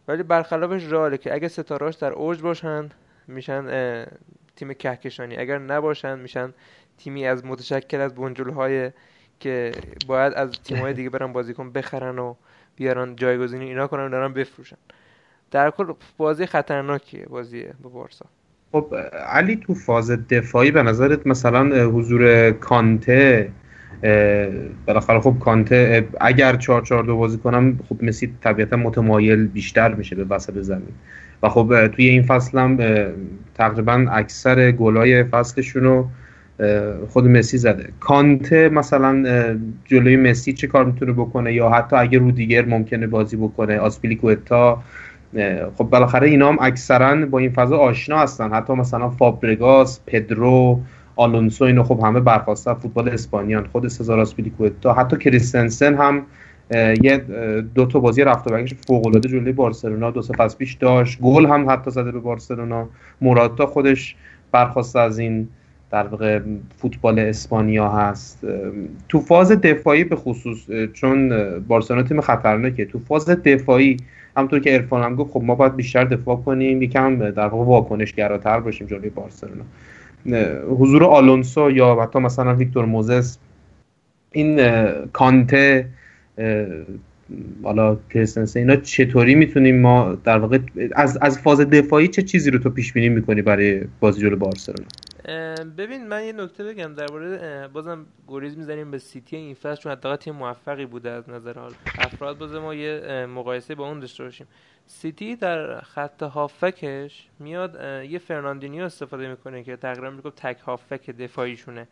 ولی 0.07 0.23
برخلافش 0.23 0.91
راله 0.91 1.17
که 1.17 1.33
اگه 1.33 1.47
ستارهاش 1.47 1.95
در 1.95 2.13
اوج 2.13 2.41
باشن 2.41 2.89
میشن 3.27 3.65
تیم 4.55 4.73
کهکشانی. 4.73 5.37
اگر 5.37 5.57
نباشن 5.57 6.19
میشن 6.19 6.53
تیمی 6.97 7.25
از 7.25 7.45
متشکل 7.45 8.01
از 8.01 8.13
های 8.55 8.91
که 9.39 9.71
باید 10.07 10.33
از 10.33 10.51
تیم‌های 10.63 10.93
دیگه 10.93 11.09
برن 11.09 11.33
بازیکن 11.33 11.71
بخرن 11.71 12.19
و 12.19 12.35
بیارن 12.75 13.15
جایگزینی 13.15 13.65
اینا 13.65 13.87
کنن 13.87 14.05
و 14.05 14.09
دارن 14.09 14.33
بفروشن. 14.33 14.77
در 15.51 15.71
کل 15.71 15.93
بازی 16.17 16.45
خطرناکیه 16.45 17.25
بازی 17.25 17.65
با 17.81 17.89
بارسا. 17.89 18.25
خب 18.71 18.95
علی 19.27 19.55
تو 19.55 19.73
فاز 19.73 20.11
دفاعی 20.11 20.71
به 20.71 20.83
نظرت 20.83 21.27
مثلا 21.27 21.85
حضور 21.85 22.51
کانته 22.51 23.51
بالاخره 24.87 25.19
خب 25.19 25.35
کانته 25.39 26.07
اگر 26.21 26.55
4 26.55 26.81
4 26.81 27.03
2 27.03 27.17
بازی 27.17 27.37
کنم 27.37 27.79
خب 27.89 28.03
مسی 28.03 28.33
طبیعتا 28.43 28.77
متمایل 28.77 29.47
بیشتر 29.47 29.93
میشه 29.93 30.15
به 30.15 30.23
وسط 30.35 30.59
زمین. 30.61 30.93
و 31.43 31.49
خب 31.49 31.87
توی 31.87 32.05
این 32.05 32.23
فصل 32.23 32.59
هم 32.59 32.77
تقریبا 33.55 34.05
اکثر 34.11 34.71
گلای 34.71 35.23
فصلشون 35.23 35.83
رو 35.83 36.07
خود 37.09 37.27
مسی 37.27 37.57
زده. 37.57 37.89
کانته 37.99 38.69
مثلا 38.69 39.23
جلوی 39.85 40.17
مسی 40.17 40.53
چه 40.53 40.67
کار 40.67 40.85
می‌تونه 40.85 41.11
بکنه؟ 41.11 41.53
یا 41.53 41.69
حتی 41.69 41.95
اگه 41.95 42.19
رو 42.19 42.31
دیگر 42.31 42.65
ممکنه 42.65 43.07
بازی 43.07 43.37
بکنه 43.37 43.77
آسپیلیکوتا 43.77 44.83
خب 45.77 45.83
بالاخره 45.83 46.27
اینا 46.27 46.49
هم 46.49 46.57
اکثرا 46.61 47.25
با 47.25 47.39
این 47.39 47.49
فضا 47.49 47.77
آشنا 47.77 48.17
هستن. 48.17 48.51
حتی 48.51 48.73
مثلا 48.73 49.09
فابرگاس 49.09 49.99
پدرو 50.05 50.79
آلونسو 51.15 51.65
اینو 51.65 51.83
خب 51.83 51.99
همه 52.03 52.19
برخواسته 52.19 52.73
فوتبال 52.73 53.09
اسپانیان 53.09 53.67
خود 53.67 53.87
سزار 53.87 54.19
آسپیلیکوتا 54.19 54.93
حتی 54.93 55.17
کریستنسن 55.17 55.95
هم 55.95 56.25
یه 57.03 57.17
دو 57.75 57.85
تا 57.85 57.99
بازی 57.99 58.23
رفت 58.23 58.47
و 58.47 58.49
برگشت 58.49 58.75
فوق 58.87 59.07
العاده 59.07 59.29
جلوی 59.29 59.51
بارسلونا 59.51 60.11
دو 60.11 60.21
سه 60.21 60.33
پیش 60.57 60.73
داشت 60.73 61.21
گل 61.21 61.45
هم 61.45 61.69
حتی 61.69 61.91
زده 61.91 62.11
به 62.11 62.19
بارسلونا. 62.19 62.87
موراتا 63.21 63.65
خودش 63.65 64.15
برخواسته 64.51 64.99
از 64.99 65.19
این 65.19 65.47
در 65.91 66.07
واقع 66.07 66.39
فوتبال 66.77 67.19
اسپانیا 67.19 67.89
هست. 67.89 68.47
تو 69.09 69.19
فاز 69.19 69.51
دفاعی 69.51 70.03
به 70.03 70.15
خصوص 70.15 70.57
چون 70.93 71.33
بارسلونا 71.59 72.03
تیم 72.03 72.21
خطرناکه 72.21 72.85
تو 72.85 72.99
فاز 72.99 73.29
دفاعی 73.29 73.97
همونطور 74.37 74.59
که 74.59 74.73
ارفان 74.73 75.03
هم 75.03 75.15
گفت 75.15 75.33
خب 75.33 75.41
ما 75.43 75.55
باید 75.55 75.75
بیشتر 75.75 76.03
دفاع 76.03 76.35
کنیم 76.45 76.81
یکم 76.81 77.31
در 77.31 77.47
واقع 77.47 77.65
واکنش 77.65 78.13
گراتر 78.13 78.59
باشیم 78.59 78.87
جلوی 78.87 79.09
بارسلونا. 79.09 79.63
حضور 80.79 81.03
آلونسو 81.03 81.71
یا 81.71 81.95
حتی 81.95 82.19
مثلا 82.19 82.55
ویکتور 82.55 82.85
موزس 82.85 83.37
این 84.31 84.59
کانته 85.13 85.87
حالا 87.63 87.97
کریستنسن 88.13 88.59
اینا 88.59 88.75
چطوری 88.75 89.35
می‌تونیم 89.35 89.81
ما 89.81 90.17
در 90.23 90.37
واقع 90.37 90.59
از 90.95 91.17
از 91.21 91.39
فاز 91.39 91.59
دفاعی 91.59 92.07
چه 92.07 92.21
چیزی 92.21 92.51
رو 92.51 92.59
تو 92.59 92.69
پیش 92.69 92.93
بینی 92.93 93.09
می‌کنی 93.09 93.41
برای 93.41 93.81
بازی 93.99 94.21
جلو 94.21 94.35
بارسلونا؟ 94.35 94.87
ببین 95.77 96.07
من 96.07 96.23
یه 96.23 96.33
نکته 96.33 96.63
بگم 96.63 96.93
درباره 96.93 97.67
بازم 97.67 98.05
گریز 98.27 98.57
می‌زنیم 98.57 98.91
به 98.91 98.97
سیتی 98.97 99.35
این 99.35 99.55
فصل 99.55 99.81
چون 99.81 99.91
حداقل 99.91 100.15
تیم 100.15 100.35
موفقی 100.35 100.85
بوده 100.85 101.09
از 101.09 101.29
نظر 101.29 101.59
حال. 101.59 101.73
افراد 101.97 102.37
باز 102.37 102.53
ما 102.53 102.73
یه 102.73 103.25
مقایسه 103.25 103.75
با 103.75 103.87
اون 103.87 103.99
داشته 103.99 104.23
باشیم. 104.23 104.47
سیتی 104.87 105.35
در 105.35 105.81
خط 105.81 106.23
هافبکش 106.23 107.27
میاد 107.39 107.75
یه 108.09 108.19
فرناندینیو 108.19 108.83
استفاده 108.83 109.27
می‌کنه 109.27 109.63
که 109.63 109.75
تقریبا 109.75 110.09
میگم 110.09 110.29
تک 110.29 110.59
هافبک 110.59 111.09
دفاعیشونه 111.09 111.87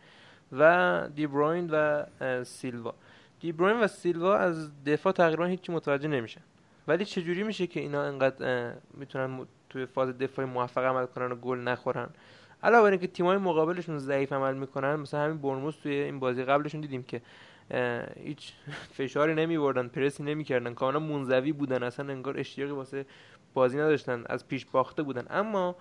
و 0.52 1.08
دیبروین 1.16 1.70
و 1.70 2.04
سیلوا. 2.44 2.94
دیبروین 3.40 3.80
و 3.80 3.88
سیلوا 3.88 4.38
از 4.38 4.84
دفاع 4.84 5.14
تقریبا 5.14 5.46
هیچی 5.46 5.72
متوجه 5.72 6.08
نمیشن. 6.08 6.42
ولی 6.88 7.06
چجوری 7.06 7.44
میشه 7.44 7.68
که 7.68 7.80
اینا 7.80 8.04
انقدر 8.04 8.74
می‌تونن 8.94 9.46
توی 9.70 9.86
فاز 9.86 10.18
دفاعی 10.18 10.48
موفق 10.48 10.84
عمل 10.84 11.06
کنن 11.06 11.32
و 11.32 11.36
گل 11.36 11.58
نخورن؟ 11.58 12.10
علاوه 12.64 12.84
بر 12.84 12.92
اینکه 12.92 13.08
تیمای 13.08 13.38
مقابلشون 13.38 14.00
ضعیف 14.00 14.34
عمل 14.34 14.54
می‌کنن 14.54 14.96
مثلا 14.96 15.20
همین 15.20 15.38
برنموس 15.38 15.76
توی 15.76 15.94
این 15.94 16.20
بازی 16.20 16.44
قبلشون 16.44 16.82
دیدیم 16.82 17.04
که 17.04 17.22
هیچ 18.24 18.54
فشاری 18.94 19.36
نمی 19.36 19.58
بردن 19.58 19.88
پرسی 19.88 20.24
نمی‌کردن 20.24 20.74
کاملا 20.74 21.00
منزوی 21.00 21.52
بودن 21.52 21.84
اصلا 21.84 22.12
انگار 22.12 22.40
اشتیاقی 22.40 22.72
واسه 22.72 23.06
بازی 23.54 23.78
نداشتن 23.78 24.24
از 24.26 24.48
پیش 24.48 24.66
باخته 24.66 25.04
بودن. 25.04 25.26
اما 25.30 25.76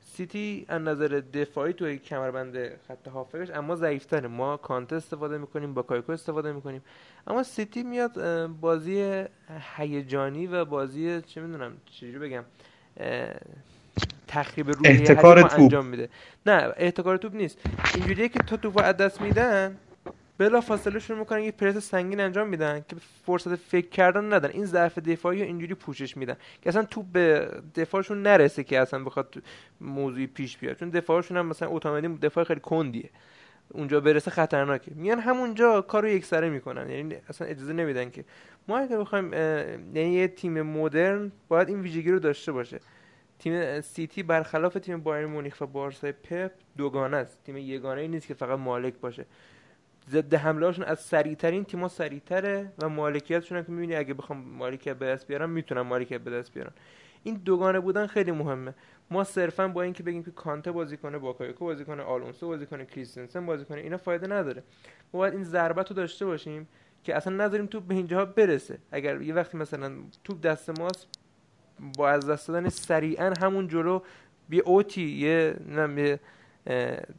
سیتی 0.00 0.66
از 0.68 0.82
نظر 0.82 1.22
دفاعی 1.34 1.72
توی 1.72 1.98
کمربند 1.98 2.76
خط 2.88 3.08
هافکش 3.08 3.50
اما 3.50 3.76
ضعیفتره. 3.76 4.28
ما 4.28 4.56
کانت 4.56 4.92
استفاده 4.92 5.38
می‌کنیم 5.38 5.74
با 5.74 5.82
کایکو 5.82 6.12
استفاده 6.12 6.52
می‌کنیم. 6.52 6.82
اما 7.26 7.42
سیتی 7.42 7.82
میاد 7.82 8.46
بازی 8.46 9.24
هیجانی 9.76 10.46
و 10.46 10.64
بازی 10.64 11.22
چه 11.22 11.40
می‌دونم 11.40 11.72
چجوری 11.86 12.18
بگم 12.18 12.44
تخریب 14.28 14.70
روحی 14.70 14.90
احتکار 14.92 15.42
توپ. 15.42 15.60
انجام 15.60 15.86
میده. 15.86 16.08
نه 16.46 16.72
احتکار 16.76 17.16
توپ 17.16 17.34
نیست. 17.34 17.58
اینجوریه 17.94 18.28
که 18.28 18.38
تو 18.38 18.56
توپ 18.56 18.80
از 18.84 18.96
دست 18.96 19.20
میدن 19.20 19.76
بلا 20.38 20.60
فاصله 20.60 20.98
شروع 20.98 21.18
می‌کنن 21.18 21.42
یه 21.42 21.50
پرس 21.50 21.76
سنگین 21.76 22.20
انجام 22.20 22.48
میدن 22.48 22.84
که 22.88 22.96
فرصت 23.26 23.54
فکر 23.54 23.88
کردن 23.88 24.32
ندن 24.32 24.50
این 24.52 24.64
ضعف 24.64 24.98
دفاعی 24.98 25.40
رو 25.40 25.46
اینجوری 25.46 25.74
پوشش 25.74 26.16
میدن 26.16 26.36
که 26.62 26.68
اصلا 26.68 26.82
توپ 26.82 27.06
به 27.12 27.50
دفاعشون 27.74 28.22
نرسه 28.22 28.64
که 28.64 28.80
اصلا 28.80 29.04
بخواد 29.04 29.34
موضوعی 29.80 30.26
پیش 30.26 30.58
بیاد. 30.58 30.76
چون 30.76 30.90
دفاعشون 30.90 31.36
هم 31.36 31.46
مثلا 31.46 31.68
اتوماتیک 31.68 32.20
دفاع 32.20 32.44
خیلی 32.44 32.60
کندیه. 32.60 33.10
اونجا 33.68 34.00
برسه 34.00 34.30
خطرناکه. 34.30 34.92
میان 34.94 35.18
همونجا 35.18 35.80
کارو 35.80 36.08
یکسره 36.08 36.50
می‌کنن. 36.50 36.90
یعنی 36.90 37.14
اصلا 37.28 37.46
اجازه 37.46 37.72
نمیدن 37.72 38.10
که. 38.10 38.24
ما 38.68 38.78
اگه 38.78 38.96
بخوایم 38.96 39.32
یعنی 39.94 40.12
یه 40.12 40.28
تیم 40.28 40.62
مدرن 40.62 41.32
باید 41.48 41.68
این 41.68 41.80
ویژگی 41.80 42.10
رو 42.10 42.18
داشته 42.18 42.52
باشه. 42.52 42.80
تیم 43.40 43.80
سیتی 43.80 44.22
برخلاف 44.22 44.74
تیم 44.74 45.00
بایر 45.00 45.26
مونیخ 45.26 45.60
و 45.60 45.66
بارسای 45.66 46.12
پپ 46.12 46.52
دوگانه 46.76 47.16
است. 47.16 47.38
تیم 47.44 47.56
یگانه 47.56 48.00
ای 48.00 48.08
نیست 48.08 48.26
که 48.26 48.34
فقط 48.34 48.58
مالک 48.58 48.94
باشه. 48.94 49.26
ضد 50.10 50.34
حمله 50.34 50.66
هاشون 50.66 50.84
از 50.84 51.00
سریعترین 51.00 51.64
تیم‌ها 51.64 51.88
سریعتره 51.88 52.72
و 52.82 52.88
مالکیتشون 52.88 53.62
که 53.62 53.72
می‌بینی 53.72 53.94
اگه 53.94 54.14
بخوام 54.14 54.38
مالکیت 54.38 54.96
به 54.96 55.06
دست 55.06 55.26
بیارن 55.26 55.50
می‌تونن 55.50 55.80
مالکیت 55.80 56.20
به 56.20 56.30
دست 56.30 56.54
بیارن 56.54 56.70
این 57.22 57.34
دوگانه 57.34 57.80
بودن 57.80 58.06
خیلی 58.06 58.32
مهمه. 58.32 58.74
ما 59.10 59.24
صرفا 59.24 59.68
با 59.68 59.82
اینکه 59.82 60.02
بگیم 60.02 60.22
که 60.22 60.30
کانته 60.30 60.72
بازی 60.72 60.96
کنه 60.96 61.18
باکایوکو 61.18 61.64
بازی 61.64 61.84
کنه 61.84 62.02
آلونسو 62.02 62.48
بازی 62.48 62.66
کنه 62.66 62.84
کریستنسن 62.84 63.46
بازی 63.46 63.64
کنه 63.64 63.80
اینا 63.80 63.96
فایده 63.96 64.26
نداره. 64.26 64.62
ما 65.12 65.20
باید 65.20 65.34
این 65.34 65.44
ضربت 65.44 65.90
رو 65.90 65.96
داشته 65.96 66.26
باشیم 66.26 66.68
که 67.04 67.16
اصلا 67.16 67.36
نذاریم 67.36 67.66
توپ 67.66 67.84
به 67.84 67.94
اینجاها 67.94 68.24
برسه. 68.24 68.78
اگر 68.92 69.22
یه 69.22 69.34
وقتی 69.34 69.58
مثلا 69.58 69.92
توپ 70.24 70.40
دست 70.40 70.80
ماست 70.80 71.08
با 71.98 72.10
از 72.10 72.30
دست 72.30 72.48
دادن 72.48 72.68
سریعا 72.68 73.34
همون 73.42 73.68
جلو 73.68 74.00
بی 74.48 74.60
اوتی 74.60 75.02
یه 75.02 75.56
یه 75.96 76.20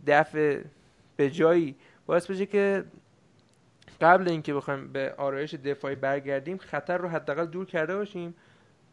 دفع 0.08 0.62
به 1.18 1.30
جایی. 1.30 1.76
باعث 2.06 2.32
بشه 2.32 2.46
که 2.46 2.84
قبل 4.02 4.30
اینکه 4.30 4.54
بخوایم 4.54 4.88
به 4.94 5.14
آرایش 5.18 5.54
دفاعی 5.54 5.96
برگردیم 5.96 6.58
خطر 6.58 6.98
رو 6.98 7.10
حداقل 7.10 7.46
دور 7.46 7.66
کرده 7.66 7.96
باشیم 7.96 8.36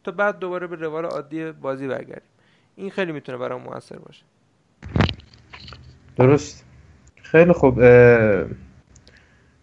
تا 0.03 0.11
بعد 0.11 0.39
دوباره 0.39 0.67
به 0.67 0.75
روال 0.75 1.05
عادی 1.05 1.51
بازی 1.51 1.87
برگردیم. 1.87 2.29
این 2.75 2.91
خیلی 2.91 3.11
می‌تونه 3.11 3.37
برای 3.37 3.59
موثر 3.59 3.97
باشه. 3.97 4.23
درست. 6.15 6.65
خیلی 7.21 7.53
خوب. 7.53 7.79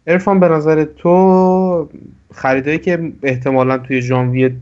ارفان 0.06 0.40
به 0.40 0.48
نظر 0.48 0.84
تو 0.84 1.88
خریدایی 2.34 2.78
که 2.78 3.12
احتمالا 3.22 3.78
توی 3.78 4.02
ژانویه 4.02 4.52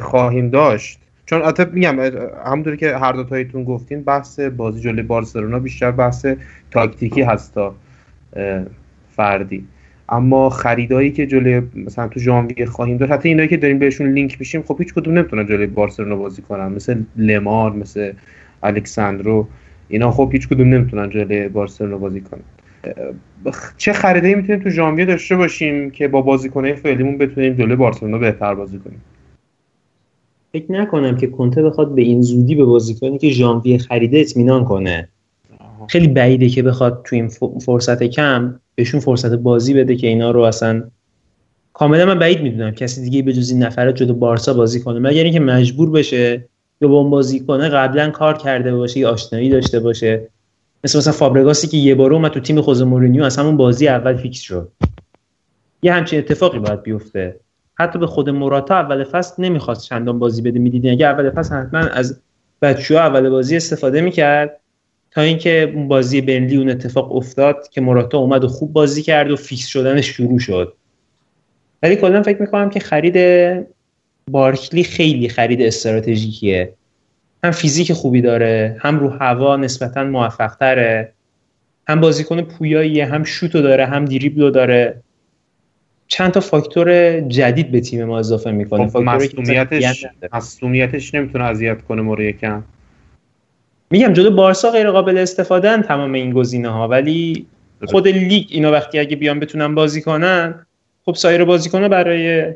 خواهیم 0.00 0.50
داشت. 0.50 0.98
چون 1.26 1.42
البته 1.42 1.64
میگم 1.64 1.98
همونطوری 2.46 2.76
که 2.76 2.96
هر 2.96 3.12
دو 3.12 3.24
تایتون 3.24 3.64
گفتین 3.64 4.02
بحث 4.02 4.40
بازی 4.40 4.80
جلوی 4.80 5.02
بارسلونا 5.02 5.58
بیشتر 5.58 5.90
بحث 5.90 6.26
تاکتیکی 6.70 7.22
هستا 7.22 7.74
فردی. 9.16 9.66
اما 10.08 10.50
خریدایی 10.50 11.12
که 11.12 11.26
جلوی 11.26 11.62
مثلا 11.74 12.08
تو 12.08 12.20
ژانویه 12.20 12.66
خواهیم 12.66 12.96
داشت 12.96 13.12
حتی 13.12 13.28
اینایی 13.28 13.48
که 13.48 13.56
داریم 13.56 13.78
بهشون 13.78 14.12
لینک 14.12 14.36
میشیم 14.40 14.62
خب 14.62 14.76
هیچ 14.78 14.94
کدوم 14.94 15.18
نمی‌تونن 15.18 15.46
جلوی 15.46 15.66
بارسلونا 15.66 16.16
بازی 16.16 16.42
کنن. 16.42 16.72
مثل 16.72 17.02
لمار 17.16 17.72
مثل 17.72 18.12
الکساندرو 18.62 19.46
اینا 19.88 20.10
خب 20.10 20.28
هیچ 20.32 20.48
کدوم 20.48 20.68
نمی‌تونن 20.68 21.10
جلوی 21.10 21.48
بارسلونا 21.48 21.98
بازی 21.98 22.20
کنن. 22.20 22.40
چه 23.76 23.92
خریدایی 23.92 24.34
می‌تونیم 24.34 24.62
تو 24.62 24.70
ژانویه 24.70 25.04
داشته 25.04 25.36
باشیم 25.36 25.90
که 25.90 26.08
با 26.08 26.22
بازیکنهای 26.22 26.74
فعلیمون 26.74 27.18
بتونیم 27.18 27.54
جلوی 27.54 27.76
بارسلونا 27.76 28.18
بهتر 28.18 28.54
بازی 28.54 28.78
کنیم؟ 28.78 29.02
فکر 30.52 30.72
نکنم 30.72 31.16
که 31.16 31.26
کنته 31.26 31.62
بخواد 31.62 31.94
به 31.94 32.02
این 32.02 32.22
زودی 32.22 32.54
به 32.54 32.64
بازیکنی 32.64 33.18
که 33.18 33.30
ژانویه 33.30 33.78
خریده 33.78 34.18
اطمینان 34.18 34.64
کنه. 34.64 35.08
خیلی 35.88 36.08
بعیده 36.08 36.48
که 36.48 36.62
بخواد 36.62 37.02
تو 37.04 37.16
این 37.16 37.28
فرصت 37.60 38.02
کم 38.02 38.60
بهشون 38.74 39.00
فرصت 39.00 39.32
بازی 39.32 39.74
بده 39.74 39.96
که 39.96 40.06
اینا 40.06 40.30
رو 40.30 40.40
اصلا 40.40 40.82
کاملا 41.72 42.06
من 42.06 42.18
بعید 42.18 42.42
می‌دونم. 42.42 42.70
کسی 42.70 43.02
دیگه 43.02 43.22
به 43.22 43.32
جز 43.32 43.50
این 43.50 43.62
نفره 43.62 43.92
جلو 43.92 44.14
بارسا 44.14 44.54
بازی 44.54 44.80
کنه. 44.80 44.98
مگر 44.98 45.22
اینکه 45.22 45.40
مجبور 45.40 45.90
بشه 45.90 46.44
یا 46.80 46.88
با 46.88 46.98
اون 46.98 47.10
بازی 47.10 47.40
کنه 47.40 47.68
قبلا 47.68 48.10
کار 48.10 48.38
کرده 48.38 48.74
باشه 48.76 49.00
یا 49.00 49.10
آشنایی 49.10 49.48
داشته 49.50 49.80
باشه. 49.80 50.28
مثل 50.84 50.98
مثلا 50.98 51.12
فابرگاسی 51.12 51.66
که 51.66 51.76
یه 51.76 51.94
بار 51.94 52.12
اومد 52.12 52.30
تو 52.30 52.40
تیم 52.40 52.60
خوزه 52.60 52.84
مورینیو 52.84 53.24
از 53.24 53.36
همون 53.36 53.56
بازی 53.56 53.88
اول 53.88 54.16
فیکس 54.16 54.40
شد. 54.40 54.72
یه 55.82 55.92
همچین 55.92 56.18
اتفاقی 56.18 56.58
باید 56.58 56.82
بیفته. 56.82 57.40
حتی 57.74 57.98
به 57.98 58.06
خود 58.06 58.30
موراتا 58.30 58.74
اول 58.74 59.04
فصل 59.04 59.42
نمی‌خواست 59.42 59.88
چندان 59.88 60.18
بازی 60.18 60.42
بده 60.42 60.58
می‌دیدین؟ 60.58 60.92
اگه 60.92 61.06
اول 61.06 61.30
فصل 61.30 61.54
حتما 61.54 61.80
از 61.80 62.20
بچه‌ها 62.62 63.00
اول 63.00 63.30
بازی 63.30 63.56
استفاده 63.56 64.00
می‌کرد 64.00 64.60
تا 65.10 65.20
اینکه 65.20 65.74
بازی 65.88 66.20
برنلی 66.20 66.56
اون 66.56 66.70
اتفاق 66.70 67.16
افتاد 67.16 67.68
که 67.70 67.80
موراتا 67.80 68.18
اومد 68.18 68.44
و 68.44 68.48
خوب 68.48 68.72
بازی 68.72 69.02
کرد 69.02 69.30
و 69.30 69.36
فیکس 69.36 69.66
شدنش 69.66 70.06
شروع 70.06 70.38
شد. 70.38 70.74
ولی 71.82 71.96
کلا 71.96 72.22
فکر 72.22 72.40
می‌کنم 72.40 72.70
که 72.70 72.80
خرید 72.80 73.16
بارکلی 74.30 74.84
خیلی 74.84 75.28
خرید 75.28 75.62
استراتژیکیه. 75.62 76.74
هم 77.44 77.50
فیزیک 77.50 77.92
خوبی 77.92 78.20
داره 78.20 78.76
هم 78.80 78.98
رو 78.98 79.08
هوا 79.08 79.56
نسبتا 79.56 80.04
موفق 80.04 80.54
تره 80.54 81.12
هم 81.88 82.00
بازیکن 82.00 82.42
پویاییه 82.42 83.06
هم 83.06 83.24
شوتو 83.24 83.62
داره 83.62 83.86
هم 83.86 84.04
دریبلو 84.04 84.50
داره. 84.50 85.00
چند 86.08 86.30
تا 86.30 86.40
فاکتور 86.40 87.20
جدید 87.20 87.72
به 87.72 87.80
تیم 87.80 88.04
ما 88.04 88.18
اضافه 88.18 88.50
می‌کنه. 88.50 88.88
خب 88.88 88.98
مسئولیتش 88.98 90.06
مسئولیتش 90.32 91.14
نمی‌تونه 91.14 91.44
اذیت 91.44 91.82
کنه 91.82 92.02
مورو 92.02 92.22
یکم. 92.22 92.62
میگم 93.90 94.12
جلو 94.12 94.30
بارسا 94.30 94.70
غیر 94.70 94.90
قابل 94.90 95.18
استفاده 95.18 95.82
تمام 95.82 96.12
این 96.12 96.32
گزینه 96.32 96.68
ها 96.68 96.88
ولی 96.88 97.46
خود 97.84 98.08
لیگ 98.08 98.46
اینا 98.50 98.72
وقتی 98.72 98.98
اگه 98.98 99.16
بیان 99.16 99.40
بتونن 99.40 99.74
بازی 99.74 100.02
کنن 100.02 100.66
خب 101.04 101.14
سایر 101.14 101.44
بازیکن‌ها 101.44 101.88
برای 101.88 102.54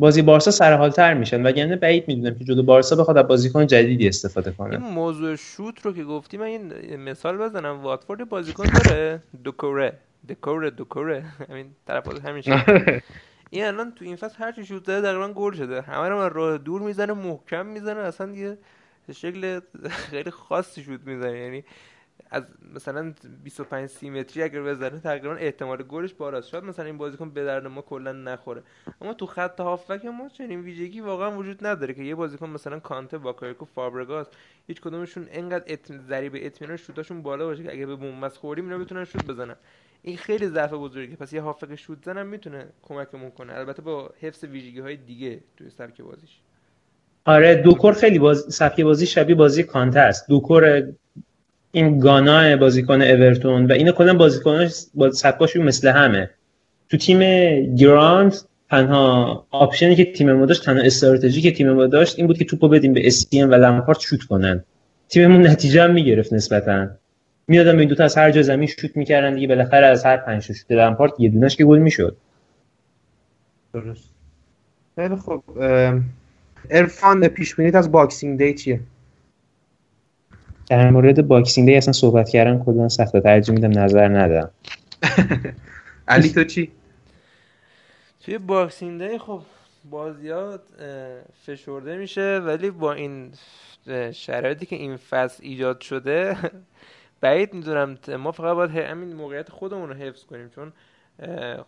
بازی 0.00 0.22
بارسا 0.22 0.50
سرحالتر 0.50 1.14
میشن 1.14 1.46
وگرنه 1.46 1.76
بعید 1.76 2.08
می‌دونم 2.08 2.34
که 2.34 2.44
جلو 2.44 2.62
بارسا 2.62 2.96
بخواد 2.96 3.18
از 3.18 3.28
بازیکن 3.28 3.66
جدیدی 3.66 4.08
استفاده 4.08 4.50
کنه. 4.50 4.70
این 4.70 4.92
موضوع 4.92 5.36
شوت 5.36 5.80
رو 5.82 5.92
که 5.92 6.04
گفتی 6.04 6.36
من 6.36 6.46
این 6.46 6.96
مثال 6.96 7.36
بزنم. 7.36 7.80
واتفورد 7.80 8.28
بازیکن 8.28 8.64
داره. 8.64 9.22
دوکوره. 9.44 9.92
دکوره 10.28 10.70
دوکوره. 10.70 11.24
همین 11.50 11.66
طرف 11.86 12.26
همین 12.26 12.42
این 13.50 13.64
الان 13.64 13.92
تو 13.92 14.04
این 14.04 14.16
فصل 14.16 14.34
هر 14.38 14.52
چی 14.52 14.64
شوت 14.64 14.84
زده 14.84 15.02
تقریبا 15.02 15.28
گل 15.28 15.52
شده. 15.52 15.82
همه 15.82 16.08
رو 16.08 16.18
من 16.18 16.30
راه 16.30 16.58
دور 16.58 16.80
می‌زنه 16.80 17.12
محکم 17.12 17.66
می‌زنه. 17.66 18.00
اصلا 18.00 18.32
یه 18.32 18.58
شکل 19.12 19.60
خیلی 20.10 20.30
خاصی 20.30 20.82
شوت 20.82 21.00
می‌زنه. 21.06 21.38
یعنی 21.38 21.64
از 22.30 22.44
مثلا 22.74 23.14
25 23.44 23.88
30 23.88 24.10
متری 24.10 24.42
اگر 24.42 24.62
بزنه 24.62 25.00
تقریبا 25.00 25.34
احتمال 25.34 25.82
گلش 25.82 26.14
بالاست 26.14 26.48
شاید 26.48 26.64
مثلا 26.64 26.84
این 26.84 26.98
بازیکن 26.98 27.30
به 27.30 27.44
درد 27.44 27.66
ما 27.66 27.82
کلا 27.82 28.12
نخوره. 28.12 28.62
اما 29.02 29.14
تو 29.14 29.26
خط 29.26 29.60
هافبک 29.60 30.04
ما 30.04 30.28
چنین 30.28 30.60
ویژگی 30.60 31.00
واقعا 31.00 31.36
وجود 31.36 31.66
نداره 31.66 31.94
که 31.94 32.02
یه 32.02 32.14
بازیکن 32.14 32.50
مثلا 32.50 32.78
کانته 32.78 33.18
باکایوکو 33.18 33.64
فابرگاس 33.64 34.26
هیچ 34.66 34.80
کدومشون 34.80 35.28
انقدر. 35.30 35.78
ضریب 36.08 36.32
اطمینان 36.36 36.76
شوتاشون 36.76 37.22
بالا 37.22 37.46
باشه 37.46 37.62
که 37.62 37.72
اگه 37.72 37.86
به 37.86 37.96
بن‌بست 37.96 38.36
خوردیم 38.36 38.64
اینا 38.64 38.78
بتونن 38.78 39.04
شوت 39.04 39.26
بزنن. 39.26 39.56
این 40.02 40.16
خیلی 40.16 40.48
ضعف 40.48 40.72
بزرگی 40.72 41.16
پس 41.16 41.32
یه 41.32 41.42
هافبک 41.42 41.74
شوت 41.74 42.04
زنم 42.04 42.26
می‌تونه 42.26 42.66
کمکمون 42.82 43.30
کنه. 43.30 43.54
البته 43.54 43.82
با 43.82 44.10
حفظ 44.20 44.44
ویژگی 44.44 44.80
های 44.80 44.96
دیگه 44.96 45.40
توی 45.56 45.70
سبک 45.70 46.00
بازیش. 46.00 46.40
آره 47.24 47.54
دوکور 47.54 47.92
خیلی 47.92 48.18
باز... 48.18 48.54
سبک 48.54 48.80
بازی 48.80 49.06
شبیه 49.06 49.34
بازی 49.34 49.62
کانته 49.62 50.00
است. 50.00 50.28
دوکور 50.28 50.82
این 51.72 51.98
گانا 51.98 52.56
بازیکن 52.56 53.02
اورتون 53.02 53.66
و 53.66 53.72
اینا 53.72 53.92
کلا 53.92 54.14
بازیکناش 54.14 54.72
با 54.94 55.10
سبکاشون 55.10 55.62
مثل 55.62 55.88
همه. 55.88 56.30
تو 56.88 56.96
تیم 56.96 57.20
گرنت 57.74 58.34
تنها 58.70 59.46
option 59.50 59.89
ی 59.89 59.96
که 59.96 60.12
تیم 60.12 60.32
ما 60.32 60.46
داشت 60.46 60.64
تنها 60.64 60.82
استراتژی 60.82 61.42
که 61.42 61.52
تیم 61.52 61.72
ما 61.72 61.86
داشت 61.86 62.18
این 62.18 62.26
بود 62.26 62.38
که 62.38 62.44
توپو 62.44 62.68
بدیم 62.68 62.92
به 62.92 63.06
اسین 63.06 63.44
و 63.44 63.54
لامپارت 63.54 64.00
شوت 64.00 64.22
کنن. 64.22 64.64
تیممون 65.08 65.46
نتیجه 65.46 65.82
هم 65.82 65.92
می‌گرفت 65.92 66.32
نسبتا. 66.32 66.88
میادم 67.48 67.78
این 67.78 67.88
دوتا 67.88 68.04
از 68.04 68.18
هر 68.18 68.30
جا 68.30 68.42
زمین 68.42 68.68
شوت 68.68 68.96
می‌کردن 68.96 69.34
دیگه 69.34 69.46
بالاخره 69.46 69.86
از 69.86 70.04
هر 70.04 70.16
پنج 70.16 70.42
شوت 70.42 70.70
لامپارت 70.70 71.12
یه 71.18 71.28
دونش 71.28 71.56
که 71.56 71.64
گل 71.64 71.78
می‌شد. 71.78 72.16
درست. 73.74 74.10
خیلی 74.94 75.16
خب 75.16 75.42
عرفان 76.70 77.28
پیش 77.28 77.60
از 77.60 77.92
Boxing 77.92 78.38
Day 78.38 78.54
چیه؟ 78.54 78.80
در 80.70 80.90
مورد 80.90 81.28
Boxing 81.28 81.68
Day 81.68 81.76
اصلا 81.76 81.92
صحبت 81.92 82.28
کردن 82.28 82.64
کلا 82.64 82.88
سخت. 82.88 83.16
ترجیح 83.16 83.54
میدم 83.54 83.78
نظر 83.78 84.08
ندم 84.08 84.50
علی 86.08 86.28
تو 86.28 86.44
چی؟ 86.44 86.70
توی 88.24 88.38
Boxing 88.38 89.02
Day 89.02 89.18
خب 89.18 89.42
بازیات 89.90 90.60
فشرده 91.46 91.96
میشه 91.96 92.38
ولی 92.38 92.70
با 92.70 92.92
این 92.92 93.32
شرایطی 94.12 94.66
که 94.66 94.76
این 94.76 94.96
فصل 94.96 95.42
ایجاد 95.44 95.80
شده 95.80 96.36
بعید 97.20 97.54
می‌دونم 97.54 97.98
ما 98.18 98.32
فقط 98.32 98.56
باید 98.56 98.70
همین 98.70 99.12
موقعیت 99.12 99.50
خودمون 99.50 99.88
رو 99.88 99.94
حفظ 99.94 100.24
کنیم 100.24 100.48
چون 100.48 100.72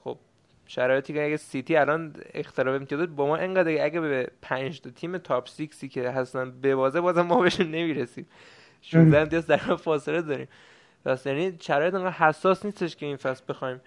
خب 0.05 0.19
شرایطی 0.67 1.13
که 1.13 1.25
اگه 1.25 1.37
سیتی 1.37 1.77
الان 1.77 2.15
اختلاف 2.35 2.81
امتیازات 2.81 3.09
با 3.09 3.27
ما 3.27 3.37
انقدر 3.37 3.85
اگه 3.85 4.01
به 4.01 4.29
پنج 4.43 4.81
تا 4.81 4.91
تیم 4.91 5.19
تاپ 5.19 5.49
سیکسی 5.49 5.89
که 5.89 6.11
هستن 6.11 6.51
ببازه 6.61 7.01
بازم 7.01 7.23
ما 7.23 7.41
بهشون 7.41 7.67
نمی‌رسیم. 7.67 8.27
16 8.83 9.19
امتیاز 9.19 9.47
در 9.47 9.57
فاصله 9.57 10.23
داریم. 10.23 10.49
پس 11.05 11.27
یعنی 11.27 11.57
شرایط 11.61 11.95
انقدر 11.95 12.11
حساس 12.11 12.65
نیستش 12.65 12.97
که 12.97 13.07
این 13.07 13.17
فصل 13.17 13.45
بخوایم 13.49 13.81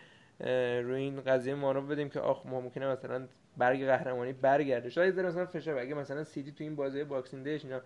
روی 0.84 1.02
این 1.02 1.22
قضیه 1.22 1.56
مانور 1.56 1.82
بدیم 1.82 2.10
که 2.10 2.20
آخ 2.20 2.46
ما 2.46 2.62
ممکنه 2.62 2.88
مثلا 2.88 3.28
برگ 3.58 3.86
قهرمانی 3.86 4.34
برگرده. 4.34 4.90
شاید 4.90 5.20
مثلا 5.20 5.46
فشار 5.46 5.78
اگه 5.78 5.94
مثلا 5.96 6.24
سیتی 6.24 6.52
تو 6.52 6.64
این 6.64 6.76
بازی 6.76 7.04
Boxing 7.04 7.44
Day 7.44 7.57
ش 7.57 7.66
اینا 7.66 7.82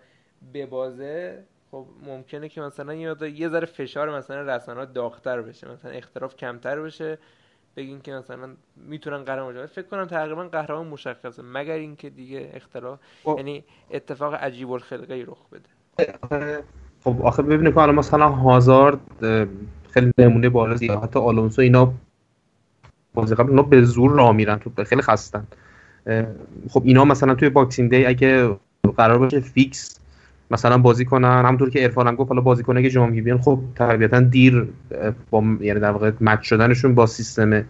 ببازه 0.52 1.44
خب 1.70 1.86
ممکنه 2.02 2.48
که 2.48 2.60
مثلا 2.60 2.94
یه 2.94 3.48
ذره 3.48 3.66
فشار 3.66 4.16
مثلا 4.16 4.42
رسانه 4.42 4.86
داغتر 4.86 5.42
بشه 5.42 5.68
مثلا 5.68 5.90
اختلاف 5.90 6.36
کمتر 6.36 6.80
بشه. 6.80 7.18
بگین 7.76 8.00
که 8.00 8.12
مثلا 8.12 8.56
می‌تونن 8.76 9.24
قهرمان 9.24 9.66
فکر 9.66 9.86
کنم 9.86 10.04
تقریبا 10.04 10.48
قهرمان 10.48 10.86
مشخصه 10.86 11.42
مگر 11.42 11.74
اینکه 11.74 12.10
دیگه 12.10 12.50
اختلاف 12.54 13.00
خب. 13.24 13.34
یعنی 13.36 13.64
اتفاق 13.90 14.34
عجیب 14.34 14.70
الخلقه 14.70 15.24
رخ 15.28 15.38
بده. 15.48 16.64
خب 17.04 17.16
آخه 17.22 17.42
ببینید 17.42 17.74
که 17.74 17.80
الان 17.80 17.94
مثلا 17.94 18.28
هازارد 18.28 19.00
خیلی 19.90 20.12
نمونه 20.18 20.48
بالا 20.48 20.76
زیاد. 20.76 21.02
حتی 21.02 21.18
آلونسو 21.18 21.62
اینا 21.62 21.92
بازی 23.14 23.34
قبل 23.34 23.50
اینا 23.50 23.62
به 23.62 23.82
زور 23.82 24.10
راه 24.10 24.32
میرن 24.32 24.58
تو 24.58 24.84
خیلی 24.84 25.02
خستن. 25.02 25.44
خب 26.70 26.82
اینا 26.84 27.04
مثلا 27.04 27.34
توی 27.34 27.48
Boxing 27.48 27.90
Day 27.90 28.06
اگه 28.06 28.50
قرار 28.96 29.18
باشه 29.18 29.40
فیکس 29.40 30.00
مثلا 30.50 30.78
بازی 30.78 31.04
کنن 31.04 31.44
همونطور 31.44 31.70
که 31.70 31.84
عرفان 31.84 32.06
هم 32.06 32.14
گفت 32.14 32.28
حالا 32.28 32.40
بازی 32.40 32.62
کنه 32.62 32.82
که 32.82 32.90
جام 32.90 33.10
بیان 33.10 33.40
خب 33.40 33.58
طبیعتا 33.74 34.20
دیر 34.20 34.68
با 35.30 35.42
یعنی 35.60 35.80
در 35.80 35.90
واقع 35.90 36.12
match 36.20 36.42
شدنشون 36.42 36.94
با 36.94 37.06
سیستم 37.06 37.64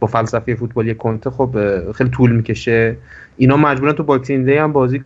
با 0.00 0.06
فلسفه 0.06 0.54
فوتبالی 0.54 0.94
کونته 0.94 1.30
خب 1.30 1.50
خیلی 1.92 2.10
طول 2.10 2.32
می‌کشه. 2.32 2.96
اینا 3.36 3.56
مجبورن 3.56 3.92
تو 3.92 4.02
Boxing 4.02 4.46
Day 4.46 4.56
هم 4.56 4.72
بازی 4.72 5.04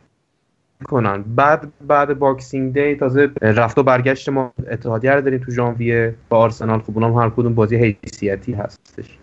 کنن 0.82 1.22
بعد 1.22 1.72
بعد 1.86 2.18
Boxing 2.18 2.74
Day 2.74 2.94
تازه 2.94 3.30
رفت 3.42 3.78
و 3.78 3.82
برگشت 3.82 4.28
ما 4.28 4.52
اتحادیه 4.70 5.12
رو 5.12 5.20
داریم 5.20 5.38
تو 5.38 5.52
ژانویه. 5.52 6.14
با 6.28 6.38
آرسنال 6.38 6.80
خب 6.80 6.98
اونم 6.98 7.18
هر 7.18 7.30
کدوم 7.30 7.54
بازی 7.54 7.76
حیثیتی 7.76 8.52
هستش. 8.52 9.18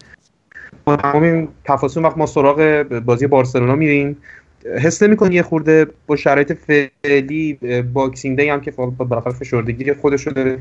با 0.85 0.95
تمام 0.95 1.23
این 1.23 1.47
تفاصیل 1.65 2.03
وقت 2.03 2.17
ما 2.17 2.25
سراغ 2.25 2.83
بازی 3.05 3.27
بارسلونا 3.27 3.75
میریم. 3.75 4.17
حس 4.65 5.03
نمی‌کنی 5.03 5.35
یه 5.35 5.43
خورده 5.43 5.87
با 6.07 6.15
شرایط 6.15 6.53
فعلی 6.53 7.59
Boxing 7.93 8.37
Day 8.37 8.49
هم 8.49 8.61
که 8.61 8.71
بالاخره 8.71 9.33
فشردگی 9.33 9.93
خودش 9.93 10.27
رو 10.27 10.33
داره 10.33 10.59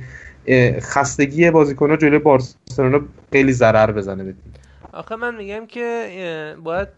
خستگی 0.80 1.50
بازیکن‌ها 1.50 1.96
جلوی 1.96 2.18
بارسلونا 2.18 3.00
خیلی 3.32 3.52
ضرر 3.52 3.92
بزنه 3.92 4.22
بدیم 4.22 4.42
آخه 4.92 5.16
من 5.16 5.36
میگم 5.36 5.66
که 5.66 6.06
باید 6.64 6.88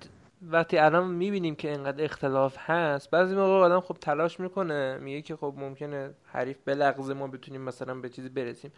وقتی 0.43 0.79
الان 0.79 1.11
می‌بینیم 1.11 1.55
که 1.55 1.71
اینقدر 1.71 2.05
اختلاف 2.05 2.57
هست 2.59 3.11
بعضی 3.11 3.35
موقع 3.35 3.53
آدم 3.53 3.81
خب 3.81 3.97
تلاش 4.01 4.41
می‌کنه 4.41 4.99
میگه 4.99 5.23
که 5.23 5.37
خب 5.37 5.55
ممکنه 5.57 6.11
حریف 6.25 6.59
بلغزه 6.65 7.15
ما 7.15 7.27
بتونیم 7.27 7.61
مثلا 7.61 7.95
به 7.95 8.09
چیزی 8.09 8.29
برسیم. 8.29 8.73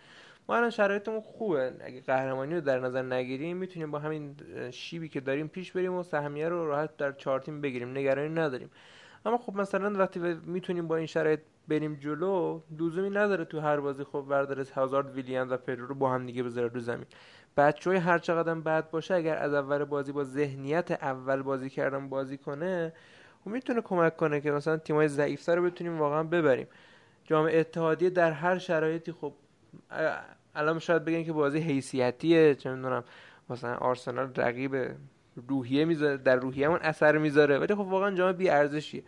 ما 0.48 0.56
الان 0.56 0.70
شرایطمون 0.70 1.20
خوبه. 1.20 1.72
اگه 1.80 2.00
قهرمانی 2.00 2.54
رو 2.54 2.60
در 2.60 2.80
نظر 2.80 3.02
نگیریم 3.02 3.56
می‌تونیم 3.56 3.90
با 3.90 3.98
همین 3.98 4.36
شیبی 4.70 5.08
که 5.08 5.20
داریم 5.20 5.48
پیش 5.48 5.72
بریم 5.72 5.94
و 5.94 6.02
سهمیه 6.02 6.48
رو 6.48 6.66
راحت 6.66 6.96
در 6.96 7.12
چهار 7.12 7.40
تیم 7.40 7.60
بگیریم. 7.60 7.90
نگرانی 7.98 8.28
نداریم. 8.28 8.70
اما 9.26 9.38
خب 9.38 9.56
مثلا 9.56 9.98
وقتی 9.98 10.20
می‌تونیم 10.46 10.88
با 10.88 10.96
این 10.96 11.06
شرایط 11.06 11.40
بریم 11.68 11.94
جلو 11.94 12.60
لزومی 12.80 13.10
نداره 13.10 13.44
تو 13.44 13.60
هر 13.60 13.80
بازی 13.80 14.04
خب 14.04 14.20
بردار 14.28 14.66
هازارد 14.74 15.14
ویلیان 15.14 15.48
و 15.48 15.56
پدرو 15.56 15.86
رو 15.86 15.94
با 15.94 16.10
هم 16.10 16.26
دیگه 16.26 16.42
بذاره 16.42 16.68
رو 16.68 16.80
زمین. 16.80 17.06
بچه 17.56 17.98
هر 17.98 18.18
چقدر 18.18 18.54
بد 18.54 18.90
باشه 18.90 19.14
اگر 19.14 19.36
از 19.36 19.54
اول 19.54 19.84
بازی 19.84 20.12
با 20.12 20.24
ذهنیت 20.24 20.90
اول 20.90 21.42
بازی 21.42 21.70
کردن 21.70 22.08
بازی 22.08 22.38
کنه 22.38 22.86
و 22.86 22.90
خب 23.44 23.50
می‌تونه 23.50 23.80
کمک 23.80 24.16
کنه 24.16 24.40
که 24.40 24.50
مثلا 24.50 24.76
تیمای 24.76 25.08
ضعیفتر 25.08 25.56
رو 25.56 25.62
بتونیم 25.62 25.98
واقعا 25.98 26.22
ببریم. 26.22 26.66
جامعه 27.24 27.60
اتحادیه 27.60 28.10
در 28.10 28.32
هر 28.32 28.58
شرایطی 28.58 29.12
خب 29.12 29.32
الان 30.54 30.78
شاید 30.78 31.04
بگن 31.04 31.24
که 31.24 31.32
بازی 31.32 31.58
حیثیتیه 31.58 32.54
چه 32.54 32.74
می‌دونم 32.74 33.04
مثلا 33.50 33.74
آرسنال 33.74 34.32
رقیب 34.36 34.76
روحیه 35.48 35.84
می‌ذاره 35.84 36.16
در 36.16 36.36
روحیه‌مون 36.36 36.78
اثر 36.82 37.18
می‌ذاره 37.18 37.58
ولی 37.58 37.74
خب 37.74 37.80
واقعا 37.80 38.10
جام 38.14 38.32
بی 38.32 38.50
ارزشیه 38.50 39.02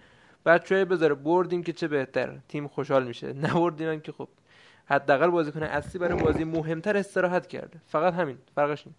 بچه‌ای 0.46 0.84
بذاره 0.84 1.14
بردیم 1.14 1.62
که 1.62 1.72
چه 1.72 1.88
بهتر. 1.88 2.38
تیم 2.48 2.68
خوشحال 2.68 3.06
میشه. 3.06 3.32
نبردیم 3.46 4.00
که 4.00 4.12
خب 4.12 4.28
حداقل 4.86 5.30
بازیکن 5.30 5.62
اصلی 5.62 5.98
برای 5.98 6.22
بازی 6.22 6.44
مهمتر 6.44 6.96
استراحت 6.96 7.46
کرده. 7.46 7.80
فقط 7.86 8.14
همین 8.14 8.36
فرقش 8.54 8.82
این 8.86 8.94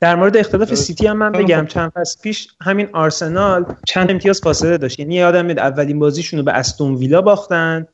در 0.00 0.16
مورد 0.16 0.36
اختلاف 0.36 0.74
سیتی 0.74 1.06
هم 1.06 1.16
من 1.16 1.32
بگم 1.32 1.66
چند 1.66 1.90
فصل 1.90 2.20
پیش 2.22 2.48
همین 2.60 2.88
آرسنال 2.92 3.76
چند 3.86 4.10
امتیاز 4.10 4.40
فاصله 4.40 4.78
داشت. 4.78 4.98
یعنی 4.98 5.14
یادم 5.14 5.44
میاد 5.44 5.58
اولین 5.58 5.98
بازیشون 5.98 6.38
رو 6.38 6.44
به 6.44 6.52
استون 6.52 6.94
ویلا 6.94 7.22
باختن 7.22 7.86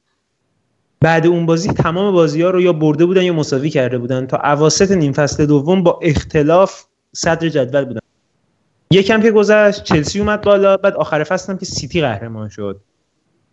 بعد 1.00 1.26
اون 1.26 1.46
بازی 1.46 1.72
تمام 1.72 2.14
بازی 2.14 2.42
ها 2.42 2.50
رو 2.50 2.60
یا 2.60 2.72
برده 2.72 3.06
بودن 3.06 3.22
یا 3.22 3.32
مساوی 3.32 3.70
کرده 3.70 3.98
بودن 3.98 4.26
تا 4.26 4.36
اواسط 4.36 4.90
نیم 4.90 5.12
فصل 5.12 5.46
دوم 5.46 5.82
با 5.82 5.98
اختلاف 6.02 6.84
صدر 7.12 7.48
جدول 7.48 7.84
بودن. 7.84 8.00
یکم 8.90 9.22
که 9.22 9.30
گذشت 9.30 9.84
چلسی 9.84 10.20
اومد 10.20 10.40
بالا 10.40 10.76
بعد 10.76 10.94
آخر 10.94 11.24
فصل 11.24 11.52
هم 11.52 11.58
که 11.58 11.64
سیتی 11.66 12.00
قهرمان 12.00 12.48
شد. 12.48 12.80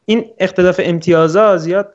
این 0.05 0.25
اختلاف 0.39 0.81
امتیازها 0.83 1.57
زیاد 1.57 1.93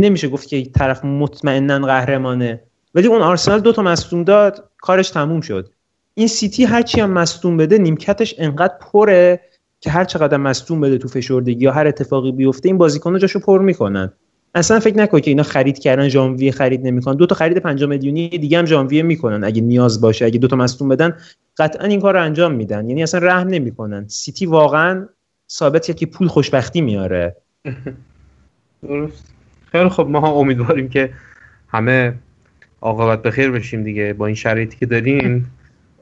نمیشه 0.00 0.28
گفت 0.28 0.48
که 0.48 0.64
طرف 0.64 1.04
مطمئنا 1.04 1.78
قهرمانه. 1.78 2.62
ولی 2.94 3.06
اون 3.06 3.22
آرسنال 3.22 3.60
دو 3.60 3.72
تا 3.72 3.82
مصدوم 3.82 4.24
داد 4.24 4.70
کارش 4.78 5.10
تموم 5.10 5.40
شد. 5.40 5.70
این 6.14 6.28
سیتی 6.28 6.64
هرچی 6.64 7.00
هم 7.00 7.10
مصدوم 7.10 7.56
بده 7.56 7.78
نیمکتش 7.78 8.34
انقدر 8.38 8.74
پره 8.80 9.40
که 9.80 9.90
هر 9.90 10.04
چقدر 10.04 10.36
مصدوم 10.36 10.80
بده 10.80 10.98
تو 10.98 11.08
فشردگی 11.08 11.64
یا 11.64 11.72
هر 11.72 11.86
اتفاقی 11.86 12.32
بیفته 12.32 12.68
این 12.68 12.78
بازیکن‌ها 12.78 13.18
جاشو 13.18 13.38
پر 13.38 13.62
می‌کنن. 13.62 14.12
اصلا 14.54 14.80
فکر 14.80 14.96
نکن 14.96 15.20
که 15.20 15.30
اینا 15.30 15.42
خرید 15.42 15.78
کردن 15.78 16.08
ژانویه 16.08 16.52
خرید 16.52 16.86
نمی‌کنن. 16.86 17.14
دو 17.14 17.26
تا 17.26 17.34
خرید 17.34 17.58
5 17.58 17.84
میلیونی 17.84 18.28
دیگه 18.28 18.58
هم 18.58 18.66
ژانویه 18.66 19.02
می‌کنن. 19.02 19.44
اگه 19.44 19.62
نیاز 19.62 20.00
باشه 20.00 20.24
اگه 20.24 20.38
دو 20.38 20.48
تا 20.48 20.56
مصدوم 20.56 20.88
بدن 20.88 21.16
قطعا 21.58 21.86
این 21.86 22.00
کار 22.00 22.14
رو 22.14 22.22
انجام 22.22 22.52
میدن. 22.52 22.88
یعنی 22.88 23.02
اصلا 23.02 23.20
رحم 23.20 23.48
نمی‌کنن. 23.48 24.08
سیتی 24.08 24.46
واقعا 24.46 25.08
ثابت 25.50 25.96
که 25.96 26.06
پول 26.06 26.28
خوشبختی 26.28 26.80
میاره. 26.80 27.36
درست. 28.82 29.35
خیلی 29.72 29.88
خب 29.88 30.06
ما 30.10 30.28
امیدواریم 30.28 30.88
که 30.88 31.12
همه 31.68 32.14
عاقبت 32.80 33.22
بخیر 33.22 33.50
بشیم 33.50 33.82
دیگه 33.82 34.12
با 34.12 34.26
این 34.26 34.34
شرایطی 34.34 34.76
که 34.76 34.86
داریم. 34.86 35.52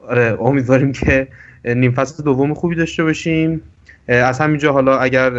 آره 0.07 0.37
امیدواریم 0.41 0.91
که 0.91 1.27
نیم 1.65 1.91
فصل 1.91 2.23
دوم 2.23 2.53
خوبی 2.53 2.75
داشته 2.75 3.03
باشیم. 3.03 3.61
از 4.07 4.39
همینجا 4.39 4.73
حالا 4.73 4.99
اگر 4.99 5.31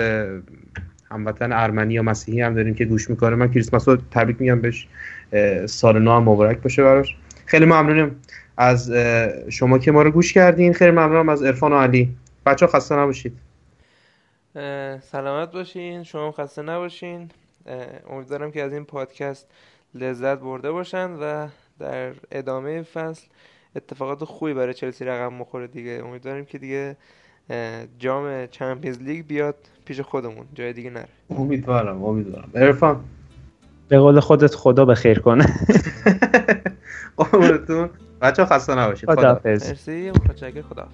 هموطن 1.10 1.52
ارمنی 1.52 1.94
یا 1.94 2.02
مسیحی 2.02 2.40
هم 2.40 2.54
داریم 2.54 2.74
که 2.74 2.84
گوش 2.84 3.10
می‌کنه 3.10 3.36
من 3.36 3.50
کریسمس 3.52 3.88
رو 3.88 3.96
تبریک 4.10 4.40
میگم 4.40 4.60
بهش. 4.60 4.88
سال 5.66 6.02
نو 6.02 6.10
هم 6.16 6.22
مبارک 6.22 6.62
باشه 6.62 6.82
براش. 6.82 7.16
خیلی 7.46 7.64
ممنونم 7.64 8.10
از 8.56 8.92
شما 9.48 9.78
که 9.78 9.92
ما 9.92 10.02
رو 10.02 10.10
گوش 10.10 10.32
کردین. 10.32 10.72
خیلی 10.72 10.90
ممنونم 10.90 11.28
از 11.28 11.42
عرفان 11.42 11.72
و 11.72 11.78
علی. 11.78 12.16
بچه 12.46 12.66
خسته 12.66 12.94
نباشید. 12.96 13.38
سلامت 15.00 15.52
باشین. 15.52 16.02
شما 16.02 16.32
خسته 16.32 16.62
نباشین. 16.62 17.30
امیدوارم 18.10 18.50
که 18.50 18.62
از 18.62 18.72
این 18.72 18.84
پادکست 18.84 19.46
لذت 19.94 20.38
برده 20.38 20.70
باشن 20.72 21.10
و 21.10 21.48
در 21.78 22.12
ادامه 22.30 22.82
فصل 22.82 23.26
اتفاقات 23.76 24.24
خوبی 24.24 24.54
برای 24.54 24.74
چلسی 24.74 25.04
رقم 25.04 25.34
مخوره 25.34 25.66
دیگه. 25.66 26.02
امیدواریم 26.04 26.44
که 26.44 26.58
دیگه 26.58 26.96
جام 27.98 28.46
چمپیونز 28.46 29.02
لیگ 29.02 29.26
بیاد 29.26 29.56
پیش 29.84 30.00
خودمون. 30.00 30.46
جای 30.54 30.72
دیگه 30.72 30.90
نره. 30.90 31.08
امیدوارم 31.30 32.04
امیدوارم. 32.04 32.50
عرفان 32.54 33.04
به 33.88 33.98
قول 33.98 34.20
خودت 34.20 34.54
خدا 34.54 34.84
به 34.84 34.94
خیر 34.94 35.18
کنه. 35.18 35.46
قربونتون. 37.16 37.90
بچه 38.20 38.44
خسته 38.44 38.74
نباشید. 38.74 39.12
خدا 39.12 39.40
مرسی. 39.44 40.12
خدا 40.62 40.88